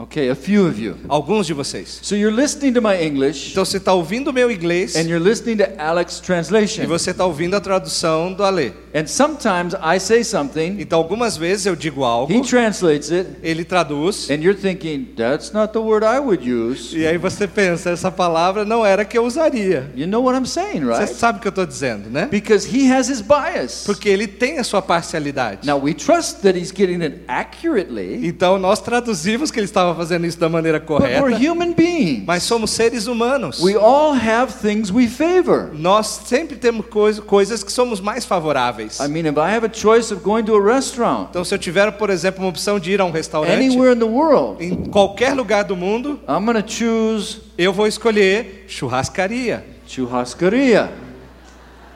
Okay, 0.00 0.28
a 0.30 0.34
few 0.36 0.64
of 0.64 0.80
you. 0.80 0.94
Alguns 1.08 1.44
de 1.44 1.52
vocês. 1.52 1.98
So 2.02 2.14
you're 2.14 2.30
listening 2.34 2.72
to 2.74 2.80
my 2.80 2.94
English 3.04 3.50
Então 3.50 3.64
você 3.64 3.78
está 3.78 3.92
ouvindo 3.92 4.28
o 4.28 4.32
meu 4.32 4.48
inglês 4.48 4.94
and 4.94 5.08
you're 5.08 5.18
listening 5.18 5.56
to 5.56 5.64
Alex's 5.76 6.20
e 6.20 6.22
translation. 6.22 6.86
você 6.86 7.10
está 7.10 7.26
ouvindo 7.26 7.56
a 7.56 7.60
tradução 7.60 8.32
do 8.32 8.44
Alê. 8.44 8.70
And 8.94 9.08
sometimes 9.08 9.74
I 9.74 9.98
say 9.98 10.22
something, 10.22 10.76
Então 10.78 11.00
algumas 11.00 11.36
vezes 11.36 11.66
eu 11.66 11.74
digo 11.74 12.04
algo, 12.04 12.32
he 12.32 12.40
translates 12.42 13.10
it, 13.10 13.28
ele 13.42 13.64
traduz 13.64 14.30
and 14.30 14.36
you're 14.36 14.54
thinking, 14.54 15.04
that's 15.16 15.50
not 15.50 15.72
the 15.72 15.80
word 15.80 16.06
I 16.06 16.20
would 16.20 16.48
use. 16.48 16.96
e 16.96 17.04
aí 17.04 17.18
você 17.18 17.48
pensa, 17.48 17.90
essa 17.90 18.12
palavra 18.12 18.64
não 18.64 18.86
era 18.86 19.04
que 19.04 19.18
eu 19.18 19.24
usaria. 19.24 19.90
You 19.96 20.06
know 20.06 20.22
what 20.22 20.38
I'm 20.38 20.46
saying, 20.46 20.84
Você 20.84 21.00
right? 21.06 21.14
sabe 21.14 21.38
o 21.38 21.40
que 21.42 21.48
eu 21.48 21.50
estou 21.50 21.66
dizendo, 21.66 22.08
né? 22.08 22.26
Because 22.30 22.68
he 22.68 22.88
has 22.92 23.08
his 23.08 23.20
bias. 23.20 23.82
Porque 23.84 24.08
ele 24.08 24.28
tem 24.28 24.60
a 24.60 24.64
sua 24.64 24.80
parcialidade. 24.80 25.66
Now 25.66 25.82
we 25.82 25.92
trust 25.92 26.42
that 26.42 26.56
he's 26.56 26.70
getting 26.70 27.02
it 27.02 27.22
accurately, 27.26 28.24
Então 28.28 28.60
nós 28.60 28.80
traduzimos 28.80 29.50
que 29.50 29.58
ele 29.58 29.64
estava 29.64 29.87
fazendo 29.94 30.26
isso 30.26 30.38
da 30.38 30.48
maneira 30.48 30.78
correta, 30.80 31.22
human 31.24 31.72
beings. 31.72 32.24
mas 32.26 32.42
somos 32.42 32.70
seres 32.70 33.06
humanos. 33.06 33.60
We 33.62 33.74
all 33.76 34.12
have 34.14 34.52
things 34.54 34.90
we 34.90 35.06
favor. 35.08 35.70
Nós 35.74 36.22
sempre 36.26 36.56
temos 36.56 36.86
coisa- 36.86 37.22
coisas 37.22 37.62
que 37.62 37.72
somos 37.72 38.00
mais 38.00 38.24
favoráveis. 38.24 38.98
I 39.00 39.08
mean, 39.08 39.26
if 39.26 39.36
I 39.36 39.54
have 39.56 39.66
a 39.66 39.70
choice 39.72 40.12
of 40.12 40.22
going 40.22 40.44
to 40.44 40.56
a 40.56 40.74
restaurant 40.74 41.28
Então, 41.30 41.44
se 41.44 41.54
eu 41.54 41.58
tiver, 41.58 41.90
por 41.92 42.10
exemplo, 42.10 42.42
uma 42.42 42.48
opção 42.50 42.78
de 42.78 42.92
ir 42.92 43.00
a 43.00 43.04
um 43.04 43.10
restaurante 43.10 43.52
anywhere 43.54 43.94
in 43.94 43.98
the 43.98 44.04
world, 44.04 44.62
em 44.64 44.74
qualquer 44.90 45.34
lugar 45.34 45.64
do 45.64 45.76
mundo, 45.76 46.18
I'm 46.28 46.46
to 46.62 46.70
choose 46.70 47.40
eu 47.56 47.72
vou 47.72 47.86
escolher 47.86 48.64
churrascaria. 48.68 49.64
churrascaria. 49.86 50.90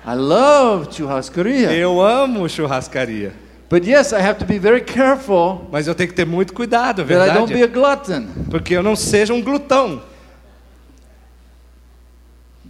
I 0.04 0.14
love 0.16 0.88
churrascaria. 0.92 1.70
Eu 1.72 2.00
amo 2.00 2.48
churrascaria. 2.48 3.32
But 3.72 3.86
yes, 3.86 4.12
I 4.12 4.20
have 4.20 4.38
to 4.40 4.44
be 4.44 4.58
very 4.58 4.82
careful 4.82 5.66
Mas 5.72 5.86
eu 5.86 5.94
tenho 5.94 6.10
que 6.10 6.14
ter 6.14 6.26
muito 6.26 6.52
cuidado, 6.52 7.00
é 7.00 7.04
that 7.06 7.30
I 7.30 7.32
don't 7.32 7.50
be 7.50 7.62
a 7.62 7.66
verdade? 7.66 7.72
glutton. 7.72 8.44
Porque 8.50 8.74
eu 8.74 8.82
não 8.82 8.94
seja 8.94 9.32
um 9.32 9.40
glutão. 9.40 10.02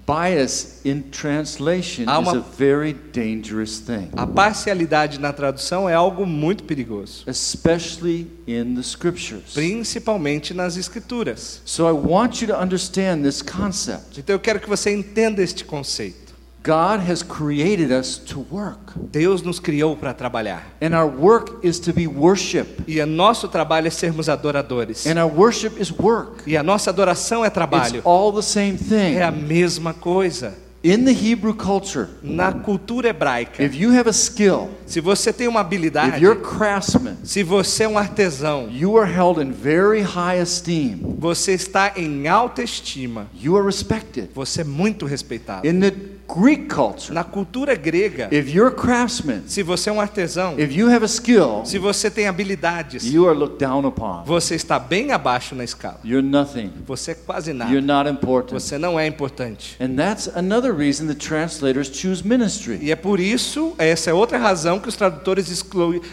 Bias 0.07 0.81
in 0.85 1.01
translation 1.03 2.05
Há 2.09 2.21
is 2.21 2.29
uma- 2.29 2.39
a 2.39 2.41
very 2.41 2.93
dangerous 2.93 3.79
thing, 3.81 4.11
A 4.17 4.27
parcialidade 4.27 5.19
na 5.21 5.33
tradução 5.33 5.89
é 5.89 5.95
algo 5.95 6.25
muito 6.27 6.65
perigoso, 6.65 7.25
especially 7.27 8.29
in 8.47 8.75
the 8.75 8.81
scriptures. 8.83 9.53
principalmente 9.55 10.53
nas 10.55 10.77
escrituras. 10.77 11.61
So 11.65 11.89
I 11.89 11.93
want 11.93 12.43
you 12.43 12.49
to 12.49 12.55
understand 12.57 13.23
this 13.23 13.43
concept. 13.43 14.19
Então 14.21 14.35
eu 14.35 14.41
quero 14.41 14.59
que 14.61 14.69
você 14.69 14.93
entenda 14.93 15.43
este 15.43 15.65
conceito. 15.65 16.22
God 16.65 17.01
has 17.11 17.23
created 17.25 17.91
us 17.91 18.19
to 18.19 18.47
work, 18.51 18.93
Deus 19.11 19.43
nos 19.43 19.59
criou 19.59 19.97
para 19.97 20.15
trabalhar. 20.15 20.63
and 20.81 20.95
our 20.95 21.09
work 21.09 21.59
is 21.67 21.81
to 21.81 21.93
be 21.93 22.07
worship, 22.07 22.67
E 22.87 23.01
o 23.01 23.07
nosso 23.07 23.49
trabalho 23.49 23.89
é 23.89 23.91
sermos 23.91 24.29
adoradores. 24.29 25.07
and 25.07 25.19
our 25.21 25.31
worship 25.33 25.73
is 25.81 25.91
work. 25.91 26.43
E 26.47 26.57
a 26.57 26.63
nossa 26.63 26.91
adoração 26.91 27.45
é 27.45 27.49
It's 27.49 27.55
trabalho. 27.55 28.01
all 28.05 28.33
the 28.33 28.43
same 28.43 28.77
thing. 28.79 29.17
É 29.17 29.23
a 29.25 29.33
mesma 29.33 29.93
coisa. 29.93 30.55
In 30.85 31.05
the 31.05 31.13
Hebrew 31.13 31.55
culture, 31.55 32.09
Na 32.25 32.51
cultura 32.53 33.09
hebraica, 33.11 33.63
if 33.63 33.73
you 33.77 33.91
have 33.97 34.09
a 34.09 34.13
skill, 34.13 34.69
se 34.85 35.01
você 35.01 35.33
tem 35.33 35.47
uma 35.47 35.61
if 35.61 35.67
habilidade, 35.67 36.21
you're 36.21 36.41
a 36.41 36.43
craftsman, 36.45 37.19
se 37.23 37.45
você 37.45 37.85
é 37.85 37.89
um 37.89 37.97
artesão, 37.97 38.69
you 38.69 38.99
are 38.99 39.09
held 39.09 39.41
in 39.41 39.53
very 39.53 40.01
high 40.03 40.41
esteem. 40.43 41.01
você 41.21 41.53
está 41.53 41.93
em 41.97 42.27
alta 42.27 42.65
estima, 42.65 43.29
You 43.41 43.57
are 43.57 43.65
respected. 43.65 44.31
você 44.35 44.63
é 44.63 44.65
muito 44.65 45.07
respeitado. 45.07 45.65
In 45.69 45.79
the 45.79 45.93
Greek 46.35 46.67
culture, 46.69 47.13
Na 47.13 47.25
cultura 47.25 47.75
grega, 47.75 48.29
if 48.33 48.49
you're 48.55 48.69
a 48.69 48.75
craftsman, 48.75 49.43
se 49.47 49.63
você 49.63 49.91
é 49.91 49.93
um 49.93 50.01
artesão, 50.01 50.59
if 50.59 50.75
you 50.75 50.89
have 50.89 51.03
a 51.05 51.07
skill, 51.07 51.63
se 51.65 51.79
você 51.79 52.11
tem 52.11 52.27
habilidades, 52.27 53.05
you 53.05 53.29
are 53.29 53.37
looked 53.39 53.59
down 53.59 53.85
upon. 53.87 54.23
você 54.25 54.55
está 54.55 54.79
bem 54.79 55.13
abaixo 55.13 55.55
na 55.55 55.65
escala. 55.65 55.99
You're 56.05 56.27
nothing. 56.27 56.71
Você 56.87 57.11
é 57.11 57.15
quase 57.15 57.51
You're 57.51 57.81
nada. 57.83 58.11
not 58.11 58.11
important. 58.11 58.53
Você 58.59 58.79
não 58.79 58.99
é 58.99 59.07
importante. 59.07 59.77
And 59.81 59.95
that's 59.97 60.29
another 60.35 60.75
reason 60.75 61.07
the 61.07 61.15
translators 61.15 61.89
choose 61.93 62.27
ministry. 62.27 62.79
E 62.81 62.91
é 62.91 62.97
por 62.97 63.21
isso, 63.21 63.75
essa 63.79 64.11
é 64.11 64.15
outra 64.15 64.39
razão 64.39 64.79
que 64.79 64.89
os 64.89 64.97
tradutores 64.97 65.49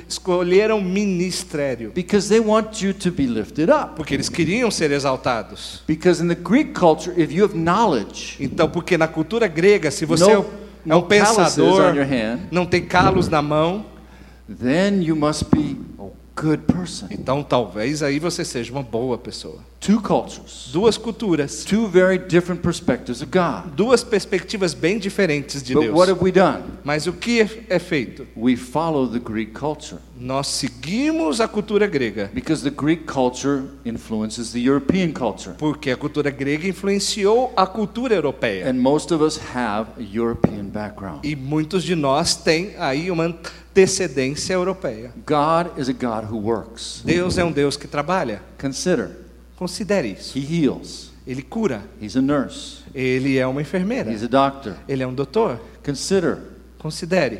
escolheram 0.08 0.82
ministério. 0.82 1.92
Because 1.94 2.28
they 2.30 2.40
want 2.40 2.82
you 2.82 2.94
to 2.94 3.12
be 3.12 3.26
lifted 3.26 3.70
up. 3.72 3.96
Porque 3.96 4.14
eles 4.14 4.30
queriam 4.30 4.70
ser 4.72 4.92
exaltados. 4.92 5.82
Because 5.88 6.22
in 6.24 6.28
the 6.28 6.36
Greek 6.36 6.74
culture, 6.74 7.14
if 7.22 7.32
you 7.32 7.46
have 7.46 7.56
knowledge, 7.58 8.36
Então, 8.40 8.70
porque 8.70 8.98
na 8.98 9.08
cultura 9.08 9.48
grega, 9.48 9.90
se 9.92 10.06
você 10.10 10.24
No- 10.26 10.30
é 10.32 10.40
um- 10.40 10.46
é 10.88 10.96
um 10.96 11.02
pensador, 11.04 11.82
hand. 11.96 12.40
não 12.52 12.66
tem 12.66 12.82
calos 12.86 13.28
na 13.30 13.42
mão, 13.42 13.86
then 14.48 15.04
you 15.04 15.16
must 15.16 15.46
be 15.56 15.78
a 16.00 16.10
good 16.42 16.64
person. 16.64 17.08
então 17.12 17.44
talvez 17.44 18.02
aí 18.02 18.18
você 18.20 18.44
seja 18.44 18.72
uma 18.72 18.82
boa 18.84 19.18
pessoa. 19.18 19.60
Two 19.80 20.02
cultures, 20.02 20.70
Duas 20.74 20.98
culturas, 20.98 21.64
two 21.64 21.88
very 21.88 22.18
different 22.18 22.62
perspectives 22.62 23.22
of 23.22 23.30
God. 23.32 23.74
duas 23.76 24.04
perspectivas 24.04 24.74
bem 24.74 24.98
diferentes 25.00 25.62
de 25.64 25.74
But 25.74 25.84
Deus. 25.84 25.96
what 25.98 26.12
have 26.12 26.22
we 26.24 26.32
done? 26.32 26.64
Mas 26.84 27.08
o 27.08 27.14
que 27.14 27.42
é- 27.42 27.64
é 27.70 27.80
feito? 27.80 28.26
We 28.36 28.56
follow 28.58 29.08
the 29.08 29.20
Greek 29.20 29.52
culture 29.52 30.00
Nós 30.20 30.48
seguimos 30.48 31.40
a 31.40 31.48
cultura 31.48 31.88
grega, 31.88 32.30
because 32.34 32.62
the 32.62 32.70
Greek 32.70 33.06
culture 33.06 33.64
influences 33.86 34.52
the 34.52 34.60
European 34.60 35.14
culture. 35.14 35.56
porque 35.58 35.92
a 35.92 35.96
cultura 35.96 36.30
grega 36.30 36.68
influenciou 36.68 37.54
a 37.56 37.66
cultura 37.66 38.16
europeia. 38.16 38.70
And 38.70 38.74
most 38.74 39.14
of 39.14 39.24
us 39.24 39.40
have 39.56 39.92
a 39.98 40.02
European 40.02 40.66
background. 40.66 41.24
E 41.24 41.38
muitos 41.38 41.84
de 41.86 41.96
nós 41.96 42.36
têm 42.36 42.76
aí 42.78 43.10
uma 43.10 43.24
antecedência 43.24 44.54
europeia. 44.54 45.14
God 45.26 45.80
is 45.80 45.88
a 45.88 45.94
God 45.94 46.30
who 46.30 46.38
works. 46.38 47.02
Deus 47.06 47.38
é 47.38 47.46
um 47.46 47.52
Deus 47.52 47.78
que 47.78 47.88
trabalha. 47.88 48.42
Consider, 48.60 49.12
Considere 49.56 50.10
isso. 50.10 50.38
He 50.38 50.64
heals. 50.66 51.12
Ele 51.26 51.42
cura. 51.42 51.84
He's 52.02 52.18
a 52.18 52.22
nurse. 52.22 52.80
Ele 52.94 53.38
é 53.38 53.48
uma 53.48 53.62
enfermeira. 53.62 54.12
He's 54.12 54.24
a 54.24 54.28
doctor. 54.28 54.76
Ele 54.88 55.02
é 55.02 55.08
um 55.08 55.14
doutor. 55.14 55.62
Consider, 55.84 56.40
Considere. 56.78 57.40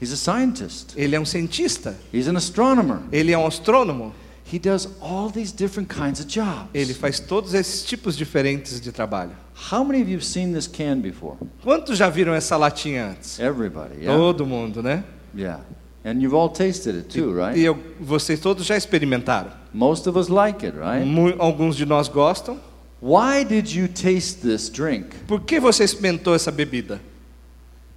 He's 0.00 0.12
a 0.12 0.16
scientist. 0.16 0.94
Ele 0.96 1.16
é 1.16 1.20
um 1.20 1.24
cientista. 1.24 1.96
He's 2.12 2.28
an 2.28 2.36
astronomer. 2.36 3.00
Ele 3.10 3.32
é 3.32 3.38
um 3.38 3.46
astrônomo. 3.46 4.12
He 4.52 4.58
does 4.58 4.88
all 5.00 5.30
these 5.30 5.52
different 5.52 5.88
kinds 5.92 6.20
of 6.20 6.26
jobs. 6.28 6.68
Ele 6.72 6.94
faz 6.94 7.18
todos 7.18 7.52
esses 7.54 7.82
tipos 7.84 8.16
diferentes 8.16 8.80
de 8.80 8.92
trabalho. 8.92 9.32
How 9.72 9.82
many 9.84 10.02
of 10.02 10.08
you 10.10 10.16
have 10.18 10.24
seen 10.24 10.52
this 10.52 10.66
can 10.68 11.00
before? 11.00 11.36
Quantos 11.64 11.96
já 11.98 12.08
viram 12.08 12.34
essa 12.34 12.56
latinha 12.56 13.06
antes? 13.10 13.40
Everybody, 13.40 14.02
yeah. 14.02 14.16
Todo 14.16 14.46
mundo, 14.46 14.82
né? 14.82 15.02
Yeah. 15.34 15.60
And 16.04 16.20
you've 16.22 16.36
all 16.36 16.50
tasted 16.50 16.94
it 16.96 17.08
too, 17.08 17.32
right? 17.34 17.58
E 17.58 17.64
eu, 17.64 17.76
vocês 17.98 18.38
todos 18.38 18.64
já 18.64 18.76
experimentaram. 18.76 19.50
Most 19.74 20.06
of 20.08 20.16
us 20.16 20.28
like 20.28 20.64
it, 20.64 20.76
right? 20.78 21.04
Mu- 21.04 21.34
alguns 21.38 21.74
de 21.74 21.84
nós 21.84 22.06
gostam. 22.06 22.60
Why 23.02 23.44
did 23.44 23.68
you 23.74 23.88
taste 23.88 24.40
this 24.42 24.68
drink? 24.70 25.08
Por 25.26 25.40
que 25.40 25.58
você 25.58 25.82
experimentou 25.84 26.34
essa 26.34 26.52
bebida? 26.52 27.00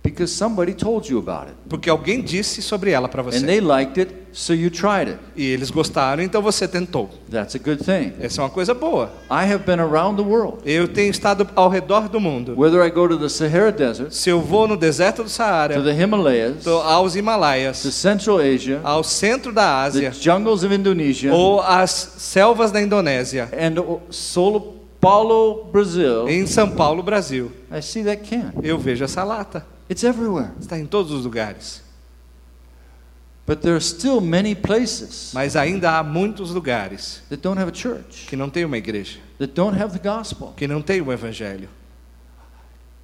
Because 0.02 0.32
somebody 0.34 0.74
told 0.74 1.10
you 1.12 1.20
about 1.20 1.48
it. 1.50 1.56
Porque 1.68 1.90
alguém 1.90 2.22
disse 2.22 2.62
sobre 2.62 2.90
ela 2.90 3.10
para 3.10 3.22
And 3.22 3.26
você. 3.26 3.46
they 3.46 3.60
liked 3.60 4.00
it, 4.00 4.16
so 4.32 4.54
you 4.54 4.72
tried 4.72 5.10
it. 5.10 5.20
E 5.36 5.46
eles 5.46 5.70
gostaram, 5.70 6.24
então 6.24 6.42
você 6.42 6.70
tentou. 6.70 7.10
That's 7.30 7.54
a 7.56 7.60
good 7.60 7.84
thing. 7.84 8.14
Essa 8.22 8.42
é 8.42 8.44
uma 8.46 8.50
coisa 8.50 8.74
boa. 8.74 9.12
I 9.30 9.44
have 9.52 9.66
been 9.66 9.82
around 9.82 10.16
the 10.16 10.28
world. 10.28 10.60
Eu 10.66 10.88
tenho 10.88 11.12
estado 11.12 11.46
ao 11.54 11.68
redor 11.70 12.08
do 12.08 12.18
mundo. 12.18 12.56
Whether 12.58 12.82
I 12.82 12.90
go 12.90 13.10
to 13.10 13.18
the 13.20 13.28
Sahara 13.28 13.74
Desert, 13.74 14.12
Se 14.14 14.30
eu 14.30 14.40
vou 14.40 14.70
no 14.70 14.78
deserto 14.78 15.18
do 15.18 15.24
to 15.26 15.30
Saara, 15.30 15.82
the 15.84 15.92
Himalayas, 15.94 16.64
tô 16.64 16.80
aos 16.80 17.12
to 17.12 17.20
Himalaias, 17.20 17.78
Central 17.78 18.40
Asia, 18.40 18.80
ao 18.84 19.04
centro 19.04 19.52
da 19.52 19.90
the 19.92 20.08
Ásia, 20.08 20.12
jungles 20.14 20.64
of 20.64 20.74
Indonesia, 20.74 21.34
ou 21.34 21.60
às 21.62 21.92
selvas 22.18 22.72
da 22.72 22.82
Indonésia, 22.82 23.50
and 23.54 23.76
Sao 24.10 24.76
Paulo, 25.02 25.66
Brazil, 25.72 26.28
em 26.30 26.46
São 26.46 26.72
Paulo, 26.72 27.04
Brasil, 27.04 27.52
I 27.70 27.82
see 27.82 28.04
that 28.06 28.22
can. 28.24 28.54
eu 28.64 28.78
vejo 28.80 29.04
essa 29.04 29.26
lata. 29.26 29.66
It's 29.90 30.04
everywhere. 30.04 30.52
Está 30.60 30.78
em 30.78 30.86
todos 30.86 31.12
os 31.12 31.24
lugares. 31.26 31.82
But 33.48 33.62
there 33.62 33.74
are 33.74 33.82
still 33.84 34.22
many 34.22 34.54
places 34.54 35.32
Mas 35.34 35.56
ainda 35.56 35.98
há 35.98 36.04
muitos 36.04 36.52
lugares 36.52 37.24
that 37.30 37.42
don't 37.42 37.60
have 37.60 37.72
a 37.72 37.74
church, 37.74 38.28
que 38.28 38.36
não 38.36 38.48
tem 38.48 38.64
uma 38.64 38.78
igreja, 38.78 39.18
that 39.40 39.54
don't 39.54 39.76
have 39.76 39.98
the 39.98 40.08
gospel. 40.08 40.54
que 40.56 40.68
não 40.68 40.84
tem 40.84 41.02
um 41.02 41.12
evangelho. 41.12 41.68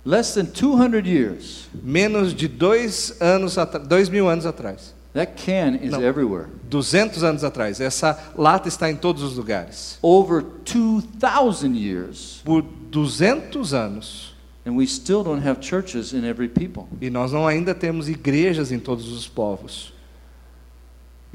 Less 0.05 0.35
than 0.35 0.45
200 0.45 1.03
years, 1.07 1.67
Menos 1.73 2.31
de 2.31 2.47
dois, 2.47 3.19
anos 3.19 3.55
dois 3.87 4.07
mil 4.07 4.29
anos 4.29 4.45
atrás, 4.45 4.93
that 5.15 5.31
can 5.43 5.79
is 5.81 5.89
No. 5.91 6.03
everywhere. 6.03 6.45
200 6.69 7.23
anos 7.23 7.43
atrás, 7.43 7.81
essa 7.81 8.15
lata 8.37 8.67
está 8.67 8.87
em 8.91 8.95
todos 8.95 9.23
os 9.23 9.35
lugares. 9.35 9.97
Over 10.03 10.43
2,000 10.63 11.73
years, 11.75 12.41
Por 12.45 12.61
200 12.61 13.73
anos. 13.73 14.34
And 14.65 14.75
we 14.75 14.87
still 14.87 15.23
don't 15.23 15.45
have 15.45 15.61
churches 15.61 16.13
in 16.13 16.25
every 16.25 16.49
people. 16.49 16.87
E 16.99 17.09
nós 17.09 17.31
não 17.31 17.47
ainda 17.47 17.75
temos 17.75 18.09
igrejas 18.09 18.71
em 18.71 18.79
todos 18.79 19.11
os 19.11 19.27
povos. 19.27 19.93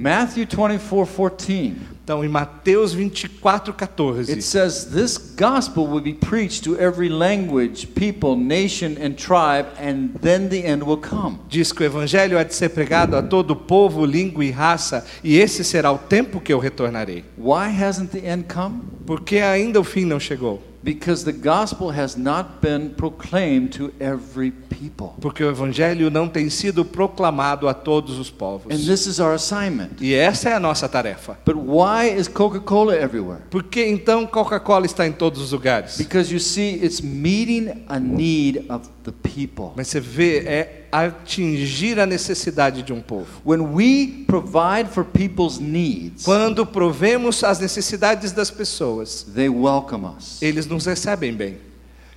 Matthew 0.00 0.46
24 0.46 1.06
14. 1.06 1.76
Então, 2.02 2.24
em 2.24 2.28
Mateus 2.28 2.94
24, 2.94 3.74
14, 3.74 4.32
It 4.32 4.42
says, 4.42 4.86
This 4.86 5.18
gospel 5.18 5.86
will 5.86 6.00
be 6.00 6.14
preached 6.14 6.64
to 6.64 6.74
every 6.80 7.10
language, 7.10 7.86
people, 7.88 8.34
nation, 8.34 8.96
and 8.98 9.12
tribe, 9.12 9.68
and 9.78 10.18
then 10.22 10.48
the 10.48 10.66
end 10.66 10.82
will 10.84 10.96
come. 10.96 11.38
diz 11.50 11.70
que 11.70 11.82
o 11.82 11.84
evangelho 11.84 12.38
há 12.38 12.42
de 12.42 12.54
ser 12.54 12.70
pregado 12.70 13.14
a 13.14 13.22
todo 13.22 13.54
povo, 13.54 14.06
língua 14.06 14.42
e 14.42 14.50
raça, 14.50 15.04
e 15.22 15.36
esse 15.36 15.62
será 15.62 15.92
o 15.92 15.98
tempo 15.98 16.40
que 16.40 16.52
eu 16.52 16.58
retornarei. 16.58 17.22
Why 17.36 17.68
hasn't 17.68 18.10
the 18.18 18.26
end 18.26 18.46
come? 18.52 18.80
Porque 19.04 19.36
ainda 19.36 19.78
o 19.78 19.84
fim 19.84 20.06
não 20.06 20.18
chegou. 20.18 20.69
Because 20.82 21.24
the 21.24 21.32
gospel 21.32 21.90
has 21.90 22.16
not 22.16 22.60
been 22.62 22.90
proclaimed 22.90 23.72
to 23.76 23.92
every 24.00 24.50
people. 24.50 25.10
Porque 25.20 25.44
o 25.44 25.50
evangelho 25.50 26.10
não 26.10 26.28
tem 26.28 26.48
sido 26.48 26.84
proclamado 26.84 27.68
a 27.68 27.74
todos 27.74 28.18
os 28.18 28.30
povos. 28.30 28.72
And 28.74 28.78
this 28.78 29.06
is 29.06 29.18
our 29.18 29.34
assignment. 29.34 30.00
E 30.00 30.14
essa 30.14 30.48
é 30.48 30.54
a 30.54 30.60
nossa 30.60 30.88
tarefa. 30.88 31.38
But 31.44 31.56
why 31.56 32.08
is 32.18 32.28
Coca 32.28 32.60
Cola 32.60 32.94
everywhere? 32.94 33.42
Por 33.50 33.64
que 33.64 33.84
então 33.84 34.26
Coca-Cola 34.26 34.86
está 34.86 35.06
em 35.06 35.12
todos 35.12 35.40
os 35.40 35.52
lugares? 35.52 35.98
Because 35.98 36.32
you 36.32 36.40
see, 36.40 36.82
it's 36.82 37.02
meeting 37.02 37.84
a 37.86 37.98
need 38.00 38.64
of 38.70 38.88
the 39.04 39.12
people. 39.12 39.72
Mas 39.76 39.88
você 39.88 40.00
vê, 40.00 40.38
é 40.46 40.79
atingir 40.92 41.98
a 41.98 42.06
necessidade 42.06 42.82
de 42.82 42.92
um 42.92 43.00
povo. 43.00 43.40
When 43.44 43.72
we 43.74 44.24
provide 44.26 44.88
for 44.90 45.04
people's 45.04 45.58
needs, 45.58 46.24
Quando 46.24 46.64
provemos 46.66 47.42
as 47.44 47.58
necessidades 47.60 48.32
das 48.32 48.50
pessoas, 48.50 49.22
they 49.34 49.48
welcome 49.48 50.04
us. 50.06 50.40
eles 50.42 50.66
nos 50.66 50.86
recebem 50.86 51.34
bem. 51.34 51.58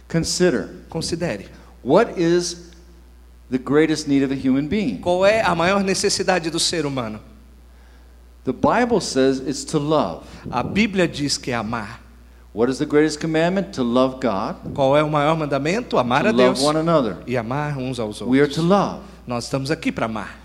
Consider 0.07 0.69
Considere. 0.89 1.47
what 1.83 2.19
is 2.19 2.71
the 3.49 3.57
greatest 3.57 4.07
need 4.07 4.23
of 4.23 4.31
a 4.31 4.35
human 4.35 4.67
being? 4.67 4.97
Qual 4.99 5.25
é 5.25 5.41
a 5.41 5.55
maior 5.55 5.83
necessidade 5.83 6.49
do 6.49 6.59
ser 6.59 6.85
humano? 6.85 7.19
The 8.43 8.51
Bible 8.53 8.99
says 8.99 9.39
it's 9.39 9.63
to 9.71 9.79
love. 9.79 10.25
A 10.51 10.61
Bíblia 10.63 11.07
diz 11.07 11.37
que 11.37 11.51
é 11.51 11.55
amar. 11.55 12.02
What 12.53 12.69
is 12.69 12.77
the 12.77 12.85
greatest 12.85 13.19
commandment? 13.19 13.73
To 13.73 13.83
love 13.83 14.19
God, 14.21 14.57
Qual 14.75 14.95
é 14.95 15.03
o 15.03 15.09
maior 15.09 15.35
mandamento? 15.35 15.97
Amar 15.97 16.21
to 16.21 16.27
a 16.29 16.31
love 16.31 16.43
Deus 16.43 16.61
one 16.61 16.77
another. 16.79 17.17
e 17.25 17.35
amar 17.35 17.77
uns 17.77 17.99
aos 17.99 18.21
We 18.21 18.39
are 18.39 18.47
to 18.47 18.61
outros. 18.61 18.65
love. 18.69 18.99
Nós 19.25 19.45
estamos 19.45 19.71
aqui 19.71 19.91
para 19.91 20.05
amar. 20.05 20.39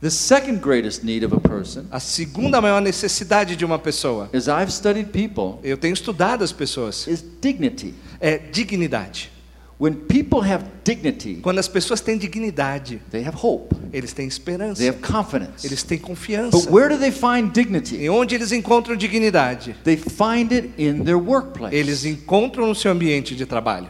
The 0.00 0.10
second 0.10 0.60
greatest 0.60 1.02
need 1.02 1.24
of 1.24 1.34
a 1.34 1.40
person 1.40 1.86
A 1.90 1.98
segunda 1.98 2.60
maior 2.60 2.80
necessidade 2.80 3.56
de 3.56 3.64
uma 3.64 3.80
pessoa, 3.80 4.30
is 4.32 4.46
I've 4.46 4.70
studied 4.70 5.08
people 5.10 5.58
eu 5.64 5.76
tenho 5.76 5.92
estudado 5.92 6.44
as 6.44 6.52
pessoas, 6.52 7.08
is 7.08 7.20
dignity. 7.40 7.94
é 8.20 8.38
dignidade. 8.38 9.32
When 9.80 9.94
people 9.94 10.40
have 10.40 10.64
dignity, 10.82 11.36
Quando 11.40 11.58
as 11.60 11.68
pessoas 11.68 12.00
têm 12.00 12.18
dignidade, 12.18 13.00
they 13.12 13.24
have 13.24 13.36
hope. 13.40 13.76
eles 13.92 14.12
têm 14.12 14.26
esperança, 14.26 14.80
They 14.80 14.88
have 14.88 14.98
confidence. 15.00 15.64
eles 15.64 15.84
têm 15.84 15.98
But 15.98 16.06
confiança. 16.08 16.68
where 16.70 16.88
do 16.92 16.98
they 16.98 17.12
find 17.12 17.52
dignity? 17.52 17.96
E 17.96 18.10
onde 18.10 18.34
eles 18.34 18.50
encontram 18.50 18.96
dignidade? 18.96 19.76
They 19.84 19.96
find 19.96 20.50
it 20.52 20.70
in 20.76 21.04
their 21.04 21.16
workplace. 21.18 21.72
Eles 21.76 22.04
encontram 22.04 22.66
no 22.66 22.74
seu 22.74 22.90
ambiente 22.90 23.36
de 23.36 23.46
trabalho. 23.46 23.86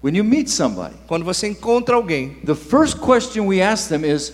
When 0.00 0.16
you 0.16 0.22
meet 0.24 0.48
somebody, 0.48 0.94
Quando 1.08 1.24
você 1.24 1.48
encontra 1.48 1.96
alguém, 1.96 2.36
the 2.46 2.54
first 2.54 2.98
question 2.98 3.46
we 3.48 3.60
ask 3.60 3.88
them 3.88 4.04
is, 4.04 4.32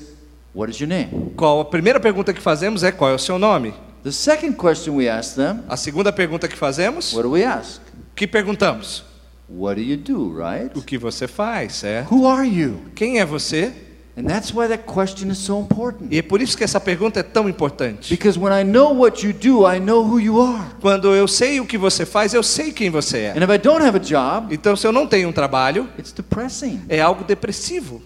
What 0.54 0.70
is 0.70 0.78
your 0.78 0.88
name? 0.88 1.32
qual 1.36 1.60
a 1.60 1.64
primeira 1.64 1.98
pergunta 1.98 2.34
que 2.34 2.40
fazemos 2.40 2.82
é 2.82 2.92
qual 2.92 3.10
é 3.10 3.14
o 3.14 3.18
seu 3.18 3.38
nome? 3.38 3.72
The 4.02 4.12
second 4.12 4.56
question 4.56 4.94
we 4.96 5.08
ask 5.08 5.34
them, 5.36 5.60
A 5.70 5.76
segunda 5.76 6.12
pergunta 6.12 6.46
que 6.48 6.56
fazemos, 6.56 7.14
What 7.14 7.22
do 7.22 7.30
we 7.32 7.44
ask? 7.44 7.80
que 8.14 8.26
perguntamos? 8.26 9.04
What 9.48 9.76
do 9.76 9.82
you 9.82 9.96
do, 9.96 10.36
right? 10.36 10.70
O 10.78 10.82
que 10.82 10.98
você 10.98 11.26
faz, 11.26 11.76
certo? 11.76 12.14
Who 12.14 12.26
are 12.26 12.46
you? 12.46 12.80
Quem 12.94 13.18
é 13.18 13.24
você? 13.24 13.72
And 14.18 14.24
that's 14.24 14.52
why 14.52 14.66
that 14.66 14.82
question 14.82 15.30
is 15.30 15.38
so 15.38 15.60
important. 15.60 16.08
E 16.12 16.18
é 16.18 16.22
por 16.22 16.42
isso 16.42 16.56
que 16.56 16.64
essa 16.64 16.80
pergunta 16.80 17.20
é 17.20 17.22
tão 17.22 17.48
importante. 17.48 18.10
Because 18.10 18.36
when 18.36 18.52
I 18.52 18.64
know 18.64 18.92
what 18.92 19.24
you 19.24 19.32
do, 19.32 19.64
I 19.64 19.78
know 19.78 20.04
who 20.04 20.18
you 20.20 20.42
are. 20.42 20.66
Quando 20.80 21.14
eu 21.14 21.28
sei 21.28 21.60
o 21.60 21.64
que 21.66 21.78
você 21.78 22.04
faz, 22.04 22.34
eu 22.34 22.42
sei 22.42 22.72
quem 22.72 22.90
você 22.90 23.18
é. 23.18 23.30
And 23.30 23.44
if 23.44 23.50
I 23.50 23.58
don't 23.58 23.80
have 23.80 23.96
a 23.96 24.00
job, 24.00 24.52
Então, 24.52 24.74
se 24.74 24.84
eu 24.84 24.90
não 24.90 25.06
tenho 25.06 25.28
um 25.28 25.32
trabalho, 25.32 25.88
it's 25.96 26.12
depressing 26.12 26.80
é 26.88 27.00
algo 27.00 27.22
depressivo. 27.22 28.02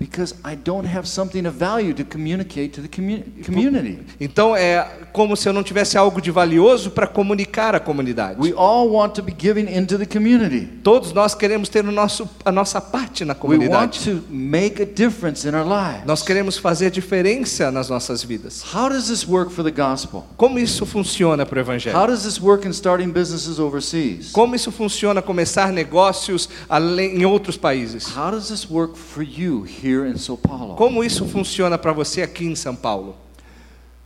Because 0.00 0.34
I 0.42 0.56
don't 0.56 0.86
have 0.88 1.06
something 1.06 1.46
of 1.46 1.54
value 1.58 1.92
to 1.92 2.04
communicate 2.04 2.68
to 2.70 2.80
the 2.80 2.88
commu- 2.88 3.22
community. 3.44 3.98
Então, 4.18 4.56
é 4.56 4.88
como 5.12 5.36
se 5.36 5.46
eu 5.46 5.52
não 5.52 5.62
tivesse 5.62 5.98
algo 5.98 6.20
de 6.22 6.30
valioso 6.30 6.90
para 6.90 7.06
comunicar 7.06 7.74
à 7.74 7.80
comunidade. 7.80 8.40
We 8.40 8.54
all 8.56 8.88
want 8.90 9.12
to 9.16 9.22
be 9.22 9.34
giving 9.38 9.66
into 9.76 9.98
the 9.98 10.06
community. 10.06 10.66
Todos 10.82 11.12
nós 11.12 11.34
queremos 11.34 11.68
ter 11.68 11.84
o 11.84 11.92
nosso, 11.92 12.26
a 12.44 12.50
nossa 12.50 12.80
parte 12.80 13.24
na 13.24 13.34
We 13.34 13.58
want 13.68 13.98
comunidade. 13.98 14.04
to 14.04 14.22
make 14.30 14.80
a 14.82 14.86
difference 14.86 15.46
in 15.46 15.54
our 15.54 15.66
lives. 15.66 16.06
Nós 16.06 16.22
queremos 16.22 16.56
fazer 16.56 16.90
diferença 16.90 17.70
nas 17.70 17.90
nossas 17.90 18.22
vidas. 18.24 18.62
How 18.74 18.88
does 18.88 19.08
this 19.08 19.26
work 19.28 19.52
for 19.52 19.62
the 19.62 19.70
gospel? 19.70 20.24
Como 20.38 20.58
isso 20.58 20.86
funciona 20.86 21.44
para 21.44 21.58
o 21.58 21.60
How 21.60 21.64
Evangelho? 21.74 22.06
does 22.06 22.22
this 22.22 22.40
work 22.40 22.66
in 22.66 22.70
starting 22.70 23.10
businesses 23.10 23.58
overseas? 23.58 24.30
Como 24.32 24.54
isso 24.54 24.70
funciona 24.72 25.20
começar 25.20 25.72
negócios 25.72 26.48
além, 26.68 27.16
em 27.20 27.26
outros 27.26 27.56
países? 27.58 28.06
How 28.16 28.30
does 28.30 28.48
this 28.48 28.66
work 28.70 28.96
for 28.96 29.22
you 29.22 29.66
here 29.66 29.89
in 29.90 30.16
Sao 30.16 30.36
Paulo? 30.36 30.74
Como 30.76 31.02
isso 31.02 31.26
funciona 31.26 31.76
para 31.78 31.92
você 31.92 32.22
aqui 32.22 32.44
em 32.46 32.54
São 32.54 32.74
Paulo? 32.74 33.16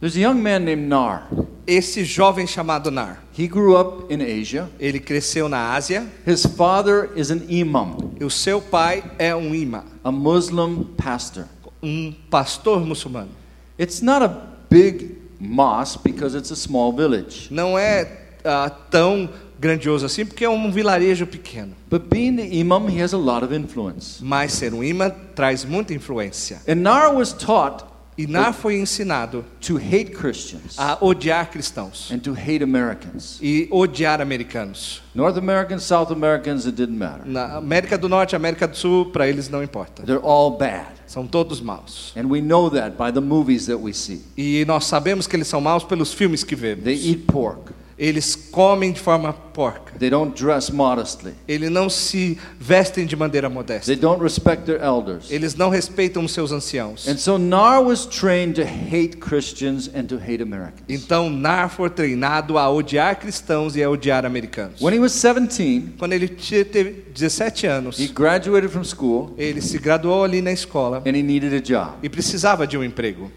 There's 0.00 0.16
a 0.16 0.20
young 0.20 0.40
man 0.42 0.60
named 0.60 0.86
Nar. 0.88 1.28
Esse 1.66 2.04
jovem 2.04 2.46
chamado 2.46 2.90
Nar, 2.90 3.22
He 3.38 3.46
grew 3.46 3.74
up 3.74 4.12
in 4.12 4.20
Asia. 4.20 4.68
ele 4.78 5.00
cresceu 5.00 5.48
na 5.48 5.72
Ásia 5.72 6.06
His 6.26 6.44
father 6.44 7.10
is 7.16 7.30
an 7.30 7.40
imam, 7.48 8.12
e 8.20 8.24
o 8.24 8.30
seu 8.30 8.60
pai 8.60 9.02
é 9.18 9.34
um 9.34 9.54
imã, 9.54 9.82
a 10.02 10.12
Muslim 10.12 10.84
pastor. 10.96 11.46
um 11.82 12.12
pastor 12.30 12.84
muçulmano. 12.84 13.30
It's 13.78 14.02
not 14.02 14.22
a 14.22 14.28
big 14.68 15.16
mosque 15.40 16.02
because 16.04 16.36
it's 16.36 16.50
a 16.50 16.56
small 16.56 16.92
village. 16.92 17.48
Não 17.50 17.78
é 17.78 18.06
ah, 18.44 18.68
tão 18.68 19.28
grandioso 19.64 20.04
assim 20.04 20.26
porque 20.26 20.44
é 20.44 20.48
um 20.50 20.70
vilarejo 20.70 21.26
pequeno, 21.26 21.72
But 21.90 22.02
being 22.10 22.36
the 22.36 22.56
imam, 22.56 22.86
he 22.88 23.02
has 23.02 23.14
a 23.14 23.18
lot 23.18 23.44
of 23.44 23.54
influence. 23.54 24.22
mas 24.22 24.52
ser 24.52 24.74
um 24.74 24.84
imã 24.84 25.10
traz 25.34 25.64
muita 25.64 25.94
influência. 25.94 26.60
And 26.68 26.76
Nar 26.76 27.14
was 27.14 27.32
taught 27.32 27.84
E 28.16 28.28
Nar 28.28 28.52
foi 28.52 28.76
ensinado 28.76 29.44
to 29.60 29.76
hate 29.76 30.12
Christians 30.12 30.76
a 30.78 30.96
odiar 31.04 31.50
cristãos 31.50 32.12
and 32.12 32.20
to 32.20 32.32
hate 32.32 32.62
Americans. 32.62 33.40
e 33.42 33.66
odiar 33.72 34.20
americanos. 34.20 35.02
North 35.12 35.36
Americans, 35.36 35.82
South 35.82 36.12
Americans, 36.12 36.64
it 36.64 36.76
didn't 36.76 36.96
matter. 36.96 37.26
Na 37.26 37.56
América 37.56 37.98
do 37.98 38.08
Norte, 38.08 38.36
América 38.36 38.68
do 38.68 38.76
Sul, 38.76 39.06
para 39.06 39.26
eles 39.28 39.48
não 39.48 39.64
importa. 39.64 40.04
They're 40.04 40.22
all 40.24 40.56
bad. 40.56 40.86
São 41.08 41.26
todos 41.26 41.60
maus. 41.60 42.12
And 42.16 42.26
we 42.28 42.40
know 42.40 42.70
that 42.70 42.96
by 42.96 43.10
the 43.10 43.20
movies 43.20 43.66
that 43.66 43.78
we 43.82 43.92
see. 43.92 44.22
E 44.36 44.64
nós 44.64 44.84
sabemos 44.84 45.26
que 45.26 45.34
eles 45.34 45.48
são 45.48 45.60
maus 45.60 45.82
pelos 45.82 46.12
filmes 46.12 46.44
que 46.44 46.54
vemos. 46.54 46.84
They 46.84 46.94
eat 46.94 47.24
pork. 47.26 47.72
Eles 47.98 48.34
comem 48.34 48.92
de 48.92 49.00
forma 49.00 49.32
porca. 49.32 49.92
They 49.98 50.10
don't 50.10 50.34
dress 50.40 50.68
modestly. 50.70 51.32
Eles 51.46 51.70
não 51.70 51.88
se 51.88 52.36
vestem 52.58 53.06
de 53.06 53.14
maneira 53.14 53.48
modesta. 53.48 53.86
They 53.86 53.96
don't 53.96 54.20
respect 54.22 54.64
their 54.64 54.80
elders. 54.82 55.30
Eles 55.30 55.54
não 55.54 55.70
respeitam 55.70 56.24
os 56.24 56.32
seus 56.32 56.50
anciãos. 56.50 57.06
And 57.06 57.16
so 57.16 57.38
Nar 57.38 57.82
was 57.84 58.04
trained 58.06 58.54
to 58.54 58.62
hate 58.62 59.18
Christians 59.18 59.88
and 59.94 60.04
to 60.06 60.16
hate 60.16 60.42
Americans. 60.42 60.82
Então 60.88 61.30
Nar 61.30 61.68
foi 61.70 61.88
treinado 61.88 62.58
a 62.58 62.68
odiar 62.68 63.16
cristãos 63.18 63.76
e 63.76 63.82
a 63.82 63.88
odiar 63.88 64.26
americanos. 64.26 64.80
When 64.80 64.94
he 64.94 64.98
was 65.00 65.12
17, 65.12 65.94
Quando 65.98 66.12
ele 66.14 66.26
tinha- 66.28 66.64
teve 66.64 67.04
17 67.14 67.66
anos, 67.66 67.98
he 68.00 68.08
graduated 68.08 68.70
from 68.70 68.82
school 68.82 69.34
ele 69.38 69.60
se 69.60 69.78
graduou 69.78 70.24
ali 70.24 70.42
na 70.42 70.50
escola 70.52 70.98
and 71.06 71.10
he 71.16 71.22
needed 71.22 71.54
a 71.54 71.60
job. 71.60 71.92
e 72.02 72.08
precisava 72.08 72.66
de 72.66 72.76
um 72.76 72.82
emprego. 72.82 73.30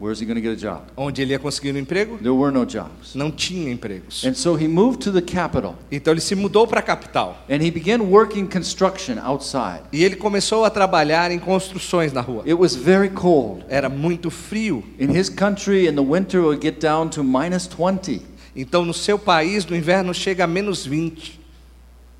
Where's 0.00 0.20
he 0.20 0.26
going 0.26 0.36
to 0.36 0.40
get 0.40 0.52
a 0.52 0.56
job? 0.56 0.82
Onde 0.96 1.22
ele 1.22 1.32
ia 1.32 1.40
conseguir 1.40 1.74
um 1.74 1.76
emprego? 1.78 2.18
There 2.18 2.30
were 2.32 2.52
no 2.52 2.64
jobs. 2.64 3.16
Não 3.16 3.32
tinha 3.32 3.68
empregos. 3.72 4.24
And 4.24 4.34
so 4.34 4.54
he 4.56 4.68
moved 4.68 5.00
to 5.02 5.12
the 5.12 5.20
capital 5.20 5.74
Então 5.90 6.12
ele 6.12 6.20
se 6.20 6.36
mudou 6.36 6.68
para 6.68 6.78
a 6.78 6.82
capital. 6.82 7.36
and 7.50 7.56
he 7.60 7.68
began 7.70 7.98
working 8.02 8.46
construction 8.46 9.18
outside. 9.20 9.80
E 9.92 10.04
ele 10.04 10.14
começou 10.14 10.64
a 10.64 10.70
trabalhar 10.70 11.32
em 11.32 11.38
construções 11.40 12.12
na 12.12 12.20
rua. 12.20 12.42
It 12.44 12.54
was 12.54 12.76
very 12.76 13.10
cold. 13.10 13.64
Era 13.68 13.88
muito 13.88 14.30
frio. 14.30 14.84
In 15.00 15.10
his 15.10 15.28
country, 15.28 15.88
in 15.88 15.94
the 15.96 16.00
winter, 16.04 16.38
it 16.42 16.46
would 16.46 16.62
get 16.64 16.78
down 16.80 17.08
to 17.10 17.24
minus 17.24 17.66
20. 17.66 18.22
Então 18.54 18.84
no 18.84 18.94
seu 18.94 19.18
país, 19.18 19.66
no 19.66 19.74
inverno, 19.74 20.14
chega 20.14 20.44
a 20.44 20.46
menos 20.46 20.86
20. 20.86 21.40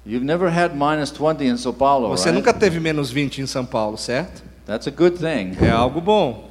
You've 0.05 0.25
never 0.27 0.49
had 0.49 0.73
minus 0.75 1.11
20 1.13 1.45
in 1.47 1.57
Sao 1.57 1.73
Paulo, 1.73 2.09
Você 2.09 2.31
right? 2.31 2.35
nunca 2.37 2.53
teve 2.53 2.81
menos 2.81 3.11
20 3.13 3.41
em 3.43 3.47
São 3.47 3.65
Paulo, 3.65 3.97
certo? 3.97 4.43
That's 4.67 4.89
a 4.89 4.91
good 4.91 5.19
thing. 5.19 5.57
É 5.65 5.71
algo 5.71 6.01
bom. 6.01 6.48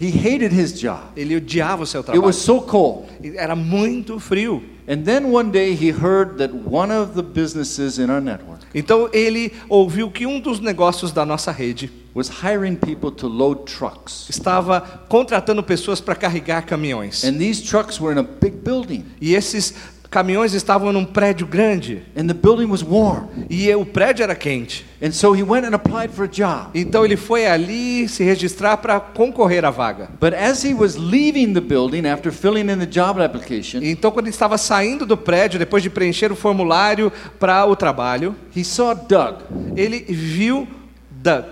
He 0.00 0.08
hated 0.10 0.52
his 0.52 0.72
job. 0.80 1.00
Ele 1.16 1.36
odiava 1.36 1.82
o 1.82 1.86
seu 1.86 2.00
It 2.00 2.06
trabalho. 2.06 2.24
was 2.26 2.36
so 2.36 2.60
cold. 2.62 3.06
Era 3.36 3.54
muito 3.54 4.18
frio. 4.18 4.62
And 4.88 5.04
then 5.04 5.26
one 5.32 5.50
day 5.52 5.74
he 5.74 5.90
heard 5.92 6.38
that 6.38 6.52
one 6.52 6.92
of 6.92 7.12
the 7.14 7.22
businesses 7.22 7.98
in 7.98 8.10
our 8.10 8.20
network 8.20 8.62
Então 8.74 9.08
ele 9.12 9.52
ouviu 9.68 10.10
que 10.10 10.26
um 10.26 10.40
dos 10.40 10.58
negócios 10.58 11.12
da 11.12 11.24
nossa 11.24 11.52
rede 11.52 11.88
was 12.12 12.28
hiring 12.42 12.74
people 12.74 13.12
to 13.12 13.28
load 13.28 13.62
trucks. 13.64 14.26
estava 14.28 14.80
contratando 15.08 15.62
pessoas 15.62 16.00
para 16.00 16.16
carregar 16.16 16.66
caminhões. 16.66 17.22
And 17.24 17.38
these 17.38 17.62
trucks 17.62 18.00
were 18.00 18.12
in 18.12 18.18
a 18.18 18.24
big 18.24 18.56
building. 18.64 19.04
E 19.20 19.34
esses 19.36 19.72
caminhões 20.12 20.52
estavam 20.52 20.92
num 20.92 21.04
prédio 21.04 21.46
grande 21.46 22.02
and 22.16 22.26
the 22.26 22.34
building 22.34 22.66
was 22.66 22.82
warm. 22.82 23.26
e 23.50 23.74
o 23.74 23.84
prédio 23.84 24.22
era 24.22 24.34
quente. 24.34 24.84
And 25.02 25.10
so 25.10 25.34
he 25.34 25.42
went 25.42 25.66
and 25.66 25.74
applied 25.74 26.12
for 26.12 26.26
a 26.26 26.28
job. 26.28 26.70
Então 26.74 27.04
ele 27.04 27.16
foi 27.16 27.46
ali 27.46 28.08
se 28.08 28.22
registrar 28.22 28.76
para 28.76 29.00
concorrer 29.00 29.64
à 29.64 29.70
vaga. 29.70 30.10
But 30.20 30.34
as 30.34 30.62
he 30.64 30.74
was 30.74 30.96
leaving 30.96 31.54
the 31.54 31.60
building 31.60 32.06
after 32.06 32.30
filling 32.30 32.70
in 32.70 32.78
the 32.78 32.86
job 32.86 33.20
application, 33.20 33.80
Então 33.82 34.12
quando 34.12 34.26
ele 34.26 34.34
estava 34.34 34.56
saindo 34.58 35.04
do 35.04 35.16
prédio 35.16 35.58
depois 35.58 35.82
de 35.82 35.90
preencher 35.90 36.30
o 36.30 36.36
formulário 36.36 37.10
para 37.40 37.66
o 37.66 37.74
trabalho, 37.74 38.36
he 38.54 38.62
saw 38.62 38.94
Doug. 38.94 39.40
ele 39.74 40.00
viu 40.08 40.68
Doug. 41.10 41.46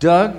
Doug 0.00 0.32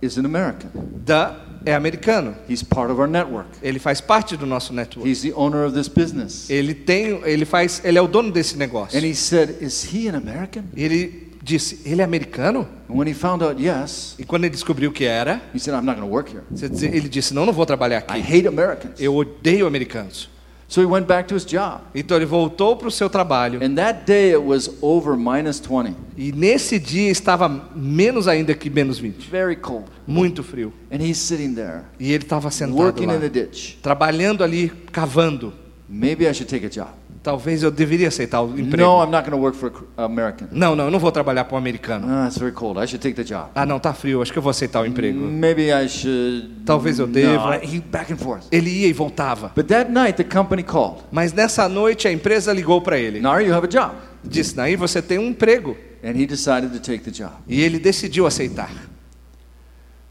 is 0.00 0.16
an 0.18 0.24
American. 0.26 0.70
Doug 0.74 1.41
é 1.64 1.74
americano. 1.74 2.34
He's 2.48 2.62
part 2.62 2.90
of 2.90 3.00
our 3.00 3.08
network. 3.08 3.48
Ele 3.62 3.78
faz 3.78 4.00
parte 4.00 4.36
do 4.36 4.46
nosso 4.46 4.72
network. 4.72 5.08
He's 5.08 5.22
the 5.22 5.32
owner 5.34 5.66
of 5.66 5.74
this 5.74 5.88
business. 5.88 6.48
Ele 6.50 6.74
tem, 6.74 7.20
ele 7.24 7.44
faz, 7.44 7.80
ele 7.84 7.98
é 7.98 8.02
o 8.02 8.06
dono 8.08 8.30
desse 8.30 8.56
negócio. 8.56 8.98
And 8.98 9.02
he 9.04 9.14
said, 9.14 9.62
Is 9.62 9.84
he 9.92 10.08
an 10.08 10.16
American? 10.16 10.64
Ele 10.76 11.30
disse, 11.42 11.80
ele 11.84 12.00
é 12.00 12.04
americano? 12.04 12.68
And 12.88 12.94
when 12.96 13.08
he 13.08 13.14
found 13.14 13.42
out 13.42 13.60
yes, 13.60 14.14
E 14.18 14.24
quando 14.24 14.44
ele 14.44 14.52
descobriu 14.54 14.92
que 14.92 15.04
era, 15.04 15.42
he 15.54 15.58
said, 15.58 15.74
I'm 15.74 15.84
not 15.84 15.98
going 15.98 16.08
to 16.08 16.12
work 16.12 16.30
here. 16.30 16.44
ele 16.86 17.08
disse, 17.08 17.34
não, 17.34 17.44
não 17.44 17.52
vou 17.52 17.66
trabalhar 17.66 17.98
I 18.08 18.20
aqui. 18.20 18.20
hate 18.20 18.46
Americans. 18.46 19.00
Eu 19.00 19.16
odeio 19.16 19.66
americanos. 19.66 20.30
So 20.72 20.80
he 20.80 20.86
went 20.86 21.06
back 21.06 21.28
to 21.28 21.34
his 21.34 21.44
job. 21.44 21.82
Então 21.94 22.16
ele 22.16 22.24
voltou 22.24 22.74
para 22.76 22.88
o 22.88 22.90
seu 22.90 23.10
trabalho. 23.10 23.62
And 23.62 23.74
that 23.74 24.06
day 24.06 24.30
it 24.30 24.38
was 24.42 24.70
over 24.80 25.18
minus 25.18 25.60
20. 25.60 25.94
E 26.16 26.32
nesse 26.32 26.78
dia 26.78 27.10
estava 27.10 27.46
menos 27.76 28.26
ainda 28.26 28.54
que 28.54 28.70
menos 28.70 28.98
20. 28.98 29.28
Very 29.28 29.54
cold. 29.54 29.84
Muito 30.06 30.42
frio. 30.42 30.72
And 30.90 30.96
he's 31.02 31.18
sitting 31.18 31.52
there, 31.54 31.82
E 32.00 32.10
ele 32.10 32.24
estava 32.24 32.50
sentado 32.50 32.78
working 32.78 33.04
lá, 33.04 33.16
in 33.16 33.20
the 33.20 33.28
ditch. 33.28 33.76
trabalhando 33.82 34.42
ali, 34.42 34.72
cavando. 34.90 35.52
Maybe 35.86 36.26
I 36.26 36.32
should 36.32 36.48
take 36.48 36.64
a 36.64 36.70
job. 36.70 36.88
Talvez 37.22 37.62
eu 37.62 37.70
deveria 37.70 38.08
aceitar 38.08 38.42
o 38.42 38.58
emprego. 38.58 38.82
No, 38.88 39.04
I'm 39.04 39.10
not 39.10 39.22
going 39.28 39.36
to 39.36 39.42
work 39.42 39.56
for 39.56 39.70
an 39.96 40.04
American. 40.04 40.48
Não, 40.50 40.74
não, 40.74 40.86
eu 40.86 40.90
não 40.90 40.98
vou 40.98 41.12
trabalhar 41.12 41.44
para 41.44 41.54
um 41.54 41.58
americano. 41.58 42.06
Ah, 42.08 42.26
it's 42.26 42.36
very 42.36 42.50
cold. 42.52 42.80
I 42.82 42.86
should 42.86 42.98
take 42.98 43.14
the 43.14 43.22
job. 43.22 43.50
Ah, 43.54 43.64
não, 43.64 43.78
tá 43.78 43.94
frio, 43.94 44.20
acho 44.20 44.32
que 44.32 44.38
eu 44.38 44.42
vou 44.42 44.50
aceitar 44.50 44.80
o 44.80 44.86
emprego. 44.86 45.20
Maybe 45.20 45.70
I 45.70 45.88
should. 45.88 46.62
Talvez 46.66 46.98
eu 46.98 47.06
No, 47.06 47.12
deva. 47.12 47.60
he 47.64 47.78
back 47.80 48.12
and 48.12 48.16
forth. 48.16 48.46
Ele 48.50 48.70
ia 48.70 48.88
e 48.88 48.92
voltava. 48.92 49.52
But 49.54 49.66
that 49.68 49.88
night 49.90 50.16
the 50.16 50.24
company 50.24 50.64
called. 50.64 51.04
Mas 51.12 51.32
nessa 51.32 51.68
noite 51.68 52.08
a 52.08 52.12
empresa 52.12 52.52
ligou 52.52 52.80
para 52.80 52.98
ele. 52.98 53.20
Nar, 53.20 53.40
you 53.40 53.54
have 53.54 53.66
a 53.66 53.68
job. 53.68 53.94
Disse, 54.24 54.56
Nair, 54.56 54.76
você 54.76 55.00
tem 55.00 55.18
um 55.18 55.28
emprego. 55.28 55.76
And 56.04 56.16
he 56.16 56.26
decided 56.26 56.72
to 56.72 56.80
take 56.80 57.04
the 57.04 57.10
job. 57.12 57.34
E 57.46 57.60
ele 57.60 57.78
decidiu 57.78 58.26
aceitar. 58.26 58.70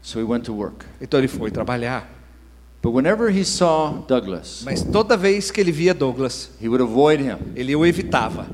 So 0.00 0.18
he 0.18 0.24
went 0.24 0.44
to 0.44 0.54
work. 0.54 0.86
Então 1.00 1.20
ele 1.20 1.28
foi 1.28 1.50
trabalhar. 1.50 2.08
But 2.82 2.90
whenever 2.92 3.30
he 3.30 3.44
saw 3.44 4.04
Douglas, 4.08 4.62
Mas 4.64 4.82
toda 4.82 5.16
vez 5.16 5.50
que 5.52 5.60
ele 5.60 5.70
via 5.70 5.94
Douglas, 5.94 6.50
he 6.60 6.68
would 6.68 6.82
avoid 6.82 7.20
him, 7.20 7.36
ele 7.54 7.76
o 7.76 7.86
evitava, 7.86 8.46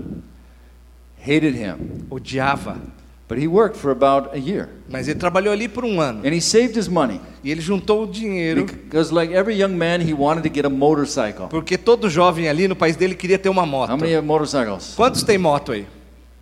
hated 1.19 1.55
him. 1.57 2.07
odiava. 2.11 2.77
But 3.27 3.39
he 3.39 3.47
worked 3.47 3.77
for 3.77 3.91
about 3.91 4.31
a 4.35 4.39
year. 4.39 4.71
Mas 4.89 5.07
ele 5.07 5.19
trabalhou 5.19 5.53
ali 5.53 5.69
por 5.69 5.85
um 5.85 6.01
ano. 6.01 6.21
And 6.27 6.33
he 6.33 6.41
saved 6.41 6.79
his 6.79 6.89
money. 6.89 7.21
E 7.45 7.51
ele 7.51 7.61
juntou 7.61 8.05
o 8.05 8.07
dinheiro, 8.07 8.65
Because, 8.65 9.13
like 9.13 9.35
every 9.35 9.55
young 9.61 9.75
man, 9.77 10.01
he 10.01 10.15
wanted 10.15 10.43
to 10.45 10.55
get 10.55 10.65
a 10.65 10.71
motorcycle. 10.71 11.47
porque 11.49 11.77
todo 11.77 12.09
jovem 12.09 12.49
ali 12.49 12.67
no 12.67 12.75
país 12.75 12.97
dele 12.97 13.15
queria 13.15 13.39
ter 13.39 13.51
uma 13.51 13.67
moto. 13.67 13.91
How 13.91 13.99
many 13.99 14.15
have 14.15 14.27
motorcycles? 14.27 14.95
Quantos 14.97 15.23
tem 15.23 15.37
moto 15.37 15.73
aí? 15.73 15.87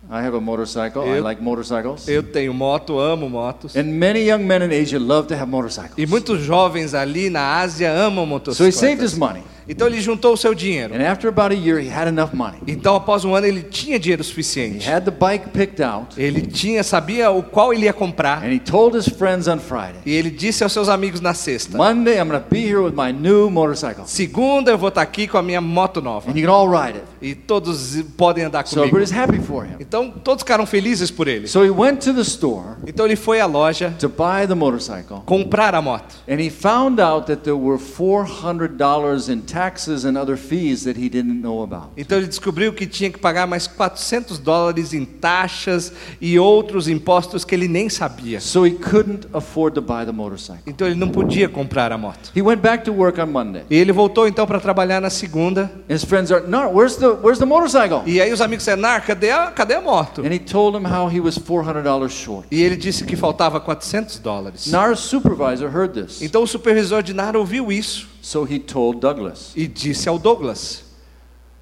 I 0.09 0.21
have 0.21 0.35
a 0.35 0.39
motorcycle. 0.39 1.03
I 1.03 1.19
like 1.19 1.41
motorcycles. 1.41 2.07
Eu 2.07 2.23
tenho 2.23 2.53
moto, 2.53 2.99
amo 2.99 3.27
motos. 3.27 3.75
And 3.75 3.83
many 3.99 4.21
young 4.21 4.45
men 4.45 4.61
in 4.61 4.71
Asia 4.71 4.99
love 4.99 5.27
to 5.27 5.35
have 5.35 5.47
motorcycles. 5.47 5.97
E 5.97 6.05
muitos 6.05 6.39
jovens 6.41 6.93
ali 6.93 7.29
na 7.29 7.61
Ásia 7.61 7.91
amam 7.91 8.41
So 8.53 8.65
he 8.65 8.71
saved 8.71 9.01
his 9.01 9.17
money. 9.17 9.43
Então 9.69 9.87
ele 9.87 9.99
juntou 9.99 10.33
o 10.33 10.37
seu 10.37 10.53
dinheiro. 10.53 10.93
And 10.95 11.01
after 11.01 11.27
about 11.29 11.53
a 11.53 11.57
year, 11.57 11.79
he 11.81 11.89
had 11.89 12.07
enough 12.07 12.33
money. 12.33 12.57
Então 12.67 12.95
após 12.95 13.25
um 13.25 13.35
ano 13.35 13.45
ele 13.45 13.63
tinha 13.63 13.99
dinheiro 13.99 14.21
He 14.21 14.25
suficiente. 14.25 14.89
had 14.89 15.03
the 15.03 15.11
bike 15.11 15.49
picked 15.49 15.81
out. 15.83 16.19
Ele 16.19 16.41
tinha, 16.41 16.83
sabia 16.83 17.29
o 17.31 17.43
qual 17.43 17.73
ele 17.73 17.85
ia 17.85 17.93
comprar. 17.93 18.43
And 18.43 18.51
he 18.53 18.59
told 18.59 18.97
his 18.97 19.07
friends 19.09 19.47
on 19.47 19.59
Friday, 19.59 19.99
E 20.05 20.13
ele 20.13 20.29
disse 20.29 20.63
aos 20.63 20.71
seus 20.71 20.87
amigos 20.89 21.19
na 21.21 21.33
sexta: 21.33 21.77
Monday, 21.77 22.17
I'm 22.19 22.29
to 22.31 22.43
be 22.49 22.59
here 22.59 22.79
with 22.79 22.93
my 22.95 23.11
new 23.11 23.49
motorcycle. 23.49 24.05
Segunda 24.05 24.71
eu 24.71 24.77
vou 24.77 24.89
estar 24.89 25.01
aqui 25.01 25.27
com 25.27 25.37
a 25.37 25.43
minha 25.43 25.59
moto 25.61 26.01
nova. 26.01 26.29
And 26.31 26.35
you 26.37 26.45
can 26.47 26.53
all 26.53 26.69
ride 26.69 26.97
it. 26.97 27.05
E 27.21 27.33
todos 27.35 28.01
podem 28.15 28.45
andar 28.45 28.65
So 28.67 28.75
comigo. 28.75 28.95
everybody's 28.97 29.11
happy 29.17 29.39
for 29.45 29.65
him. 29.65 29.75
Então 29.79 30.09
todos 30.11 30.43
ficaram 30.43 30.65
felizes 30.65 31.11
por 31.11 31.27
ele. 31.27 31.47
So 31.47 31.63
he 31.65 31.69
went 31.71 31.97
to 32.05 32.13
the 32.13 32.21
store 32.21 32.77
Então 32.85 33.05
ele 33.05 33.15
foi 33.15 33.39
à 33.41 33.45
loja 33.45 33.93
to 33.99 34.07
buy 34.07 34.47
the 34.47 34.53
motorcycle. 34.55 35.21
comprar 35.25 35.73
a 35.75 35.81
moto. 35.81 36.15
And 36.29 36.39
he 36.39 36.49
found 36.49 37.01
out 37.01 37.25
that 37.27 37.41
there 37.43 37.57
were 37.57 37.77
$400 37.79 39.29
in 39.29 39.41
taxes 39.57 40.05
and 40.05 40.15
other 40.17 40.37
fees 40.37 40.83
that 40.83 40.99
he 40.99 41.09
didn't 41.09 41.41
know 41.41 41.63
about. 41.63 41.89
Então 41.97 42.19
ele 42.19 42.27
descobriu 42.27 42.71
que 42.73 42.85
tinha 42.85 43.09
que 43.09 43.17
pagar 43.17 43.47
mais 43.47 43.65
400 43.65 44.37
dólares 44.37 44.93
em 44.93 45.03
taxas 45.03 45.91
e 46.21 46.37
outros 46.37 46.87
impostos 46.87 47.43
que 47.43 47.55
ele 47.55 47.67
nem 47.67 47.89
sabia. 47.89 48.39
So 48.39 48.67
he 48.67 48.71
couldn't 48.71 49.27
afford 49.33 49.73
to 49.73 49.81
buy 49.81 50.05
the 50.05 50.11
motorcycle. 50.11 50.61
Então 50.67 50.85
ele 50.87 50.95
não 50.95 51.09
podia 51.09 51.49
comprar 51.49 51.91
a 51.91 51.97
moto. 51.97 52.31
He 52.35 52.41
went 52.41 52.59
back 52.59 52.85
to 52.85 52.93
work 52.93 53.19
on 53.19 53.25
Monday. 53.25 53.63
E 53.67 53.75
ele 53.75 53.91
voltou 53.91 54.27
então 54.27 54.45
para 54.45 54.59
trabalhar 54.59 55.01
na 55.01 55.09
segunda. 55.09 55.71
His 55.89 56.03
friends 56.03 56.31
are, 56.31 56.45
no, 56.47 56.69
where's 56.69 56.95
the, 56.97 57.07
where's 57.07 57.39
the 57.39 57.45
motorcycle? 57.45 58.03
E 58.05 58.21
aí 58.21 58.31
os 58.31 58.41
amigos 58.41 58.63
disseram, 58.63 58.83
Nar, 58.83 59.03
cadê 59.05 59.31
a, 59.31 59.47
cadê 59.47 59.73
a 59.73 59.81
moto? 59.81 60.21
And 60.21 60.31
he 60.31 60.39
told 60.39 60.77
him 60.77 60.85
how 60.85 61.09
he 61.09 61.19
was 61.19 61.37
$400 61.39 62.09
short. 62.09 62.47
E 62.51 62.61
ele 62.61 62.75
disse 62.75 63.03
que 63.03 63.15
faltava 63.15 63.59
400 63.59 64.19
dólares. 64.19 64.67
Nar's 64.67 64.99
supervisor 64.99 65.67
heard 65.67 65.93
this. 65.93 66.21
Então 66.21 66.43
o 66.43 66.47
supervisor 66.47 67.01
de 67.01 67.13
Nar 67.13 67.35
ouviu 67.35 67.71
isso 67.71 68.16
So 68.21 68.43
he 68.45 68.59
told 68.59 68.99
Douglas. 68.99 69.53
e 69.55 69.67
disse 69.67 70.07
ao 70.09 70.17
Douglas. 70.19 70.85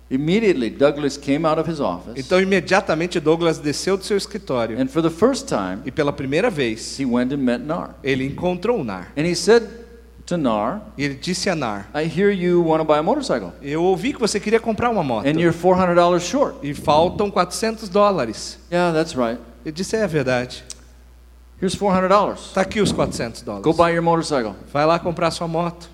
Immediately, 0.09 0.69
Douglas 0.69 1.17
came 1.17 1.47
out 1.47 1.59
of 1.59 1.67
his 1.69 1.79
office. 1.79 2.13
Então 2.15 2.39
imediatamente 2.39 3.19
Douglas 3.19 3.57
desceu 3.57 3.97
do 3.97 4.03
seu 4.05 4.15
escritório 4.15 4.79
And 4.79 4.87
for 4.87 5.01
the 5.01 5.09
first 5.09 5.47
time, 5.47 5.79
e 5.83 5.91
pela 5.91 6.13
primeira 6.13 6.49
vez 6.49 6.99
he 6.99 7.05
went 7.05 7.33
and 7.33 7.37
met 7.37 7.63
Nar. 7.63 7.95
ele 8.03 8.23
encontrou 8.25 8.81
o 8.81 8.83
Nar. 8.83 9.11
And 9.17 9.23
he 9.23 9.35
said 9.35 9.63
to 10.27 10.37
Nar, 10.37 10.81
E 10.95 11.03
ele 11.03 11.15
disse 11.15 11.49
a 11.49 11.55
Nar: 11.55 11.89
I 11.95 12.03
hear 12.05 12.31
you 12.31 12.63
want 12.63 12.81
to 12.81 12.85
buy 12.85 12.99
a 12.99 13.03
motorcycle. 13.03 13.51
Eu 13.63 13.83
ouvi 13.83 14.13
que 14.13 14.19
você 14.19 14.39
queria 14.39 14.59
comprar 14.59 14.91
uma 14.91 15.03
moto 15.03 15.25
And 15.27 15.39
you're 15.39 15.51
$400 15.57 16.19
short. 16.19 16.57
e 16.61 16.73
faltam 16.75 17.31
400 17.31 17.89
dólares. 17.89 18.59
Yeah, 18.71 18.95
that's 18.95 19.13
right. 19.15 19.41
Ele 19.65 19.71
disse: 19.73 19.95
É 19.95 20.05
verdade. 20.05 20.63
Here's 21.59 21.75
$400. 21.75 22.53
Tá 22.53 22.61
aqui 22.61 22.79
os 22.79 22.91
400 22.91 23.41
dólares. 23.41 23.63
Go 23.63 23.73
buy 23.73 23.91
your 23.91 24.03
motorcycle. 24.03 24.53
Vai 24.71 24.85
lá 24.85 24.99
comprar 24.99 25.31
sua 25.31 25.47
moto. 25.47 25.89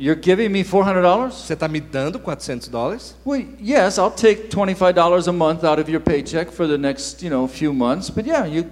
You're 0.00 0.18
giving 0.18 0.50
me 0.50 0.64
$400? 0.64 1.30
Você 1.30 1.52
está 1.52 1.68
me 1.68 1.78
dando 1.78 2.18
400 2.18 2.70
dólares? 2.70 3.14
Well, 3.22 3.44
yes, 3.60 3.98
I'll 3.98 4.10
take 4.10 4.48
$25 4.48 5.28
a 5.28 5.32
month 5.32 5.62
out 5.62 5.78
of 5.78 5.90
your 5.90 6.00
paycheck 6.00 6.50
for 6.50 6.66
the 6.66 6.78
next, 6.78 7.22
you 7.22 7.28
know, 7.28 7.46
few 7.46 7.74
months. 7.74 8.08
But 8.08 8.24
yeah, 8.24 8.46
you, 8.46 8.64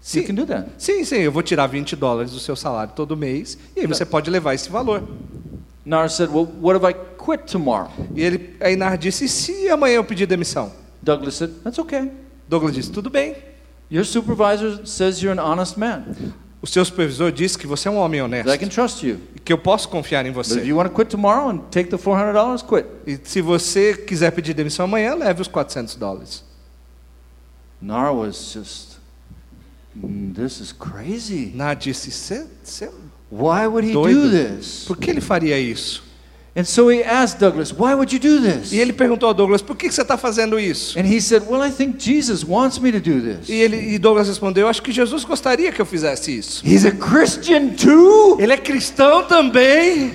Sim. 0.00 0.20
you 0.20 0.26
can 0.28 0.36
do 0.36 0.46
that. 0.46 0.68
Sim, 0.78 1.04
sim, 1.04 1.22
eu 1.22 1.32
vou 1.32 1.42
tirar 1.42 1.66
20 1.66 1.96
dólares 1.96 2.30
do 2.30 2.38
seu 2.38 2.54
salário 2.54 2.92
todo 2.94 3.16
mês 3.16 3.58
e 3.76 3.80
aí 3.80 3.86
você 3.88 4.04
pode 4.04 4.30
levar 4.30 4.54
esse 4.54 4.70
valor. 4.70 5.02
Nar 5.84 6.08
said, 6.08 6.30
well, 6.30 6.46
what 6.60 6.76
if 6.76 6.84
I 6.84 6.94
quit 7.18 7.50
tomorrow? 7.50 7.90
E 8.14 8.22
ele, 8.22 8.56
aí 8.60 8.76
Nar 8.76 8.96
disse: 8.96 9.24
E 9.24 9.28
se 9.28 9.68
amanhã 9.68 9.96
eu 9.96 10.04
pedir 10.04 10.26
demissão? 10.26 10.70
Douglas 11.02 11.34
said, 11.34 11.50
that's 11.64 11.80
okay. 11.80 12.12
Douglas 12.48 12.76
disse: 12.76 12.92
Tudo 12.92 13.10
bem. 13.10 13.34
Your 13.90 14.04
supervisor 14.04 14.86
says 14.86 15.20
you're 15.20 15.36
an 15.36 15.44
honest 15.44 15.76
man. 15.76 16.14
O 16.62 16.66
seu 16.66 16.84
supervisor 16.84 17.32
disse 17.32 17.56
que 17.56 17.66
você 17.66 17.88
é 17.88 17.90
um 17.90 17.96
homem 17.96 18.20
That 18.20 18.34
I 18.34 18.40
honesto 18.42 18.60
can 18.60 18.68
trust 18.68 19.06
you. 19.06 19.18
e 19.34 19.38
que 19.40 19.50
eu 19.52 19.56
posso 19.58 19.88
confiar 19.88 20.26
em 20.26 20.30
But 20.32 20.44
if 20.46 20.52
você. 20.52 20.62
you 20.64 20.76
want 20.76 20.90
to 20.90 20.94
quit 20.94 21.08
tomorrow 21.10 21.48
and 21.48 21.58
take 21.70 21.88
the 21.88 21.96
$400, 21.96 22.62
quit. 22.62 22.86
E 23.06 23.18
se 23.24 23.40
você 23.40 23.94
quiser 23.96 24.30
pedir 24.32 24.52
demissão 24.52 24.84
amanhã, 24.84 25.14
leve 25.14 25.40
os 25.40 25.48
400 25.48 25.94
dólares. 25.94 26.44
Nar 27.80 28.14
was 28.14 28.52
just, 28.52 28.98
"Mm, 29.96 30.34
this 30.34 30.60
is 30.60 30.70
crazy. 30.72 31.54
Disse: 31.78 32.10
"Cê- 32.10 32.46
cê- 32.62 32.90
Why 33.32 33.66
would 33.66 33.88
he 33.88 33.92
Doido. 33.92 34.22
do 34.22 34.30
this? 34.30 34.84
Por 34.86 34.96
que 34.98 35.08
ele 35.10 35.20
faria 35.20 35.58
isso? 35.58 36.02
And 36.60 36.66
so 36.66 36.90
he 36.90 37.02
asked 37.02 37.40
Douglas, 37.40 37.72
why 37.72 37.94
would 37.94 38.12
you 38.12 38.18
do 38.18 38.38
this? 38.38 38.70
E 38.70 38.78
ele 38.78 38.92
perguntou 38.92 39.30
a 39.30 39.32
Douglas: 39.32 39.62
Por 39.62 39.74
que 39.74 39.90
você 39.90 40.02
está 40.02 40.18
fazendo 40.18 40.60
isso? 40.60 40.98
And 40.98 41.06
he 41.06 41.18
said, 41.18 41.42
well, 41.48 41.66
I 41.66 41.70
think 41.70 41.98
Jesus 41.98 42.44
wants 42.44 42.78
me 42.78 42.92
to 42.92 43.00
do 43.00 43.18
this. 43.18 43.48
E, 43.48 43.54
ele, 43.54 43.94
e 43.94 43.98
Douglas 43.98 44.28
respondeu: 44.28 44.68
Acho 44.68 44.82
que 44.82 44.92
Jesus 44.92 45.24
gostaria 45.24 45.72
que 45.72 45.80
eu 45.80 45.86
fizesse 45.86 46.36
isso. 46.36 46.62
He's 46.62 46.84
a 46.84 46.90
Christian 46.90 47.70
too? 47.70 48.36
Ele 48.38 48.52
é 48.52 48.58
cristão 48.58 49.24
também. 49.24 50.14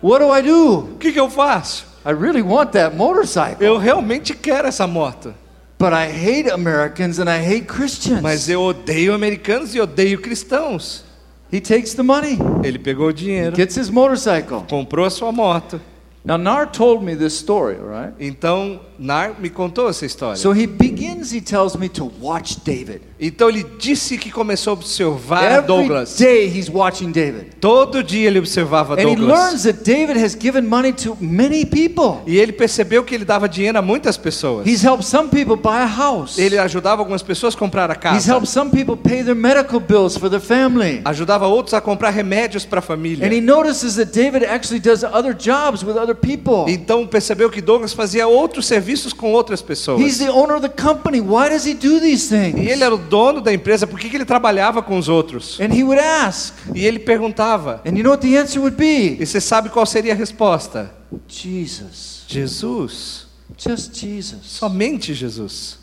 What 0.00 0.24
do 0.24 0.32
I 0.32 0.42
do? 0.42 0.78
O 0.94 0.96
que, 0.98 1.10
que 1.10 1.18
eu 1.18 1.28
faço? 1.28 1.86
I 2.04 2.12
really 2.12 2.42
want 2.42 2.70
that 2.70 2.94
motorcycle. 2.94 3.66
Eu 3.66 3.78
realmente 3.78 4.32
quero 4.32 4.68
essa 4.68 4.86
moto. 4.86 5.34
But 5.76 5.92
I 5.92 6.06
hate 6.06 6.48
Americans 6.48 7.18
and 7.18 7.28
I 7.28 7.40
hate 7.44 7.66
Christians. 7.66 8.22
Mas 8.22 8.48
eu 8.48 8.62
odeio 8.62 9.12
americanos 9.12 9.74
e 9.74 9.80
odeio 9.80 10.20
cristãos. 10.20 11.05
He 11.52 11.60
takes 11.60 11.94
the 11.94 12.02
money, 12.02 12.38
Ele 12.64 12.78
pegou 12.78 13.08
o 13.08 13.12
dinheiro, 13.12 13.54
gets 13.54 13.76
his 13.76 13.88
motorcycle. 13.90 14.64
comprou 14.68 15.04
a 15.04 15.10
sua 15.10 15.30
moto. 15.30 15.80
Now, 16.24 16.36
Nar 16.36 16.66
told 16.72 17.04
me 17.04 17.14
this 17.14 17.34
story, 17.34 17.76
right? 17.76 18.12
Então, 18.18 18.80
Nar 18.98 19.40
me 19.40 19.48
contou 19.48 19.88
essa 19.88 20.04
história. 20.04 20.36
So 20.36 20.50
he 20.52 20.66
begins, 20.66 21.30
he 21.30 21.40
tells 21.40 21.76
me 21.76 21.88
to 21.90 22.04
watch 22.20 22.56
David. 22.64 23.02
Então 23.18 23.48
ele 23.48 23.64
disse 23.78 24.18
que 24.18 24.30
começou 24.30 24.72
a 24.72 24.74
observar 24.74 25.44
Every 25.50 25.66
Douglas. 25.66 26.16
day 26.18 26.46
he's 26.48 26.68
watching 26.68 27.10
David. 27.12 27.46
Todo 27.60 28.02
dia 28.04 28.26
ele 28.28 28.38
observava 28.38 28.94
And 28.94 28.98
he 29.00 29.04
Douglas. 29.04 29.28
learns 29.38 29.62
that 29.62 29.82
David 29.84 30.22
has 30.22 30.34
given 30.38 30.62
money 30.66 30.92
to 30.92 31.16
many 31.20 31.64
people. 31.64 32.20
E 32.26 32.36
ele 32.36 32.52
percebeu 32.52 33.02
que 33.04 33.14
ele 33.14 33.24
dava 33.24 33.48
dinheiro 33.48 33.78
a 33.78 33.82
muitas 33.82 34.18
pessoas. 34.18 34.66
He's 34.66 34.84
helped 34.84 35.06
some 35.06 35.30
people 35.30 35.56
buy 35.56 35.78
a 35.82 35.86
house. 35.86 36.36
Ele 36.38 36.58
ajudava 36.58 37.00
algumas 37.00 37.22
pessoas 37.22 37.54
a 37.54 37.58
comprar 37.58 37.90
a 37.90 37.94
He's 37.94 38.00
casa. 38.02 38.32
helped 38.32 38.48
some 38.50 38.70
people 38.70 38.96
pay 38.96 39.22
their 39.22 39.34
medical 39.34 39.80
bills 39.80 40.16
for 40.18 40.28
their 40.28 40.40
family. 40.40 41.00
Ajudava 41.04 41.46
outros 41.46 41.72
a 41.72 41.80
comprar 41.80 42.10
remédios 42.10 42.66
para 42.66 42.80
a 42.80 42.82
And 42.82 42.84
he 42.84 43.16
família. 43.16 43.40
notices 43.40 43.94
that 43.96 44.12
David 44.12 44.44
actually 44.44 44.80
does 44.80 45.02
other 45.02 45.34
jobs 45.34 45.82
with 45.82 45.96
other 45.96 46.14
people. 46.14 46.66
Então 46.68 47.06
percebeu 47.06 47.48
que 47.48 47.62
Douglas 47.62 47.94
fazia 47.94 48.26
outros 48.28 48.66
serviços 48.66 49.14
com 49.14 49.32
outras 49.32 49.60
He's 49.60 49.66
pessoas. 49.66 50.18
the 50.18 50.28
owner 50.30 50.56
of 50.56 50.60
the 50.60 50.82
company. 50.82 51.20
Why 51.20 51.48
does 51.48 51.64
he 51.66 51.72
do 51.72 51.98
these 51.98 52.26
E 52.34 52.52
things? 52.52 52.70
ele 52.70 52.84
era 52.84 52.94
o 52.94 53.05
dono 53.06 53.40
da 53.40 53.52
empresa, 53.52 53.86
por 53.86 53.98
que, 53.98 54.10
que 54.10 54.16
ele 54.16 54.24
trabalhava 54.24 54.82
com 54.82 54.98
os 54.98 55.08
outros? 55.08 55.58
And 55.60 55.72
he 55.74 55.82
would 55.82 56.00
ask. 56.00 56.54
E 56.74 56.84
ele 56.84 56.98
perguntava. 56.98 57.80
And 57.86 57.96
you 57.96 58.02
know 58.02 58.10
what 58.12 58.20
the 58.26 58.36
answer 58.36 58.60
would 58.60 58.76
be? 58.76 59.16
E 59.20 59.24
você 59.26 59.40
sabe 59.40 59.68
qual 59.70 59.86
seria 59.86 60.12
a 60.12 60.16
resposta? 60.16 60.92
Jesus. 61.28 62.24
Jesus. 62.28 63.26
Just 63.56 63.94
Jesus. 63.94 64.42
Somente 64.44 65.14
Jesus. 65.14 65.78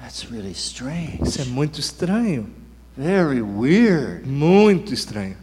That's 0.00 0.26
really 0.30 0.52
strange. 0.52 1.20
Isso 1.22 1.40
é 1.40 1.44
muito 1.44 1.78
estranho. 1.80 2.48
Very 2.96 3.40
weird. 3.42 4.26
Muito 4.26 4.92
estranho. 4.94 5.36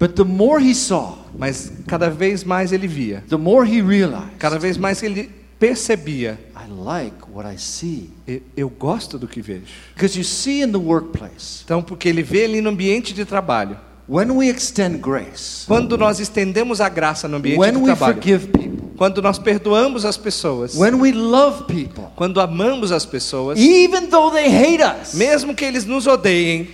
But 0.00 0.14
the 0.14 0.24
more 0.24 0.60
he 0.62 0.74
saw, 0.74 1.18
Mas 1.36 1.72
cada 1.86 2.08
vez 2.08 2.44
mais 2.44 2.72
ele 2.72 2.86
via. 2.86 3.24
the 3.28 3.36
more 3.36 3.66
he 3.68 3.82
realized, 3.82 4.36
Cada 4.38 4.58
vez 4.58 4.76
mais 4.76 5.02
ele 5.02 5.28
percebia. 5.58 6.38
I 6.54 6.70
like 6.70 7.16
what 7.32 7.48
I 7.52 7.58
see. 7.58 8.10
"E- 8.26 8.42
Eu 8.56 8.68
gosto 8.68 9.18
do 9.18 9.26
que 9.26 9.40
vejo. 9.42 9.64
Because 9.94 10.16
you 10.18 10.24
see 10.24 10.62
in 10.62 10.70
the 10.70 10.78
workplace, 10.78 11.62
Então, 11.64 11.82
porque 11.82 12.08
ele 12.08 12.22
vê 12.22 12.44
ali 12.44 12.60
no 12.60 12.70
ambiente 12.70 13.12
de 13.12 13.24
trabalho. 13.24 13.76
when 14.08 14.30
we 14.30 14.48
extend 14.48 14.98
grace, 14.98 15.66
Quando 15.66 15.98
nós 15.98 16.18
estendemos 16.20 16.80
a 16.80 16.88
graça 16.88 17.28
no 17.28 17.36
ambiente 17.36 17.58
when 17.58 17.72
de 17.72 17.78
we 17.78 17.84
trabalho. 17.86 18.14
forgive 18.14 18.46
people, 18.48 18.78
Quando 18.96 19.20
nós 19.22 19.38
perdoamos 19.38 20.04
as 20.04 20.16
pessoas. 20.16 20.74
when 20.74 20.94
we 20.94 21.12
love 21.12 21.64
people, 21.66 22.04
Quando 22.16 22.40
amamos 22.40 22.90
as 22.90 23.04
pessoas. 23.04 23.58
even 23.58 24.06
though 24.08 24.30
they 24.32 24.46
hate 24.48 24.82
us, 24.82 25.14
Mesmo 25.14 25.54
que 25.54 25.64
eles 25.64 25.84
nos 25.84 26.06
odeiem, 26.06 26.68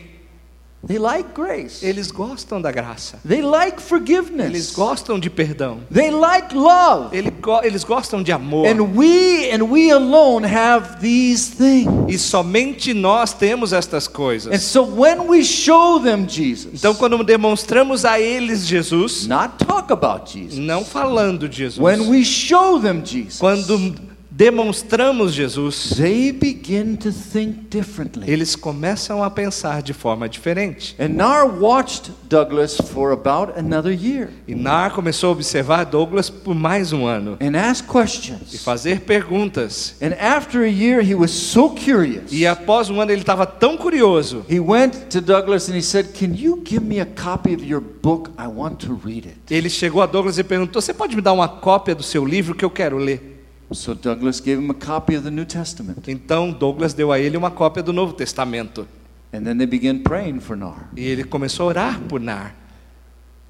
they 0.86 0.98
like 0.98 1.30
grace. 1.34 1.82
eles 1.84 2.10
gostam 2.10 2.60
da 2.60 2.70
graça. 2.70 3.18
They 3.26 3.40
like 3.42 3.76
Eles 3.76 3.88
forgiveness. 3.88 4.70
gostam 4.72 5.18
de 5.18 5.30
perdão. 5.30 5.80
They 5.92 6.10
like 6.10 6.54
love. 6.54 7.16
Ele 7.16 7.30
go- 7.30 7.60
Eles 7.62 7.84
gostam 7.84 8.22
de 8.22 8.32
amor. 8.32 8.66
And 8.66 8.80
we 8.94 9.50
and 9.50 9.62
we 9.70 9.90
alone 9.90 10.46
have 10.46 11.00
these 11.00 11.50
things. 11.54 12.12
E 12.12 12.18
somente 12.18 12.92
nós 12.94 13.32
temos 13.32 13.72
estas 13.72 14.06
And 14.06 14.12
coisas. 14.12 14.62
so 14.62 14.82
when 14.84 15.26
we 15.28 15.42
show 15.44 15.98
them 16.00 16.26
Jesus, 16.28 16.74
Então, 16.74 16.94
quando 16.94 17.22
demonstramos 17.24 18.04
a 18.04 18.20
eles 18.20 18.66
Jesus, 18.66 19.26
not 19.26 19.56
talk 19.64 19.92
about 19.92 20.30
Jesus. 20.30 20.58
não 20.58 20.84
falando 20.84 21.48
de 21.48 21.56
Jesus, 21.58 21.78
When 21.78 22.08
we 22.10 22.24
show 22.24 22.78
them 22.80 23.02
Jesus, 23.04 23.38
quando 23.38 23.94
demonstramos 24.36 25.32
Jesus, 25.32 25.94
they 25.96 26.32
begin 26.32 26.96
to 26.96 27.12
think 27.12 27.68
differently. 27.70 28.28
eles 28.28 28.56
começam 28.56 29.22
a 29.22 29.30
pensar 29.30 29.80
de 29.80 29.92
forma 29.92 30.28
diferente. 30.28 30.96
And 30.98 31.10
Nar 31.10 31.46
watched 31.60 32.10
Douglas 32.28 32.76
for 32.92 33.12
about 33.12 33.56
another 33.56 33.92
year 33.92 34.30
E 34.48 34.54
Nar 34.54 34.90
começou 34.92 35.28
a 35.28 35.32
observar 35.32 35.84
Douglas 35.84 36.28
por 36.30 36.52
mais 36.54 36.92
um 36.92 37.06
ano 37.06 37.38
and 37.40 37.56
ask 37.56 37.84
e 37.84 37.88
questions. 37.88 38.62
fazer 38.64 39.02
perguntas. 39.02 39.94
And 40.02 40.14
after 40.18 40.62
a 40.64 40.68
year, 40.68 41.00
he 41.00 41.14
was 41.14 41.30
so 41.30 41.70
curious. 41.70 42.32
E 42.32 42.44
após 42.44 42.90
um 42.90 43.00
ano 43.00 43.12
ele 43.12 43.20
estava 43.20 43.46
tão 43.46 43.76
curioso, 43.76 44.44
He 44.50 44.58
went 44.58 44.94
to 45.10 45.20
Douglas 45.20 45.68
and 45.68 45.76
he 45.76 45.82
said, 45.82 46.08
Can 46.18 46.34
you 46.34 46.60
give 46.64 46.80
me 46.84 46.98
a 47.00 47.06
copy 47.06 47.54
of 47.54 47.64
your 47.64 47.80
book? 47.80 48.30
I 48.36 48.48
want 48.48 48.84
to 48.86 49.00
read 49.04 49.28
it. 49.28 49.36
ele 49.48 49.70
chegou 49.70 50.02
a 50.02 50.06
Douglas 50.06 50.38
e 50.38 50.42
perguntou: 50.42 50.82
Você 50.82 50.92
pode 50.92 51.14
me 51.14 51.22
dar 51.22 51.32
uma 51.32 51.46
cópia 51.48 51.94
do 51.94 52.02
seu 52.02 52.24
livro 52.24 52.52
que 52.54 52.64
eu 52.64 52.70
quero 52.70 52.98
ler? 52.98 53.33
So 53.72 53.94
Douglas 53.94 54.40
gave 54.40 54.58
him 54.62 54.70
a 54.70 54.74
copy 54.74 55.16
of 55.16 55.24
the 55.24 55.30
New 55.30 55.44
Testament. 55.44 56.08
Então 56.08 56.52
Douglas 56.52 56.94
deu 56.94 57.10
a 57.10 57.18
ele 57.18 57.36
uma 57.36 57.50
cópia 57.50 57.82
do 57.82 57.92
Novo 57.92 58.12
Testamento. 58.12 58.86
And 59.32 59.42
then 59.42 59.58
they 59.58 59.66
began 59.66 59.98
praying 59.98 60.40
for 60.40 60.56
Nar. 60.56 60.90
E 60.96 61.04
ele 61.04 61.24
começou 61.24 61.64
a 61.64 61.68
orar 61.68 62.00
por 62.08 62.20
Nar. 62.20 62.54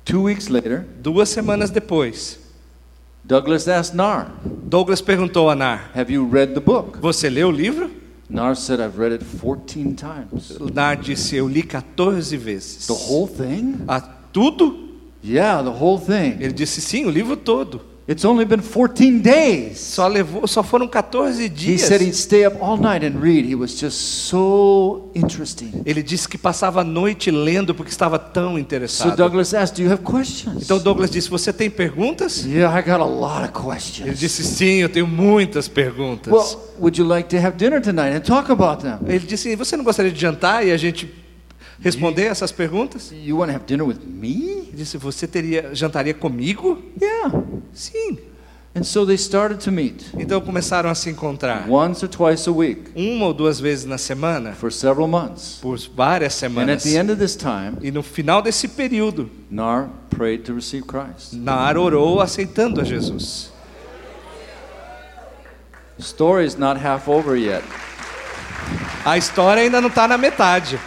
Two 0.04 0.22
weeks 0.22 0.48
later, 0.48 0.86
Duas 1.00 1.28
semanas 1.28 1.70
depois, 1.70 2.38
Douglas 3.24 3.66
asked 3.68 3.96
Nar, 3.96 4.34
Douglas 4.44 5.00
perguntou 5.00 5.50
a 5.50 5.54
Nar: 5.54 5.90
Have 5.94 6.12
you 6.12 6.28
read 6.30 6.54
the 6.54 6.60
book? 6.60 6.98
Você 7.00 7.28
leu 7.28 7.48
o 7.48 7.50
livro? 7.50 7.90
Nar 8.28 8.56
said, 8.56 8.80
I've 8.80 8.98
read 8.98 9.14
it 9.14 9.24
14 9.24 9.94
times. 9.94 10.58
Nar 10.72 10.96
disse: 10.96 11.36
Eu 11.36 11.46
li 11.46 11.62
14 11.62 12.36
vezes. 12.36 12.86
The 12.86 12.92
whole 12.92 13.28
thing? 13.28 13.76
Ah, 13.86 14.00
tudo? 14.32 14.88
Yeah, 15.22 15.62
the 15.62 15.70
whole 15.70 15.98
thing. 15.98 16.42
Ele 16.42 16.52
disse: 16.52 16.80
Sim, 16.80 17.06
o 17.06 17.10
livro 17.10 17.36
todo. 17.36 17.80
It's 18.06 18.22
only 18.26 18.44
been 18.44 18.60
14 18.60 19.22
days. 19.22 19.78
Só 19.78 20.06
levou, 20.06 20.46
só 20.46 20.62
foram 20.62 20.86
14 20.86 21.40
He 21.40 21.48
dias. 21.48 21.80
said 21.82 22.02
he'd 22.02 22.14
stay 22.14 22.44
up 22.44 22.58
all 22.60 22.76
night 22.76 23.02
and 23.02 23.18
read. 23.18 23.48
He 23.50 23.54
was 23.54 23.80
just 23.80 23.96
so 24.28 25.10
interesting. 25.14 25.72
Ele 25.86 26.02
disse 26.02 26.28
que 26.28 26.36
passava 26.36 26.82
a 26.82 26.84
noite 26.84 27.30
lendo 27.30 27.74
porque 27.74 27.90
estava 27.90 28.18
tão 28.18 28.52
So 28.52 28.58
interessado. 28.58 29.16
Douglas 29.16 29.54
asked, 29.54 29.76
Do 29.76 29.82
you 29.82 29.90
have 29.90 30.02
questions? 30.04 30.62
Então 30.64 30.78
Douglas 30.78 31.10
disse: 31.10 31.30
Você 31.30 31.50
tem 31.50 31.70
perguntas? 31.70 32.44
Yeah, 32.44 32.78
I 32.78 32.82
got 32.82 33.00
a 33.00 33.06
lot 33.06 33.42
of 33.42 33.52
Ele 33.56 33.66
questions. 33.74 34.18
disse: 34.20 34.44
Sim, 34.44 34.82
eu 34.82 34.90
tenho 34.90 35.06
muitas 35.06 35.66
perguntas. 35.66 36.30
Well, 36.30 36.60
would 36.80 37.00
you 37.00 37.08
like 37.08 37.30
to 37.30 37.38
have 37.38 37.56
dinner 37.56 37.80
tonight 37.80 38.14
and 38.14 38.20
talk 38.20 38.52
about 38.52 38.82
them? 38.82 38.98
Ele 39.06 39.20
disse: 39.26 39.56
Você 39.56 39.78
não 39.78 39.84
gostaria 39.84 40.12
de 40.12 40.20
jantar 40.20 40.66
e 40.66 40.72
a 40.72 40.76
gente 40.76 41.23
responder 41.80 42.24
essas 42.24 42.52
perguntas? 42.52 43.12
You 43.12 43.38
want 43.38 43.50
to 43.50 43.56
have 43.56 43.64
dinner 43.66 43.84
with 43.86 43.98
me? 44.06 44.68
Ele 44.68 44.72
disse: 44.74 44.96
Você 44.98 45.26
teria 45.26 45.74
jantaria 45.74 46.14
comigo? 46.14 46.82
Yeah. 47.00 47.32
Sim. 47.72 48.18
And 48.76 48.82
so 48.82 49.06
they 49.06 49.14
started 49.16 49.60
to 49.62 49.70
meet 49.70 50.04
Então 50.18 50.40
começaram 50.40 50.90
a 50.90 50.96
se 50.96 51.08
encontrar 51.08 51.64
once 51.70 52.04
or 52.04 52.08
twice 52.08 52.48
a 52.48 52.52
week 52.52 52.82
uma 52.96 53.26
ou 53.26 53.32
duas 53.32 53.60
vezes 53.60 53.84
na 53.84 53.96
semana 53.96 54.52
for 54.52 54.72
several 54.72 55.06
months. 55.06 55.60
por 55.62 55.78
várias 55.94 56.42
And 56.42 56.46
at 56.48 56.50
semanas. 56.52 56.82
the 56.82 56.96
end 56.96 57.12
of 57.12 57.20
this 57.20 57.36
time, 57.36 57.74
E 57.80 57.92
no 57.92 58.02
final 58.02 58.42
desse 58.42 58.66
período, 58.66 59.30
Nar 59.48 59.90
prayed 60.10 60.42
to 60.42 60.54
receive 60.54 60.84
Christ. 60.88 61.34
Nar 61.34 61.76
orou 61.78 62.20
aceitando 62.20 62.80
a 62.80 62.84
Jesus. 62.84 63.52
The 65.98 66.02
story 66.02 66.44
is 66.44 66.56
not 66.56 66.76
half 66.84 67.06
over 67.08 67.36
yet. 67.36 67.62
A 69.04 69.16
história 69.16 69.62
ainda 69.62 69.80
não 69.80 69.88
está 69.88 70.08
na 70.08 70.18
metade. 70.18 70.80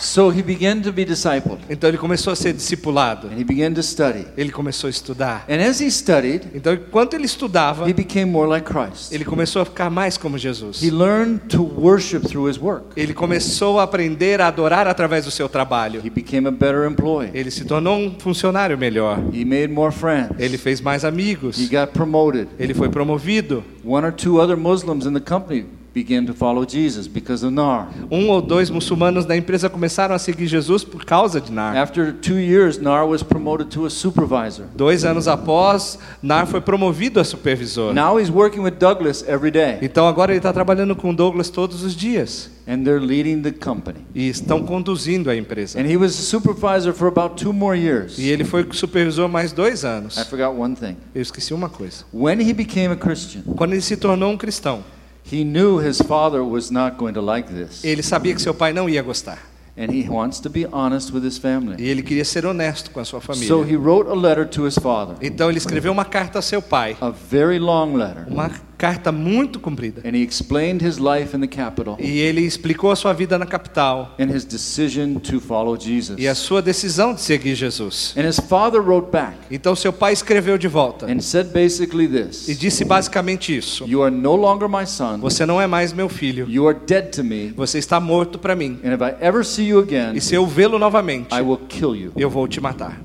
So 0.00 0.30
he 0.32 0.42
began 0.42 0.80
to 0.80 0.92
be 0.92 1.04
discipled 1.04 1.58
Então 1.68 1.88
ele 1.90 1.98
começou 1.98 2.32
a 2.32 2.36
ser 2.36 2.54
discipulado. 2.54 3.28
and 3.28 3.38
he 3.38 3.44
began 3.44 3.72
to 3.74 3.82
study. 3.82 4.26
Ele 4.36 4.50
começou 4.50 4.88
a 4.88 4.90
estudar. 4.90 5.44
And 5.48 5.60
as 5.62 5.78
he 5.80 5.90
studied, 5.90 6.48
Então, 6.54 6.72
enquanto 6.72 7.14
ele 7.14 7.26
estudava, 7.26 7.88
he 7.88 7.92
became 7.92 8.30
more 8.30 8.48
like 8.48 8.66
Christ. 8.66 9.12
ele 9.12 9.24
começou 9.26 9.60
a 9.60 9.64
ficar 9.66 9.90
mais 9.90 10.16
como 10.16 10.38
Jesus. 10.38 10.82
He 10.82 10.90
learned 10.90 11.40
to 11.50 11.62
worship 11.62 12.20
through 12.20 12.48
his 12.48 12.56
work. 12.58 12.84
Ele 12.96 13.12
começou 13.12 13.78
a 13.78 13.82
aprender 13.82 14.40
a 14.40 14.46
adorar 14.48 14.86
através 14.86 15.26
do 15.26 15.30
seu 15.30 15.48
trabalho. 15.48 16.00
He 16.04 16.08
became 16.10 16.48
a 16.48 16.50
better 16.50 16.90
employee. 16.90 17.30
Ele 17.34 17.50
se 17.50 17.64
tornou 17.64 17.98
um 17.98 18.18
funcionário 18.18 18.78
melhor. 18.78 19.18
He 19.34 19.44
made 19.44 19.68
more 19.68 19.92
friends. 19.92 20.30
Ele 20.38 20.56
fez 20.56 20.80
mais 20.80 21.04
amigos. 21.04 21.58
He 21.58 21.66
got 21.66 21.92
promoted. 21.92 22.48
Ele 22.58 22.72
foi 22.72 22.88
promovido. 22.88 23.62
One 23.84 24.06
or 24.06 24.12
two 24.12 24.40
other 24.40 24.56
Muslims 24.56 25.04
in 25.04 25.12
the 25.12 25.20
company 25.20 25.66
began 25.94 26.24
to 26.24 26.32
follow 26.34 26.64
Jesus 26.66 27.06
because 27.06 27.44
of 27.44 27.52
Nar. 27.54 27.88
Um 28.10 28.28
ou 28.28 28.40
dois 28.40 28.70
muçulmanos 28.70 29.24
da 29.24 29.36
empresa 29.36 29.68
começaram 29.68 30.14
a 30.14 30.18
seguir 30.18 30.46
Jesus 30.46 30.84
por 30.84 31.04
causa 31.04 31.40
de 31.40 31.50
Nar. 31.52 31.76
After 31.76 32.12
two 32.12 32.38
years, 32.38 32.78
Nar 32.78 33.06
was 33.06 33.22
promoted 33.22 33.70
to 33.70 33.86
a 33.86 33.90
supervisor. 33.90 34.66
Dois 34.74 35.04
anos 35.04 35.26
após, 35.28 35.98
Nar 36.22 36.46
foi 36.46 36.60
promovido 36.60 37.18
a 37.20 37.24
supervisor. 37.24 37.92
Now 37.92 38.18
he's 38.20 38.30
working 38.30 38.60
with 38.60 38.72
Douglas 38.78 39.24
every 39.28 39.50
day, 39.50 39.78
Então 39.82 40.06
agora 40.06 40.32
ele 40.32 40.38
está 40.38 40.52
trabalhando 40.52 40.94
com 40.94 41.14
Douglas 41.14 41.50
todos 41.50 41.82
os 41.82 41.94
dias. 41.96 42.50
and 42.66 42.84
they're 42.84 43.00
leading 43.04 43.42
the 43.42 43.50
company. 43.50 43.98
E 44.14 44.28
estão 44.28 44.62
conduzindo 44.62 45.28
a 45.28 45.34
empresa. 45.34 45.80
And 45.80 45.86
he 45.90 45.96
was 45.96 46.12
a 46.16 46.22
supervisor 46.22 46.92
for 46.92 47.08
about 47.08 47.34
two 47.42 47.52
more 47.52 47.76
years. 47.76 48.16
E 48.16 48.28
ele 48.28 48.44
foi 48.44 48.64
supervisor 48.70 49.28
mais 49.28 49.50
dois 49.52 49.84
anos. 49.84 50.16
I 50.16 50.24
forgot 50.24 50.54
one 50.56 50.76
thing. 50.76 50.96
Eu 51.12 51.20
esqueci 51.22 51.52
uma 51.52 51.68
coisa. 51.68 52.04
When 52.14 52.40
he 52.40 52.52
became 52.52 52.92
a 52.92 52.96
Christian, 52.96 53.42
Quando 53.56 53.72
ele 53.72 53.80
se 53.80 53.96
tornou 53.96 54.30
um 54.30 54.36
cristão, 54.36 54.84
he 55.24 55.44
knew 55.44 55.78
his 55.78 56.00
father 56.00 56.42
was 56.42 56.70
not 56.70 56.96
going 56.96 57.12
to 57.14 57.20
like 57.20 57.48
this. 57.52 57.84
ele 57.84 58.02
sabia 58.02 58.34
que 58.34 58.40
seu 58.42 58.54
pai 58.54 58.72
não 58.72 58.88
ia 58.88 59.02
gostar. 59.02 59.38
And 59.78 59.90
he 59.92 60.06
wants 60.08 60.40
to 60.40 60.50
be 60.50 60.66
honest 60.72 61.12
with 61.12 61.24
his 61.24 61.38
family. 61.38 61.76
E 61.82 61.88
ele 61.88 62.02
queria 62.02 62.24
ser 62.24 62.44
honesto 62.44 62.90
com 62.90 63.00
a 63.00 63.04
sua 63.04 63.20
família. 63.20 63.48
So 63.48 63.62
he 63.62 63.76
wrote 63.76 64.10
a 64.10 64.14
letter 64.14 64.46
to 64.46 64.66
his 64.66 64.74
father, 64.74 65.16
Então 65.22 65.48
ele 65.48 65.58
escreveu 65.58 65.90
uma 65.92 66.04
carta 66.04 66.38
a 66.40 66.42
seu 66.42 66.60
pai. 66.60 66.96
a 67.00 67.10
very 67.10 67.58
long 67.58 67.94
letter. 67.94 68.26
Uma 68.28 68.50
carta 68.80 69.12
muito 69.12 69.60
comprida. 69.60 70.00
And 70.04 70.16
he 70.16 70.22
explained 70.22 70.82
his 70.82 70.96
life 70.96 71.36
in 71.36 71.40
the 71.40 71.46
capital 71.46 71.96
E 72.00 72.18
ele 72.18 72.40
explicou 72.40 72.90
a 72.90 72.96
sua 72.96 73.12
vida 73.12 73.38
na 73.38 73.44
capital 73.44 74.14
and 74.18 74.34
his 74.34 74.44
decision 74.44 75.16
to 75.18 75.38
follow 75.38 75.76
Jesus. 75.78 76.18
e 76.18 76.26
a 76.26 76.34
sua 76.34 76.62
decisão 76.62 77.12
de 77.12 77.20
seguir 77.20 77.54
Jesus. 77.54 78.14
And 78.16 78.26
his 78.26 78.40
father 78.40 78.80
wrote 78.80 79.10
back 79.12 79.36
Então 79.50 79.76
seu 79.76 79.92
pai 79.92 80.14
escreveu 80.14 80.56
de 80.56 80.66
volta 80.68 81.04
and 81.06 81.20
said 81.20 81.48
basically 81.52 82.04
e 82.04 82.08
this 82.08 82.58
disse 82.58 82.84
basicamente 82.84 83.54
isso: 83.56 83.84
You 83.86 84.02
are 84.02 84.14
no 84.14 84.34
longer 84.34 84.68
my 84.68 84.86
son, 84.86 85.18
Você 85.18 85.44
não 85.44 85.60
é 85.60 85.66
mais 85.66 85.92
meu 85.92 86.08
filho, 86.08 86.46
you 86.48 86.66
are 86.66 86.78
dead 86.86 87.10
to 87.16 87.22
me, 87.22 87.52
você 87.54 87.78
está 87.78 88.00
morto 88.00 88.38
para 88.38 88.56
mim. 88.56 88.78
and 88.82 88.94
if 88.94 89.00
I 89.02 89.14
ever 89.20 89.44
see 89.44 89.66
you 89.68 89.78
again, 89.78 90.16
E 90.16 90.20
se 90.22 90.34
eu 90.34 90.46
vê-lo 90.46 90.78
novamente, 90.78 91.34
I 91.34 91.42
will 91.42 91.60
kill 91.68 91.94
you. 91.94 92.12
eu 92.16 92.30
vou 92.30 92.48
te 92.48 92.60
matar. 92.60 92.98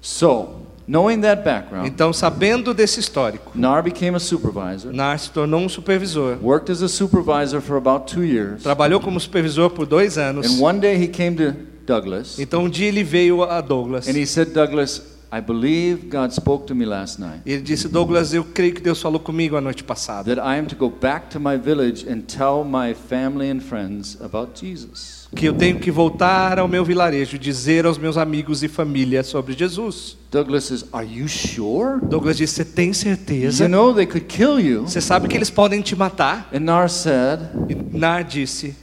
So, 0.00 0.60
knowing 0.90 1.20
that 1.20 1.42
background, 1.44 1.86
Então, 1.86 2.12
sabendo 2.12 2.74
desse 2.74 2.98
histórico, 3.00 3.52
Nar 3.54 3.82
became 3.82 4.16
a 4.16 4.20
supervisor, 4.20 4.92
Nar 4.92 5.18
se 5.18 5.30
tornou 5.30 5.60
um 5.60 5.68
supervisor. 5.68 6.36
worked 6.42 6.70
as 6.72 6.82
a 6.82 6.88
supervisor 6.88 7.60
for 7.60 7.76
about 7.76 8.12
two 8.12 8.24
years, 8.24 8.62
Trabalhou 8.62 9.00
como 9.00 9.20
supervisor 9.20 9.70
por 9.70 9.86
dois 9.86 10.18
anos. 10.18 10.46
and 10.46 10.60
one 10.62 10.80
day 10.80 10.96
he 10.96 11.06
came 11.08 11.36
to 11.36 11.54
Douglas 11.86 12.38
Então 12.38 12.64
um 12.64 12.68
dia 12.68 12.88
ele 12.88 13.02
veio 13.04 13.42
a 13.42 13.60
Douglas 13.60 14.08
and 14.08 14.16
he 14.16 14.26
said, 14.26 14.52
Douglas, 14.52 15.02
I 15.32 15.40
believe 15.40 16.08
God 16.10 16.32
spoke 16.32 16.66
to 16.66 16.74
me 16.74 16.84
last 16.84 17.20
night 17.20 17.42
e 17.46 17.52
ele 17.52 17.62
disse: 17.62 17.88
Douglas, 17.88 18.34
eu 18.34 18.42
creio 18.44 18.74
que 18.74 18.80
Deus 18.80 19.00
falou 19.00 19.20
comigo 19.20 19.56
a 19.56 19.60
noite 19.60 19.84
passada. 19.84 20.34
that 20.34 20.40
I 20.44 20.58
am 20.58 20.66
to 20.66 20.74
go 20.76 20.90
back 20.90 21.28
to 21.30 21.38
my 21.40 21.56
village 21.56 22.04
and 22.08 22.22
tell 22.22 22.64
my 22.64 22.94
family 22.94 23.48
and 23.50 23.60
friends 23.60 24.16
about 24.20 24.60
Jesus. 24.60 25.19
Que 25.34 25.46
eu 25.46 25.52
tenho 25.54 25.78
que 25.78 25.90
voltar 25.92 26.58
ao 26.58 26.66
meu 26.66 26.84
vilarejo 26.84 27.38
dizer 27.38 27.86
aos 27.86 27.96
meus 27.96 28.16
amigos 28.16 28.62
e 28.64 28.68
família 28.68 29.22
sobre 29.22 29.52
Jesus. 29.54 30.16
Douglas 30.30 30.64
says, 30.64 30.84
Are 30.92 31.06
you 31.06 31.28
sure? 31.28 32.00
Douglas 32.02 32.36
disse: 32.36 32.56
Você 32.56 32.64
tem 32.64 32.92
certeza? 32.92 33.62
You 33.64 33.68
know 33.70 33.94
they 33.94 34.06
could 34.06 34.26
kill 34.26 34.58
you. 34.58 34.82
Você 34.82 35.00
sabe 35.00 35.28
que 35.28 35.36
eles 35.36 35.48
podem 35.50 35.80
te 35.82 35.94
matar? 35.94 36.48
And 36.52 36.60
Nar 36.60 36.90
said, 36.90 37.40
E 37.68 37.96
Nar 37.96 38.24
disse: 38.24 38.74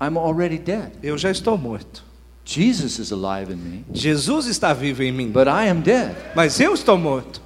I'm 0.00 0.18
already 0.18 0.58
dead. 0.58 0.90
Eu 1.02 1.16
já 1.16 1.30
estou 1.30 1.56
morto. 1.56 2.04
Jesus 2.44 2.98
is 2.98 3.12
alive 3.12 3.52
in 3.52 3.56
me, 3.56 3.84
Jesus 3.92 4.46
está 4.46 4.72
vivo 4.72 5.02
em 5.02 5.10
mim, 5.10 5.30
but 5.30 5.48
I 5.48 5.68
am 5.68 5.80
dead. 5.80 6.14
mas 6.34 6.60
eu 6.60 6.74
estou 6.74 6.96
morto. 6.96 7.40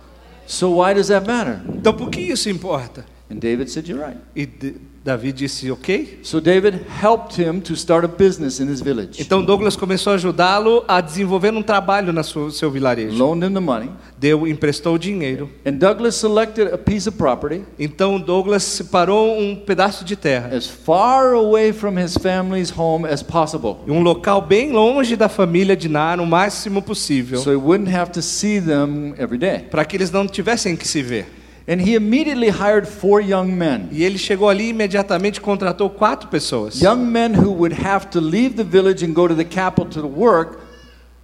So 0.46 0.82
why 0.82 0.92
does 0.94 1.08
that 1.08 1.26
matter? 1.26 1.60
Então 1.74 1.92
por 1.94 2.10
que 2.10 2.20
isso 2.20 2.50
importa? 2.50 3.06
And 3.30 3.36
David 3.38 3.70
said, 3.70 3.86
You're 3.88 4.04
right. 4.04 4.18
E 4.34 4.46
Davi 5.02 5.32
disse: 5.32 5.70
Ok. 5.70 6.18
So 6.22 6.40
David 6.40 6.80
helped 7.00 7.40
him 7.40 7.60
to 7.60 7.74
start 7.74 8.04
a 8.04 8.08
business 8.08 8.60
in 8.60 8.68
his 8.70 8.82
village, 8.82 9.22
Então 9.22 9.42
Douglas 9.42 9.74
começou 9.74 10.12
a 10.12 10.16
ajudá-lo 10.16 10.84
a 10.86 11.00
desenvolver 11.00 11.54
um 11.54 11.62
trabalho 11.62 12.12
no 12.12 12.22
seu, 12.22 12.50
seu 12.50 12.70
vilarejo. 12.70 13.16
loaned 13.16 13.46
him 13.46 13.54
the 13.54 13.60
money. 13.60 13.88
Deu, 14.18 14.46
emprestou 14.46 14.98
dinheiro. 14.98 15.48
And 15.64 15.74
Douglas 15.74 16.16
selected 16.16 16.74
a 16.74 16.76
piece 16.76 17.08
of 17.08 17.16
property 17.16 17.62
Então 17.78 18.20
Douglas 18.20 18.62
separou 18.62 19.38
um 19.40 19.56
pedaço 19.56 20.04
de 20.04 20.16
terra, 20.16 20.54
as 20.54 20.66
far 20.66 21.32
away 21.32 21.72
from 21.72 21.98
his 21.98 22.14
family's 22.18 22.70
home 22.76 23.06
as 23.06 23.22
possible 23.22 23.78
um 23.88 24.02
local 24.02 24.42
bem 24.42 24.70
longe 24.72 25.16
da 25.16 25.28
família 25.30 25.74
de 25.76 25.88
Nar, 25.88 26.20
o 26.20 26.26
máximo 26.26 26.82
possível, 26.82 27.40
so 27.40 27.50
he 27.50 27.56
wouldn't 27.56 27.90
have 27.90 28.10
to 28.12 28.20
see 28.20 28.60
them 28.60 29.14
every 29.16 29.38
day. 29.38 29.60
para 29.70 29.84
que 29.86 29.96
eles 29.96 30.10
não 30.10 30.26
tivessem 30.26 30.76
que 30.76 30.86
se 30.86 31.00
ver. 31.00 31.39
And 31.70 31.80
he 31.80 31.94
immediately 31.94 32.48
hired 32.48 32.88
four 32.88 33.22
young 33.22 33.56
men. 33.56 33.88
E 33.92 34.02
ele 34.02 34.18
chegou 34.18 34.48
ali 34.48 34.64
e 34.64 34.68
imediatamente 34.70 35.40
contratou 35.40 35.88
quatro 35.88 36.28
pessoas. 36.28 36.82
Young 36.82 36.96
men 36.96 37.32
who 37.32 37.52
would 37.52 37.72
have 37.86 38.08
to 38.08 38.18
leave 38.18 38.56
the 38.56 38.64
village 38.64 39.06
and 39.06 39.12
go 39.12 39.28
to 39.28 39.36
the 39.36 39.44
capital 39.44 39.86
to 39.88 40.04
work, 40.04 40.58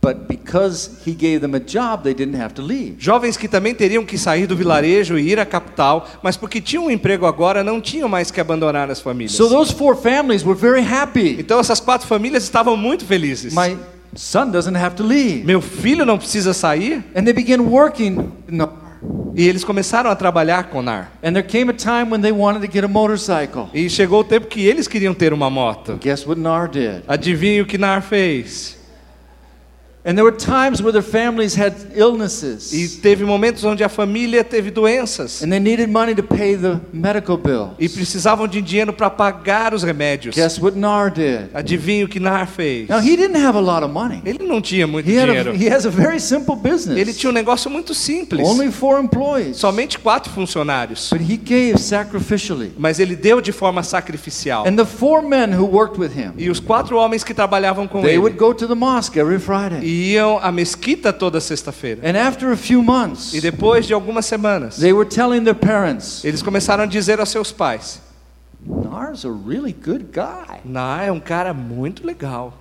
but 0.00 0.28
because 0.28 1.00
he 1.04 1.12
gave 1.12 1.40
them 1.40 1.56
a 1.56 1.58
job, 1.58 2.04
they 2.04 2.14
didn't 2.14 2.40
have 2.40 2.54
to 2.54 2.62
leave. 2.62 2.94
Jovens 2.96 3.36
que 3.36 3.48
também 3.48 3.74
teriam 3.74 4.04
que 4.04 4.16
sair 4.16 4.46
do 4.46 4.54
vilarejo 4.54 5.18
e 5.18 5.32
ir 5.32 5.40
à 5.40 5.44
capital, 5.44 6.08
mas 6.22 6.36
porque 6.36 6.60
tinham 6.60 6.86
um 6.86 6.90
emprego 6.92 7.26
agora, 7.26 7.64
não 7.64 7.80
tinham 7.80 8.08
mais 8.08 8.30
que 8.30 8.40
abandonar 8.40 8.88
as 8.88 9.00
famílias. 9.00 9.32
So 9.32 9.48
those 9.48 9.74
four 9.74 9.96
families 9.96 10.44
were 10.44 10.56
very 10.56 10.80
happy. 10.80 11.40
Então 11.40 11.58
essas 11.58 11.80
quatro 11.80 12.06
famílias 12.06 12.44
estavam 12.44 12.76
muito 12.76 13.04
felizes. 13.04 13.52
My 13.52 13.76
son 14.14 14.52
doesn't 14.52 14.76
have 14.76 14.94
to 14.94 15.02
leave. 15.02 15.42
Meu 15.44 15.60
filho 15.60 16.06
não 16.06 16.16
precisa 16.16 16.54
sair? 16.54 17.02
And 17.16 17.24
they 17.24 17.32
began 17.32 17.62
working. 17.62 18.30
No. 18.48 18.85
E 19.34 19.46
eles 19.46 19.62
começaram 19.64 20.10
a 20.10 20.16
trabalhar 20.16 20.70
com 20.70 20.80
Nar. 20.80 21.12
And 21.22 21.32
there 21.32 21.42
came 21.46 21.70
a 21.70 21.74
time 21.74 22.10
when 22.10 22.22
they 22.22 22.32
wanted 22.32 22.66
to 22.66 22.72
get 22.72 22.84
a 22.84 22.88
motorcycle. 22.88 23.68
E 23.74 23.90
chegou 23.90 24.20
o 24.20 24.24
tempo 24.24 24.46
que 24.46 24.66
eles 24.66 24.88
queriam 24.88 25.12
ter 25.12 25.32
uma 25.32 25.50
moto. 25.50 25.98
Guess 26.00 26.26
what 26.26 26.40
Nar 26.40 26.68
did? 26.68 27.02
Adivinha 27.06 27.62
o 27.62 27.66
que 27.66 27.76
Nar 27.76 28.00
fez? 28.00 28.76
And 28.76 28.84
there 28.84 28.84
were 28.84 28.84
times 28.84 28.84
where 28.84 28.84
their 28.84 29.94
families 29.94 29.94
had 29.94 29.95
E 30.06 31.98
illnesses. 31.98 32.96
teve 33.02 33.24
momentos 33.24 33.64
onde 33.64 33.82
a 33.82 33.88
família 33.88 34.44
teve 34.44 34.70
doenças 34.70 35.42
And 35.42 35.48
they 35.50 35.58
needed 35.60 35.88
money 35.90 36.14
to 36.14 36.22
pay 36.22 36.56
the 36.56 36.78
medical 36.92 37.36
bill. 37.36 37.70
e 37.78 37.88
precisavam 37.88 38.46
de 38.46 38.60
dinheiro 38.62 38.92
para 38.92 39.10
pagar 39.10 39.74
os 39.74 39.82
remédios. 39.82 40.34
Guess 40.36 40.60
what 40.60 40.78
Nar 40.78 41.10
did? 41.10 41.50
Adivinha 41.52 42.04
o 42.04 42.08
que 42.08 42.20
Nar 42.20 42.46
fez? 42.46 42.88
Now 42.88 43.00
he 43.00 43.16
didn't 43.16 43.36
have 43.38 43.56
a 43.56 43.60
lot 43.60 43.84
of 43.84 43.92
money. 43.92 44.20
Ele 44.24 44.46
não 44.46 44.60
tinha 44.60 44.86
muito 44.86 45.06
He, 45.08 45.12
dinheiro. 45.18 45.50
a, 45.50 45.54
he 45.54 45.68
has 45.68 45.84
a 45.86 45.90
very 45.90 46.20
simple 46.20 46.54
Ele 46.54 46.70
business. 46.70 47.18
tinha 47.18 47.30
um 47.30 47.34
negócio 47.34 47.70
muito 47.70 47.94
simples. 47.94 48.46
Only 48.46 48.70
four 48.70 49.00
employees. 49.00 49.56
Somente 49.56 49.98
quatro 49.98 50.32
funcionários. 50.32 51.10
But 51.10 51.22
he 51.22 51.36
gave 51.36 51.78
sacrificially. 51.78 52.72
Mas 52.78 52.98
ele 53.00 53.16
deu 53.16 53.40
de 53.40 53.52
forma 53.52 53.82
sacrificial. 53.82 54.66
And 54.66 54.76
the 54.76 54.84
four 54.84 55.22
men 55.22 55.52
who 55.56 55.64
worked 55.66 55.98
with 56.00 56.10
him, 56.16 56.32
E 56.36 56.48
os 56.50 56.60
quatro 56.60 56.96
homens 56.96 57.24
que 57.24 57.34
trabalhavam 57.34 57.88
com 57.88 58.02
they 58.02 58.10
ele 58.12 58.18
would 58.18 58.36
go 58.38 58.54
to 58.54 58.66
the 58.68 58.74
mosque 58.74 59.18
every 59.18 59.38
Friday. 59.38 59.80
e 59.82 59.95
iam 59.96 60.38
à 60.38 60.50
mesquita 60.52 61.12
toda 61.12 61.40
sexta-feira. 61.40 62.00
And 62.08 62.16
after 62.16 62.52
a 62.52 62.56
few 62.56 62.82
months, 62.82 63.34
E 63.34 63.40
depois 63.40 63.86
de 63.86 63.94
algumas 63.94 64.26
semanas, 64.26 64.76
they 64.76 64.92
were 64.92 65.08
telling 65.08 65.42
their 65.44 65.54
parents, 65.54 66.24
eles 66.24 66.42
começaram 66.42 66.84
a 66.84 66.86
dizer 66.86 67.20
aos 67.20 67.28
seus 67.28 67.52
pais: 67.52 68.00
Nar's 68.64 69.24
a 69.24 69.30
really 69.30 69.72
good 69.72 70.06
guy. 70.12 70.60
Nar 70.64 71.04
é 71.06 71.12
um 71.12 71.20
cara 71.20 71.52
muito 71.54 72.06
legal. 72.06 72.52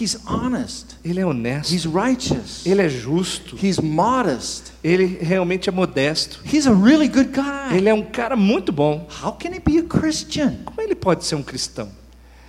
He's 0.00 0.18
honest. 0.26 0.96
Ele 1.04 1.20
é 1.20 1.26
honesto. 1.26 1.72
He's 1.72 1.84
righteous. 1.84 2.66
Ele 2.66 2.82
é 2.82 2.88
justo. 2.88 3.56
He's 3.62 3.78
modest. 3.78 4.72
Ele 4.82 5.18
realmente 5.20 5.68
é 5.68 5.72
modesto. 5.72 6.40
He's 6.44 6.66
a 6.66 6.72
really 6.72 7.06
good 7.06 7.30
guy. 7.30 7.76
Ele 7.76 7.88
é 7.88 7.94
um 7.94 8.02
cara 8.02 8.34
muito 8.34 8.72
bom. 8.72 9.06
How 9.22 9.32
can 9.32 9.50
he 9.50 9.60
be 9.60 9.78
a 9.78 9.82
Christian? 9.84 10.56
Como 10.64 10.80
ele 10.80 10.96
pode 10.96 11.24
ser 11.24 11.36
um 11.36 11.42
cristão? 11.44 11.88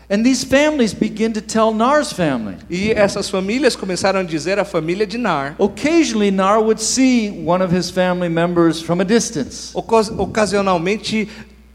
And 0.09 0.23
these 0.23 0.43
families 0.43 0.93
begin 0.93 1.33
to 1.33 1.41
tell 1.41 1.73
Nar's 1.73 2.11
family. 2.13 2.57
E 2.69 2.91
essas 2.91 3.27
famílias 3.29 3.75
começaram 3.75 4.19
a 4.19 4.23
dizer 4.23 4.59
à 4.59 4.63
família 4.65 5.07
de 5.07 5.17
Nar. 5.17 5.55
Occasionally, 5.57 6.29
Nar 6.29 6.59
would 6.61 6.79
see 6.79 7.31
one 7.45 7.63
of 7.63 7.75
his 7.75 7.89
family 7.89 8.29
members 8.29 8.81
from 8.81 9.01
a 9.01 9.03
distance. 9.05 9.71
Ocas- 9.73 10.11
Ocasionalmente, 10.11 11.27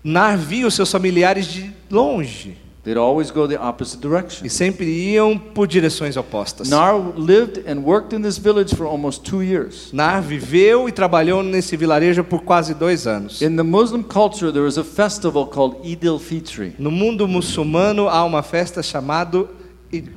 Nar 0.05 0.37
via 0.39 0.67
os 0.67 0.75
seus 0.75 0.91
familiares 0.93 1.47
de 1.47 1.73
longe 1.91 2.57
They'd 2.83 2.97
always 2.97 3.31
go 3.31 3.47
the 3.47 3.61
opposite 3.61 4.01
direction. 4.01 4.47
e 4.47 4.49
sempre 4.49 4.87
iam 4.87 5.39
por 5.39 5.69
direções 5.69 6.17
opostas. 6.17 6.69
Nar 6.71 6.97
lived 7.15 7.63
and 7.69 7.83
worked 7.85 8.17
in 8.17 8.23
this 8.23 8.39
village 8.39 8.75
for 8.75 8.87
almost 8.87 9.23
two 9.23 9.43
years. 9.43 9.93
Nar 9.93 10.23
viveu 10.23 10.89
e 10.89 10.93
trabalhou 10.93 11.43
nesse 11.43 11.77
vilarejo 11.77 12.25
por 12.25 12.41
quase 12.41 12.73
dois 12.73 13.07
anos. 13.07 13.43
In 13.43 13.55
the 13.57 13.63
Muslim 13.63 14.03
culture, 14.03 14.51
there 14.51 14.67
is 14.67 14.79
a 14.79 14.85
festival 14.85 15.47
called 15.47 15.77
Eid 15.85 16.07
al-Fitr. 16.07 16.73
No 16.79 16.91
mundo 16.91 17.29
muçulmano 17.29 18.09
há 18.09 18.25
uma 18.25 18.43
festa 18.43 18.83
chamada 18.83 19.47
Eid 19.93 20.09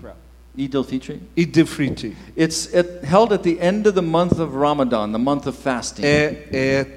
Eid 0.57 0.75
al-Fitr. 0.75 1.19
Eid 1.35 1.59
al-Fitr. 1.59 2.13
It's 2.37 2.73
at, 2.73 3.03
held 3.03 3.33
at 3.33 3.43
the 3.43 3.59
end 3.59 3.87
of 3.87 3.95
the 3.95 4.01
month 4.01 4.39
of 4.39 4.55
Ramadan, 4.55 5.11
the 5.11 5.19
month 5.19 5.47
of 5.47 5.57
fasting. 5.57 6.05
É, 6.05 6.47
é 6.53 6.87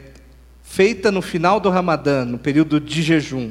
feita 0.63 1.11
no 1.11 1.21
final 1.21 1.59
do 1.59 1.71
Ramadã, 1.71 2.25
no 2.25 2.39
período 2.39 2.79
de 2.79 3.03
jejum. 3.03 3.51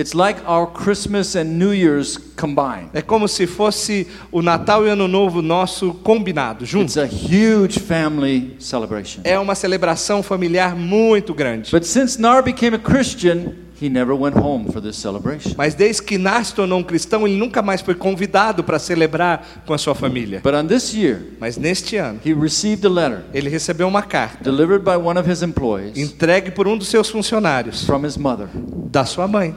It's 0.00 0.14
like 0.14 0.40
our 0.48 0.66
Christmas 0.66 1.36
and 1.36 1.58
New 1.58 1.74
Year's 1.74 2.16
combined. 2.34 2.88
É 2.94 3.02
como 3.02 3.28
se 3.28 3.46
fosse 3.46 4.06
o 4.32 4.40
Natal 4.40 4.86
e 4.86 4.88
o 4.88 4.92
Ano 4.92 5.06
Novo 5.06 5.42
nosso 5.42 5.92
combinado, 5.92 6.64
It's 6.64 6.70
juntos. 6.70 6.96
a 6.96 7.04
huge 7.04 7.78
family 7.78 8.56
celebration. 8.58 9.20
É 9.24 9.38
uma 9.38 9.54
celebração 9.54 10.22
familiar 10.22 10.74
muito 10.74 11.34
grande. 11.34 11.70
But 11.70 11.84
since 11.84 12.18
Nar 12.18 12.42
became 12.42 12.76
a 12.76 12.78
Christian, 12.78 13.52
he 13.78 13.90
never 13.90 14.14
went 14.14 14.38
home 14.38 14.72
for 14.72 14.80
this 14.80 14.96
celebration. 14.96 15.52
Mas 15.54 15.74
desde 15.74 16.02
que 16.02 16.16
Nar 16.16 16.46
se 16.46 16.54
tornou 16.54 16.78
um 16.78 16.82
cristão, 16.82 17.28
ele 17.28 17.36
nunca 17.36 17.60
mais 17.60 17.82
foi 17.82 17.94
convidado 17.94 18.64
para 18.64 18.78
celebrar 18.78 19.62
com 19.66 19.74
a 19.74 19.78
sua 19.78 19.94
família. 19.94 20.40
But 20.42 20.54
on 20.54 20.64
this 20.66 20.94
year, 20.94 21.20
Mas 21.38 21.58
neste 21.58 21.96
ano, 21.98 22.18
he 22.24 22.32
received 22.32 22.86
a 22.86 22.90
letter 22.90 23.24
ele 23.34 23.50
recebeu 23.50 23.86
uma 23.86 24.00
carta 24.02 24.42
delivered 24.42 24.82
by 24.82 24.96
one 24.96 25.20
of 25.20 25.30
his 25.30 25.42
employees 25.42 25.98
entregue 25.98 26.50
por 26.52 26.66
um 26.66 26.78
dos 26.78 26.88
seus 26.88 27.10
funcionários, 27.10 27.84
from 27.84 28.06
his 28.06 28.16
mother 28.16 28.48
da 28.90 29.04
sua 29.04 29.28
mãe, 29.28 29.54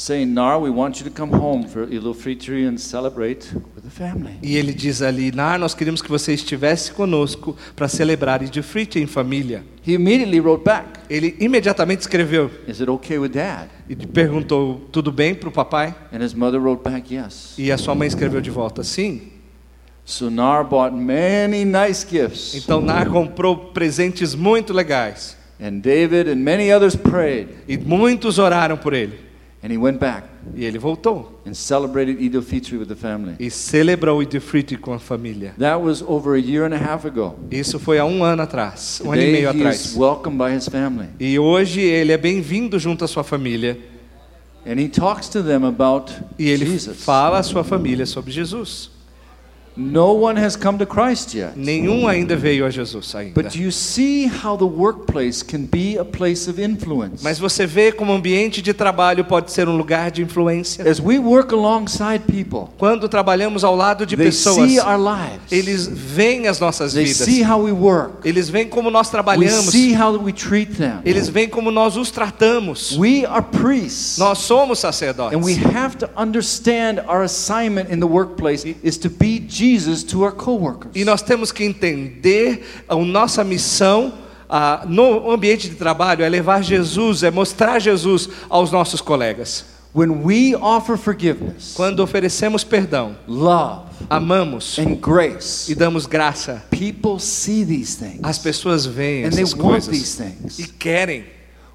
saying, 0.00 0.32
Nar, 0.32 0.58
we 0.58 0.70
want 0.70 0.98
you 0.98 1.04
to 1.04 1.10
come 1.10 1.30
home 1.30 1.68
for 1.68 1.82
al-Fitr 1.82 2.66
and 2.66 2.78
celebrate 2.78 3.52
with 3.74 3.84
the 3.84 3.90
family. 3.90 4.38
E 4.42 4.56
ele 4.56 4.72
diz 4.72 5.02
ali: 5.02 5.30
Nar, 5.30 5.58
nós 5.58 5.74
queríamos 5.74 6.00
que 6.00 6.08
você 6.08 6.32
estivesse 6.32 6.92
conosco 6.92 7.54
para 7.76 7.86
celebrar 7.86 8.40
al-Fitr 8.42 8.98
em 8.98 9.06
família. 9.06 9.62
He 9.86 9.92
immediately 9.92 10.40
wrote 10.40 10.64
back, 10.64 11.00
Ele 11.08 11.36
imediatamente 11.38 12.00
escreveu 12.00 12.50
Is 12.66 12.80
it 12.80 12.90
okay 12.90 13.18
with 13.18 13.30
dad? 13.30 13.68
e 13.88 13.94
perguntou: 13.94 14.88
Tudo 14.90 15.12
bem 15.12 15.34
para 15.34 15.50
o 15.50 15.52
papai? 15.52 15.94
And 16.12 16.24
his 16.24 16.32
mother 16.32 16.60
wrote 16.60 16.82
back, 16.82 17.14
Yes. 17.14 17.54
E 17.58 17.70
a 17.70 17.76
sua 17.76 17.94
mãe 17.94 18.08
escreveu 18.08 18.40
de 18.40 18.50
volta: 18.50 18.82
Sim. 18.82 19.32
So 20.06 20.30
Nar 20.30 20.64
bought 20.64 20.96
many 20.96 21.64
nice 21.64 22.06
gifts. 22.08 22.54
Então 22.54 22.80
Nar 22.80 23.10
comprou 23.10 23.56
presentes 23.56 24.34
muito 24.34 24.72
legais. 24.72 25.36
And 25.60 25.80
David 25.80 26.26
and 26.30 26.36
many 26.36 26.72
others 26.72 26.96
prayed. 26.96 27.48
E 27.68 27.76
muitos 27.76 28.38
oraram 28.38 28.78
por 28.78 28.94
ele. 28.94 29.29
And 29.62 29.70
he 29.70 29.76
went 29.76 29.98
back 29.98 30.26
E 30.56 30.64
ele 30.64 30.78
voltou 30.78 31.38
and 31.46 31.52
celebrated 31.52 32.18
Eid 32.18 32.34
al-Fitr 32.34 32.76
with 32.78 32.86
the 32.86 32.94
family. 32.94 33.34
e 33.38 33.50
celebrou 33.50 34.18
o 34.18 34.22
Idifrit 34.22 34.76
com 34.78 34.94
a 34.94 34.98
família. 34.98 35.54
That 35.58 35.82
was 35.82 36.00
over 36.02 36.34
a 36.34 36.38
year 36.40 36.64
and 36.64 36.74
a 36.74 36.78
half 36.78 37.04
ago. 37.06 37.38
Isso 37.50 37.78
foi 37.78 37.98
há 37.98 38.04
um 38.06 38.24
ano 38.24 38.40
atrás, 38.42 39.02
um 39.04 39.12
ano 39.12 39.20
e 39.20 39.26
Today 39.26 39.32
meio 39.32 39.48
he 39.50 39.50
is 39.50 39.60
atrás. 39.60 39.96
welcomed 39.96 40.38
by 40.38 40.56
his 40.56 40.66
family. 40.66 41.08
E 41.20 41.38
hoje 41.38 41.80
ele 41.82 42.10
é 42.12 42.16
bem-vindo 42.16 42.78
junto 42.78 43.04
à 43.04 43.08
sua 43.08 43.22
família. 43.22 43.76
And 44.66 44.78
he 44.80 44.88
talks 44.88 45.28
to 45.28 45.42
them 45.42 45.64
about 45.66 46.10
E 46.38 46.48
ele 46.48 46.64
Jesus. 46.64 47.02
fala 47.04 47.38
à 47.38 47.42
sua 47.42 47.62
família 47.62 48.06
sobre 48.06 48.30
Jesus. 48.32 48.90
No 49.80 50.12
one 50.12 50.36
has 50.38 50.56
come 50.56 50.76
to 50.78 50.84
Christ 50.84 51.34
yet. 51.34 51.56
Nenhum 51.56 52.06
ainda 52.06 52.36
veio 52.36 52.66
a 52.66 52.70
Jesus 52.70 53.14
ainda. 53.14 53.32
But 53.32 53.54
you 53.56 53.70
see 53.72 54.26
how 54.26 54.54
the 54.54 54.66
workplace 54.66 55.42
can 55.42 55.64
be 55.64 55.96
a 55.96 56.04
place 56.04 56.46
of 56.50 56.60
influence? 56.60 57.22
Mas 57.24 57.38
você 57.38 57.64
vê 57.66 57.90
como 57.90 58.12
o 58.12 58.16
ambiente 58.16 58.60
de 58.60 58.74
trabalho 58.74 59.24
pode 59.24 59.50
ser 59.50 59.68
um 59.68 59.76
lugar 59.78 60.10
de 60.10 60.22
influência. 60.22 60.86
As 60.86 61.00
we 61.00 61.18
work 61.18 61.54
alongside 61.54 62.24
people, 62.30 62.68
Quando 62.76 63.08
trabalhamos 63.08 63.64
ao 63.64 63.74
lado 63.74 64.04
de 64.04 64.16
they 64.16 64.26
pessoas, 64.26 64.70
see 64.70 64.78
our 64.78 64.98
lives. 64.98 65.50
eles 65.50 65.86
veem 65.86 66.46
as 66.46 66.60
nossas 66.60 66.92
They 66.92 67.04
vidas. 67.04 67.24
see 67.26 67.42
how 67.42 67.58
we 67.62 67.72
work. 67.72 68.28
Eles 68.28 68.50
veem 68.50 68.68
como 68.68 68.90
nós 68.90 69.06
We 69.06 69.12
trabalhamos. 69.12 69.70
see 69.72 69.94
how 69.94 70.12
we 70.18 70.32
treat 70.32 70.76
them. 70.76 71.00
Eles 71.06 71.28
veem 71.30 71.48
como 71.48 71.70
nós 71.70 71.96
os 71.96 72.10
tratamos. 72.10 72.98
We 72.98 73.24
are 73.24 73.42
priests. 73.42 74.18
Nós 74.18 74.38
somos 74.40 74.84
And 74.84 74.88
we 74.90 74.92
sacerdotes. 74.92 75.74
have 75.74 75.96
to 75.98 76.08
understand 76.16 77.00
our 77.08 77.22
assignment 77.22 77.90
in 77.90 77.98
the 77.98 78.06
workplace 78.06 78.64
is 78.84 78.98
to 78.98 79.08
be 79.08 79.40
Jesus 79.40 79.69
to 80.08 80.22
our 80.22 80.32
coworkers. 80.32 80.92
E 80.94 81.04
nós 81.04 81.22
temos 81.22 81.52
que 81.52 81.64
entender 81.64 82.82
a 82.88 82.94
nossa 82.96 83.44
missão 83.44 84.12
ah, 84.48 84.84
no 84.88 85.30
ambiente 85.30 85.68
de 85.68 85.76
trabalho 85.76 86.24
é 86.24 86.28
levar 86.28 86.62
Jesus, 86.62 87.22
é 87.22 87.30
mostrar 87.30 87.78
Jesus 87.78 88.28
aos 88.48 88.72
nossos 88.72 89.00
colegas. 89.00 89.64
When 89.94 90.22
we 90.24 90.54
offer 90.54 90.96
forgiveness, 90.96 91.72
Quando 91.74 92.00
oferecemos 92.00 92.62
perdão, 92.62 93.16
love, 93.26 93.88
amamos 94.08 94.78
and 94.78 94.96
grace, 94.96 95.70
e 95.70 95.74
damos 95.74 96.06
graça, 96.06 96.64
people 96.70 97.18
see 97.18 97.64
these 97.64 97.96
things 97.96 98.20
as 98.22 98.38
pessoas 98.38 98.86
veem 98.86 99.24
and 99.24 99.28
essas 99.28 99.52
coisas 99.52 99.88
these 99.88 100.62
e 100.62 100.66
querem. 100.66 101.24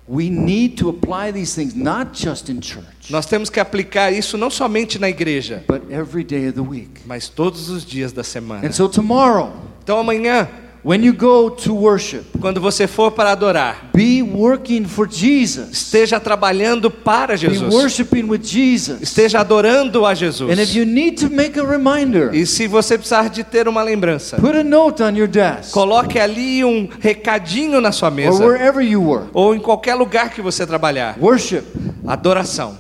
We 0.08 0.30
need 0.30 0.78
to 0.78 0.90
apply 0.90 1.32
these 1.32 1.56
things 1.56 1.74
not 1.76 2.12
just 2.14 2.48
in 2.50 2.60
church, 2.62 3.10
Nós 3.10 3.26
temos 3.26 3.50
que 3.50 3.60
aplicar 3.60 4.14
isso 4.14 4.38
não 4.38 4.52
somente 4.52 5.00
na 5.00 5.10
igreja, 5.10 5.64
but 5.68 5.82
every 5.92 6.24
day 6.24 6.48
of 6.48 6.54
the 6.54 6.62
week. 6.62 7.02
mas 7.06 7.28
todos 7.28 7.70
os 7.70 7.84
dias 7.84 8.12
da 8.12 8.24
semana. 8.24 8.68
And 8.68 8.72
so 8.72 8.88
tomorrow, 8.88 9.52
Então 9.84 9.98
amanhã, 10.00 10.48
when 10.86 11.04
you 11.04 11.12
go 11.14 11.50
to 11.50 11.74
worship, 11.74 12.24
quando 12.40 12.62
você 12.62 12.86
for 12.86 13.12
para 13.12 13.32
adorar, 13.32 13.90
be 13.92 14.22
working 14.22 14.86
for 14.86 15.08
Jesus. 15.10 15.72
esteja 15.72 16.20
trabalhando 16.20 16.92
para 16.92 17.34
Be 17.34 17.40
Jesus. 17.40 17.74
worshiping 17.74 18.26
with 18.30 18.42
Jesus. 18.44 19.02
Esteja 19.02 19.40
adorando 19.40 20.06
a 20.06 20.10
And 20.10 20.14
if 20.14 20.20
Jesus. 20.20 20.76
you 20.76 20.86
need 20.86 21.18
to 21.20 21.30
make 21.30 21.60
a 21.60 21.64
reminder, 21.64 22.34
E 22.36 22.46
se 22.46 22.68
você 22.68 22.98
precisar 22.98 23.30
de 23.30 23.44
ter 23.44 23.68
uma 23.68 23.82
lembrança, 23.82 24.38
put 24.38 24.56
a 24.56 24.64
note 24.64 25.02
on 25.02 25.16
your 25.18 25.28
desk 25.28 25.72
coloque 25.72 26.20
ali 26.20 26.64
um 26.64 26.88
recadinho 27.00 27.82
na 27.82 27.92
sua 27.92 28.10
or 28.10 28.14
mesa 28.16 28.46
wherever 28.46 28.84
you 28.86 29.02
work. 29.02 29.30
ou 29.34 29.56
em 29.56 29.60
qualquer 29.60 29.96
lugar 29.96 30.30
que 30.30 30.42
você 30.42 30.68
trabalhar. 30.68 31.18
Worship, 31.20 31.64
Adoração, 32.06 32.78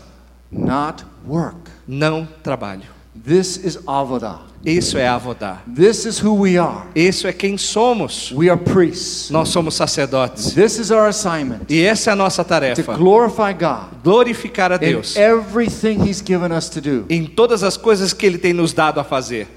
not 0.51 1.03
work. 1.27 1.57
não 1.87 2.27
trabalho. 2.43 2.83
This 3.25 3.57
is 3.57 3.79
avodah. 3.87 4.41
Isso 4.65 4.97
é 4.97 5.07
avodar. 5.07 5.63
This 5.73 6.05
is 6.05 6.23
who 6.23 6.41
we 6.41 6.57
are. 6.57 6.87
Isso 6.95 7.27
é 7.27 7.33
quem 7.33 7.55
somos. 7.55 8.31
We 8.31 8.49
are 8.49 8.59
priests. 8.59 9.29
Nós 9.29 9.49
somos 9.49 9.75
sacerdotes. 9.75 10.53
This 10.53 10.79
is 10.79 10.89
our 10.89 11.07
assignment 11.07 11.69
E 11.69 11.83
essa 11.83 12.09
é 12.09 12.13
a 12.13 12.15
nossa 12.15 12.43
to 12.43 12.49
tarefa: 12.49 12.97
glorify 12.97 13.53
God 13.53 14.01
glorificar 14.03 14.71
a 14.71 14.75
in 14.77 14.79
Deus 14.79 15.15
everything 15.15 16.01
He's 16.03 16.19
given 16.19 16.51
us 16.51 16.67
to 16.69 16.81
do. 16.81 17.05
em 17.09 17.25
todas 17.27 17.61
as 17.61 17.77
coisas 17.77 18.11
que 18.11 18.25
Ele 18.25 18.39
tem 18.39 18.53
nos 18.53 18.73
dado 18.73 18.99
a 18.99 19.03
fazer. 19.03 19.47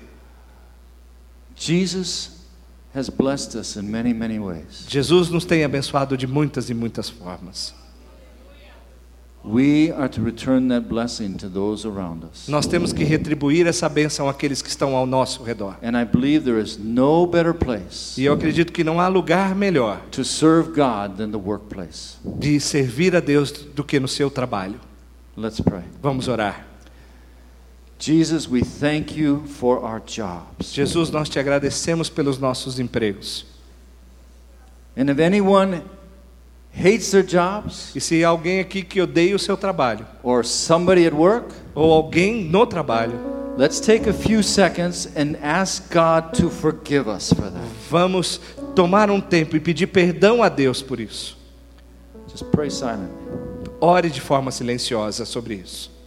Jesus 1.57 2.39
has 2.95 3.09
blessed 3.09 3.55
us 3.57 3.77
in 3.77 3.83
many, 3.83 4.13
many 4.13 4.39
ways. 4.39 4.85
Jesus 4.89 5.31
nos 5.31 5.45
tem 5.45 5.65
abençoado 5.65 6.17
de 6.17 6.27
muitas 6.27 6.69
e 6.69 6.75
muitas 6.75 7.09
formas. 7.09 7.75
We 8.55 8.67
are 8.67 8.75
to 8.75 8.75
return 8.75 8.75
that 8.75 9.38
blessing 9.38 9.38
to 9.38 9.38
those 9.38 9.38
around 9.38 9.38
us. 9.38 9.38
Nós 12.49 12.67
temos 12.67 12.93
que 12.93 13.05
retribuir 13.05 13.67
essa 13.67 13.89
bênção 13.89 14.29
àqueles 14.29 14.61
que 14.63 14.69
estão 14.69 14.95
ao 14.95 15.07
nosso 15.07 15.43
redor. 15.43 15.77
And 15.83 16.01
I 16.01 16.05
believe 16.05 16.45
there 16.45 16.61
is 16.61 16.77
no 16.79 17.27
better 17.27 17.55
place 17.55 18.21
E 18.21 18.25
eu 18.25 18.33
acredito 18.33 18.73
que 18.73 18.85
não 18.85 19.01
há 19.01 19.09
lugar 19.09 19.55
melhor 19.55 20.01
to 20.11 20.25
serve 20.25 20.69
God 20.71 21.17
than 21.17 21.31
the 21.31 21.37
workplace. 21.39 22.17
de 22.25 22.61
servir 22.61 23.17
a 23.17 23.21
Deus 23.21 23.51
do 23.53 23.83
que 23.85 23.99
no 23.99 24.09
seu 24.09 24.31
trabalho. 24.31 24.81
Let's 25.37 25.61
pray. 25.61 25.85
Vamos 26.03 26.29
orar. 26.29 26.67
Jesus, 28.01 28.49
we 28.49 28.63
thank 28.63 29.19
you 29.19 29.43
for 29.47 29.79
our 29.85 30.01
jobs. 30.01 30.73
Jesus, 30.73 31.11
nós 31.11 31.29
te 31.29 31.39
agradecemos 31.39 32.09
pelos 32.09 32.39
nossos 32.39 32.79
empregos. 32.79 33.45
And 34.97 35.11
if 35.11 35.19
anyone 35.21 35.83
hates 36.73 37.11
their 37.11 37.25
jobs 37.25 37.95
E 37.95 38.01
se 38.01 38.25
alguém 38.25 38.61
aqui 38.61 38.83
que 38.83 39.01
odeia 39.01 39.35
o 39.35 39.39
seu 39.39 39.57
trabalho, 39.57 40.07
or 40.23 40.45
somebody 40.45 41.07
at 41.07 41.15
work, 41.15 41.55
ou 41.75 41.93
alguém 41.93 42.45
no 42.45 42.67
trabalho, 42.67 43.15
let's 43.57 43.81
take 43.81 44.09
a 44.09 44.13
few 44.13 44.43
seconds 44.43 45.07
and 45.17 45.37
ask 45.43 45.93
God 45.93 46.33
to 46.35 46.49
forgive 46.49 47.09
us 47.09 47.33
for 47.33 47.51
that. 47.51 47.67
vamos 47.91 48.41
tomar 48.75 49.11
um 49.11 49.21
tempo 49.21 49.57
e 49.57 49.61
pedir 49.61 49.89
perdão 49.89 50.43
a 50.43 50.49
Deus 50.49 50.83
por 50.83 51.01
isso. 51.01 51.37
Just 52.29 52.45
pray 52.53 52.71
silently. 52.71 53.09
Ore 53.81 54.11
de 54.11 54.21
forma 54.21 54.51
silenciosa 54.51 55.25
sobre 55.25 55.55
isso. 55.55 55.98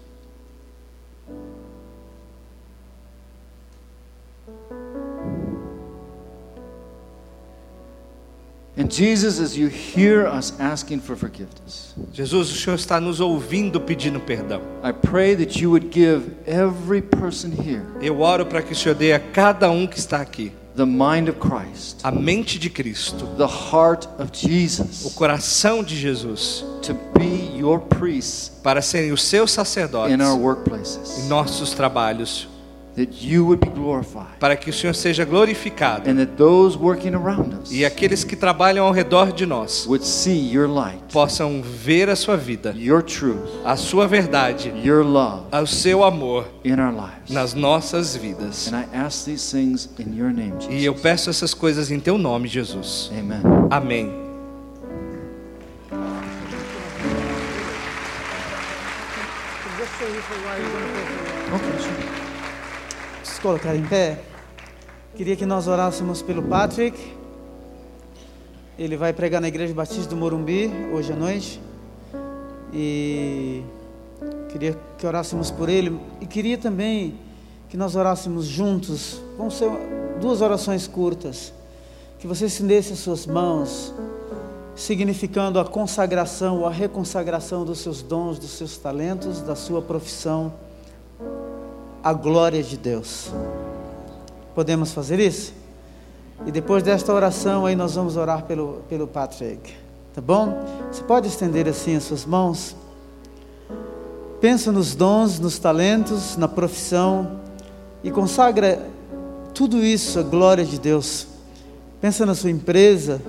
Jesus, 12.14 12.50
o 12.50 12.56
Senhor 12.56 12.76
está 12.76 13.02
nos 13.02 13.20
ouvindo 13.20 13.82
pedindo 13.82 14.20
perdão. 14.20 14.62
I 14.84 14.94
pray 14.94 15.36
that 15.36 15.62
you 15.62 15.72
would 15.72 15.90
give 15.92 16.32
every 16.46 17.02
person 17.02 17.50
here 17.50 17.84
Eu 18.02 18.22
oro 18.22 18.46
para 18.46 18.62
que 18.62 18.72
o 18.72 18.76
Senhor 18.76 18.96
dê 18.96 19.14
a 19.14 19.20
cada 19.20 19.70
um 19.70 19.86
que 19.86 20.00
está 20.00 20.22
aqui 20.22 20.54
the 20.76 20.86
mind 20.86 21.28
of 21.28 21.38
Christ, 21.40 21.98
a 22.04 22.12
mente 22.12 22.58
de 22.58 22.70
Cristo, 22.70 23.28
the 23.38 23.46
heart 23.46 24.08
of 24.18 24.32
o 24.32 24.36
Jesus, 24.36 25.14
coração 25.16 25.84
de 25.84 25.98
Jesus, 25.98 26.64
to 26.82 26.94
be 27.18 27.58
your 27.58 27.80
priests 27.80 28.52
para 28.64 28.82
serem 28.82 29.12
os 29.12 29.24
seus 29.24 29.52
sacerdotes 29.52 30.16
in 30.16 30.22
our 30.22 30.38
em 30.38 30.42
workplaces, 30.42 31.28
nossos 31.28 31.72
trabalhos, 31.72 32.48
that 32.96 33.24
you 33.24 33.46
would 33.46 33.66
be 33.66 33.72
glorified, 33.72 34.38
para 34.40 34.56
que 34.56 34.70
o 34.70 34.74
Senhor 34.74 34.94
seja 34.94 35.24
glorificado 35.26 36.10
and 36.10 36.16
that 36.18 36.34
those 36.36 36.78
working 36.78 37.14
around 37.16 37.54
us 37.62 37.72
e 37.72 37.86
aqueles 37.86 38.24
que 38.24 38.36
trabalham 38.36 38.86
ao 38.86 38.92
redor 38.92 39.32
de 39.32 39.46
nós 39.46 39.86
would 39.88 40.06
see 40.06 40.52
your 40.52 40.68
light, 40.68 41.02
possam 41.12 41.62
ver 41.62 42.10
a 42.10 42.16
sua 42.16 42.36
vida, 42.36 42.74
your 42.78 43.02
truth, 43.02 43.40
a 43.66 43.76
sua 43.76 44.08
verdade, 44.08 44.74
your 44.84 45.04
love 45.06 45.46
o 45.52 45.66
seu 45.66 46.04
amor 46.04 46.46
in 46.64 46.80
our 46.80 46.94
lives. 46.94 47.30
nas 47.30 47.54
nossas 47.54 48.16
vidas. 48.16 48.68
And 48.68 48.78
I 48.78 48.86
ask 48.94 49.26
these 49.26 49.52
things 49.52 49.90
in 50.00 50.16
your 50.16 50.32
name, 50.32 50.54
E 50.70 50.84
eu 50.84 50.94
peço 50.94 51.30
essas 51.30 51.54
coisas 51.54 51.92
em 51.92 52.00
teu 52.00 52.18
nome, 52.18 52.48
Jesus. 52.48 53.12
Amen. 53.18 53.42
Amém. 53.70 54.32
Colocar 63.42 63.76
em 63.76 63.84
pé. 63.84 64.20
Queria 65.16 65.36
que 65.36 65.48
nós 65.48 65.68
orássemos 65.68 66.22
pelo 66.22 66.44
Patrick. 66.44 66.96
Ele 68.78 68.96
vai 68.96 69.14
pregar 69.14 69.42
na 69.42 69.48
Igreja 69.48 69.74
Batista 69.74 70.12
do 70.12 70.16
Morumbi 70.16 70.72
hoje 70.94 71.12
à 71.12 71.16
noite. 71.16 71.60
E 72.72 73.64
queria 74.50 74.78
que 74.96 75.08
orássemos 75.08 75.50
por 75.50 75.70
ele. 75.70 76.00
E 76.22 76.28
queria 76.28 76.56
também 76.56 77.16
que 77.68 77.76
nós 77.76 77.96
orássemos 77.96 78.46
juntos. 78.46 79.20
Vão 79.36 79.50
ser 79.50 79.72
duas 80.22 80.40
orações 80.42 80.86
curtas. 80.86 81.52
Que 82.20 82.28
você 82.28 82.46
estendesse 82.46 82.94
as 82.94 83.00
suas 83.00 83.26
mãos, 83.26 83.92
significando 84.76 85.60
a 85.60 85.66
consagração, 85.66 86.64
a 86.64 86.70
reconsagração 86.70 87.66
dos 87.66 87.80
seus 87.80 88.04
dons, 88.04 88.38
dos 88.38 88.52
seus 88.52 88.78
talentos, 88.78 89.42
da 89.42 89.56
sua 89.56 89.82
profissão 89.82 90.54
a 92.04 92.14
glória 92.14 92.64
de 92.64 92.78
Deus. 92.78 93.32
Podemos 94.56 94.92
fazer 94.92 95.20
isso? 95.20 95.54
E 96.46 96.52
depois 96.52 96.82
desta 96.82 97.14
oração 97.14 97.66
aí 97.66 97.76
nós 97.76 97.96
vamos 97.96 98.18
orar 98.18 98.44
pelo, 98.44 98.82
pelo 98.90 99.08
Patrick. 99.08 99.74
Tá 100.14 100.22
bom? 100.22 100.64
Você 100.92 101.04
pode 101.04 101.28
estender 101.28 101.68
assim 101.68 101.96
as 101.96 102.04
suas 102.04 102.26
mãos? 102.26 102.76
Pensa 104.42 104.72
nos 104.72 104.96
dons, 104.96 105.40
nos 105.40 105.60
talentos, 105.60 106.36
na 106.36 106.48
profissão 106.48 107.40
e 108.04 108.10
consagra 108.10 108.90
tudo 109.54 109.84
isso 109.84 110.20
à 110.20 110.24
glória 110.24 110.66
de 110.66 110.80
Deus. 110.80 111.28
Pensa 112.02 112.26
na 112.26 112.34
sua 112.34 112.50
empresa, 112.50 113.22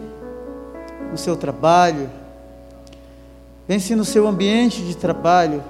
no 1.11 1.18
seu 1.18 1.37
trabalho, 1.37 2.11
vence 3.68 3.95
no 3.95 4.05
seu 4.05 4.27
ambiente 4.27 4.83
de 4.83 4.97
trabalho 4.97 5.62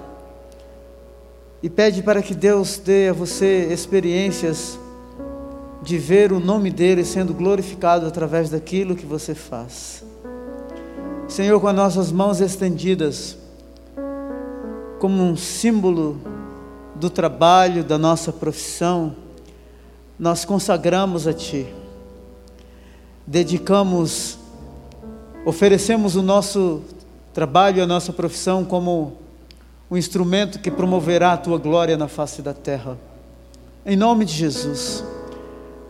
e 1.63 1.71
pede 1.71 2.03
para 2.03 2.21
que 2.21 2.35
Deus 2.35 2.79
dê 2.79 3.09
a 3.09 3.13
você 3.13 3.69
experiências 3.73 4.79
de 5.81 5.97
ver 5.97 6.33
o 6.33 6.41
nome 6.41 6.71
dele 6.71 7.05
sendo 7.05 7.33
glorificado 7.33 8.07
através 8.07 8.51
daquilo 8.51 8.97
que 8.97 9.07
você 9.07 9.35
faz. 9.35 10.05
Senhor, 11.29 11.61
com 11.61 11.69
as 11.69 11.75
nossas 11.75 12.13
mãos 12.13 12.41
estendidas, 12.41 13.39
como 14.99 15.23
um 15.23 15.37
símbolo 15.37 16.21
do 16.97 17.09
trabalho, 17.09 17.83
da 17.83 17.97
nossa 17.97 18.33
profissão, 18.33 19.17
nós 20.19 20.45
consagramos 20.45 21.27
a 21.27 21.33
Ti, 21.33 21.67
dedicamos, 23.27 24.39
oferecemos 25.45 26.17
o 26.17 26.23
nosso 26.23 26.83
trabalho, 27.33 27.83
a 27.83 27.87
nossa 27.87 28.13
profissão 28.13 28.65
como 28.65 29.22
um 29.93 29.97
instrumento 29.99 30.59
que 30.59 30.71
promoverá 30.71 31.35
a 31.35 31.37
Tua 31.37 31.59
glória 31.59 31.99
na 31.99 32.09
face 32.09 32.41
da 32.41 32.55
terra. 32.55 32.97
Em 33.85 33.95
nome 33.95 34.25
de 34.25 34.33
Jesus. 34.33 35.05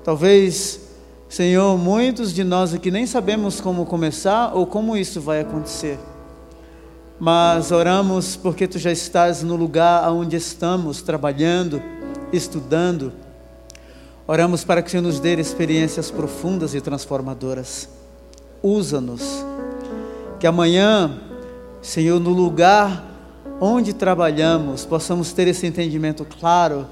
Talvez, 0.03 0.80
Senhor, 1.28 1.78
muitos 1.78 2.34
de 2.34 2.42
nós 2.42 2.74
aqui 2.74 2.90
nem 2.90 3.07
sabemos 3.07 3.61
como 3.61 3.86
começar 3.86 4.57
ou 4.57 4.66
como 4.66 4.96
isso 4.96 5.20
vai 5.20 5.38
acontecer. 5.38 6.00
Mas 7.20 7.70
oramos 7.70 8.34
porque 8.34 8.66
tu 8.66 8.76
já 8.76 8.90
estás 8.90 9.44
no 9.44 9.55
lugar 9.55 10.11
onde 10.11 10.34
estamos, 10.34 11.00
trabalhando, 11.00 11.80
estudando. 12.32 13.12
Oramos 14.26 14.64
para 14.64 14.82
que 14.82 14.98
o 14.98 15.00
nos 15.00 15.20
dê 15.20 15.36
experiências 15.36 16.11
profundas 16.11 16.74
e 16.74 16.80
transformadoras. 16.80 17.88
Usa-nos. 18.61 19.46
Que 20.40 20.46
amanhã, 20.48 21.20
Senhor, 21.80 22.18
no 22.18 22.30
lugar 22.30 23.12
onde 23.65 23.93
trabalhamos, 23.93 24.85
possamos 24.85 25.33
ter 25.33 25.47
esse 25.47 25.65
entendimento 25.65 26.27
claro 26.41 26.85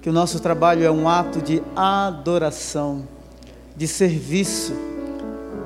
que 0.00 0.08
o 0.08 0.12
nosso 0.12 0.40
trabalho 0.40 0.82
é 0.82 0.90
um 0.90 1.06
ato 1.06 1.42
de 1.42 1.62
adoração, 1.76 3.06
de 3.76 3.86
serviço, 3.86 4.72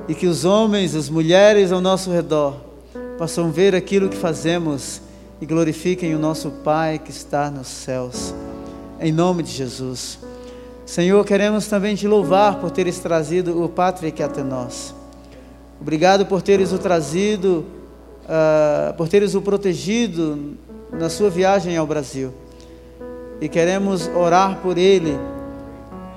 e 0.05 0.13
que 0.13 0.27
os 0.27 0.43
homens, 0.43 0.95
as 0.95 1.09
mulheres 1.09 1.71
ao 1.71 1.79
nosso 1.79 2.11
redor 2.11 2.57
possam 3.17 3.51
ver 3.51 3.73
aquilo 3.73 4.09
que 4.09 4.17
fazemos 4.17 5.01
e 5.39 5.45
glorifiquem 5.45 6.13
o 6.13 6.19
nosso 6.19 6.51
Pai 6.51 6.99
que 6.99 7.11
está 7.11 7.49
nos 7.49 7.67
céus. 7.67 8.33
Em 8.99 9.13
nome 9.13 9.43
de 9.43 9.51
Jesus. 9.51 10.19
Senhor, 10.85 11.23
queremos 11.23 11.67
também 11.67 11.95
te 11.95 12.05
louvar 12.05 12.59
por 12.59 12.69
teres 12.69 12.99
trazido 12.99 13.63
o 13.63 13.69
Patrick 13.69 14.21
até 14.21 14.43
nós. 14.43 14.93
Obrigado 15.79 16.25
por 16.25 16.41
teres 16.41 16.73
o 16.73 16.77
trazido, 16.77 17.65
uh, 18.29 18.93
por 18.93 19.09
teres 19.09 19.33
o 19.33 19.41
protegido 19.41 20.55
na 20.91 21.09
sua 21.09 21.29
viagem 21.29 21.75
ao 21.75 21.87
Brasil 21.87 22.31
e 23.41 23.49
queremos 23.49 24.07
orar 24.07 24.59
por 24.61 24.77
ele, 24.77 25.17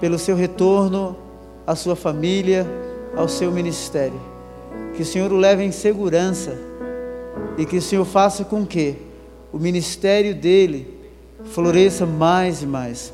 pelo 0.00 0.18
seu 0.18 0.36
retorno 0.36 1.16
à 1.66 1.74
sua 1.74 1.94
família, 1.94 2.66
ao 3.16 3.28
seu 3.28 3.50
ministério. 3.52 4.20
Que 4.94 5.02
o 5.02 5.06
Senhor 5.06 5.32
o 5.32 5.36
leve 5.36 5.62
em 5.62 5.72
segurança 5.72 6.58
e 7.56 7.64
que 7.64 7.76
o 7.76 7.82
Senhor 7.82 8.04
faça 8.04 8.44
com 8.44 8.66
que 8.66 8.96
o 9.52 9.58
ministério 9.58 10.34
dele 10.34 10.98
floresça 11.44 12.04
mais 12.04 12.62
e 12.62 12.66
mais. 12.66 13.12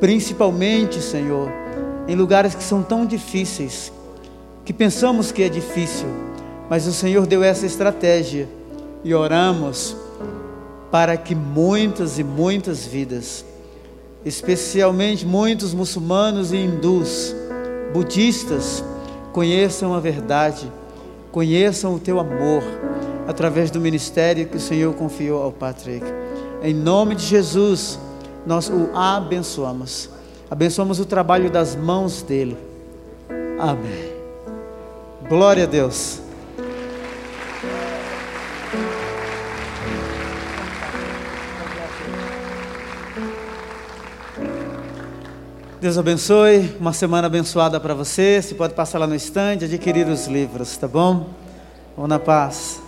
Principalmente, 0.00 1.02
Senhor, 1.02 1.50
em 2.06 2.14
lugares 2.14 2.54
que 2.54 2.62
são 2.62 2.82
tão 2.82 3.04
difíceis, 3.04 3.92
que 4.64 4.72
pensamos 4.72 5.30
que 5.30 5.42
é 5.42 5.48
difícil, 5.48 6.08
mas 6.68 6.86
o 6.86 6.92
Senhor 6.92 7.26
deu 7.26 7.42
essa 7.42 7.66
estratégia 7.66 8.48
e 9.02 9.14
oramos 9.14 9.96
para 10.90 11.16
que 11.16 11.34
muitas 11.34 12.18
e 12.18 12.24
muitas 12.24 12.86
vidas, 12.86 13.44
especialmente 14.24 15.26
muitos 15.26 15.72
muçulmanos 15.72 16.52
e 16.52 16.56
hindus, 16.56 17.34
budistas, 17.92 18.84
conheçam 19.32 19.94
a 19.94 20.00
verdade, 20.00 20.70
conheçam 21.30 21.94
o 21.94 21.98
teu 22.00 22.18
amor 22.18 22.62
através 23.26 23.70
do 23.70 23.80
ministério 23.80 24.46
que 24.46 24.56
o 24.56 24.60
Senhor 24.60 24.94
confiou 24.94 25.42
ao 25.42 25.52
Patrick. 25.52 26.04
Em 26.62 26.74
nome 26.74 27.14
de 27.14 27.24
Jesus, 27.24 27.98
nós 28.46 28.68
o 28.68 28.90
abençoamos. 28.94 30.08
Abençoamos 30.50 30.98
o 30.98 31.04
trabalho 31.04 31.50
das 31.50 31.76
mãos 31.76 32.22
dele. 32.22 32.56
Amém. 33.58 34.12
Glória 35.28 35.64
a 35.64 35.66
Deus. 35.66 36.27
Deus 45.80 45.96
abençoe, 45.96 46.74
uma 46.80 46.92
semana 46.92 47.28
abençoada 47.28 47.78
para 47.78 47.94
você. 47.94 48.42
Você 48.42 48.52
pode 48.52 48.74
passar 48.74 48.98
lá 48.98 49.06
no 49.06 49.14
estande, 49.14 49.64
adquirir 49.64 50.08
os 50.08 50.26
livros, 50.26 50.76
tá 50.76 50.88
bom? 50.88 51.28
Vamos 51.94 52.08
na 52.08 52.18
paz. 52.18 52.87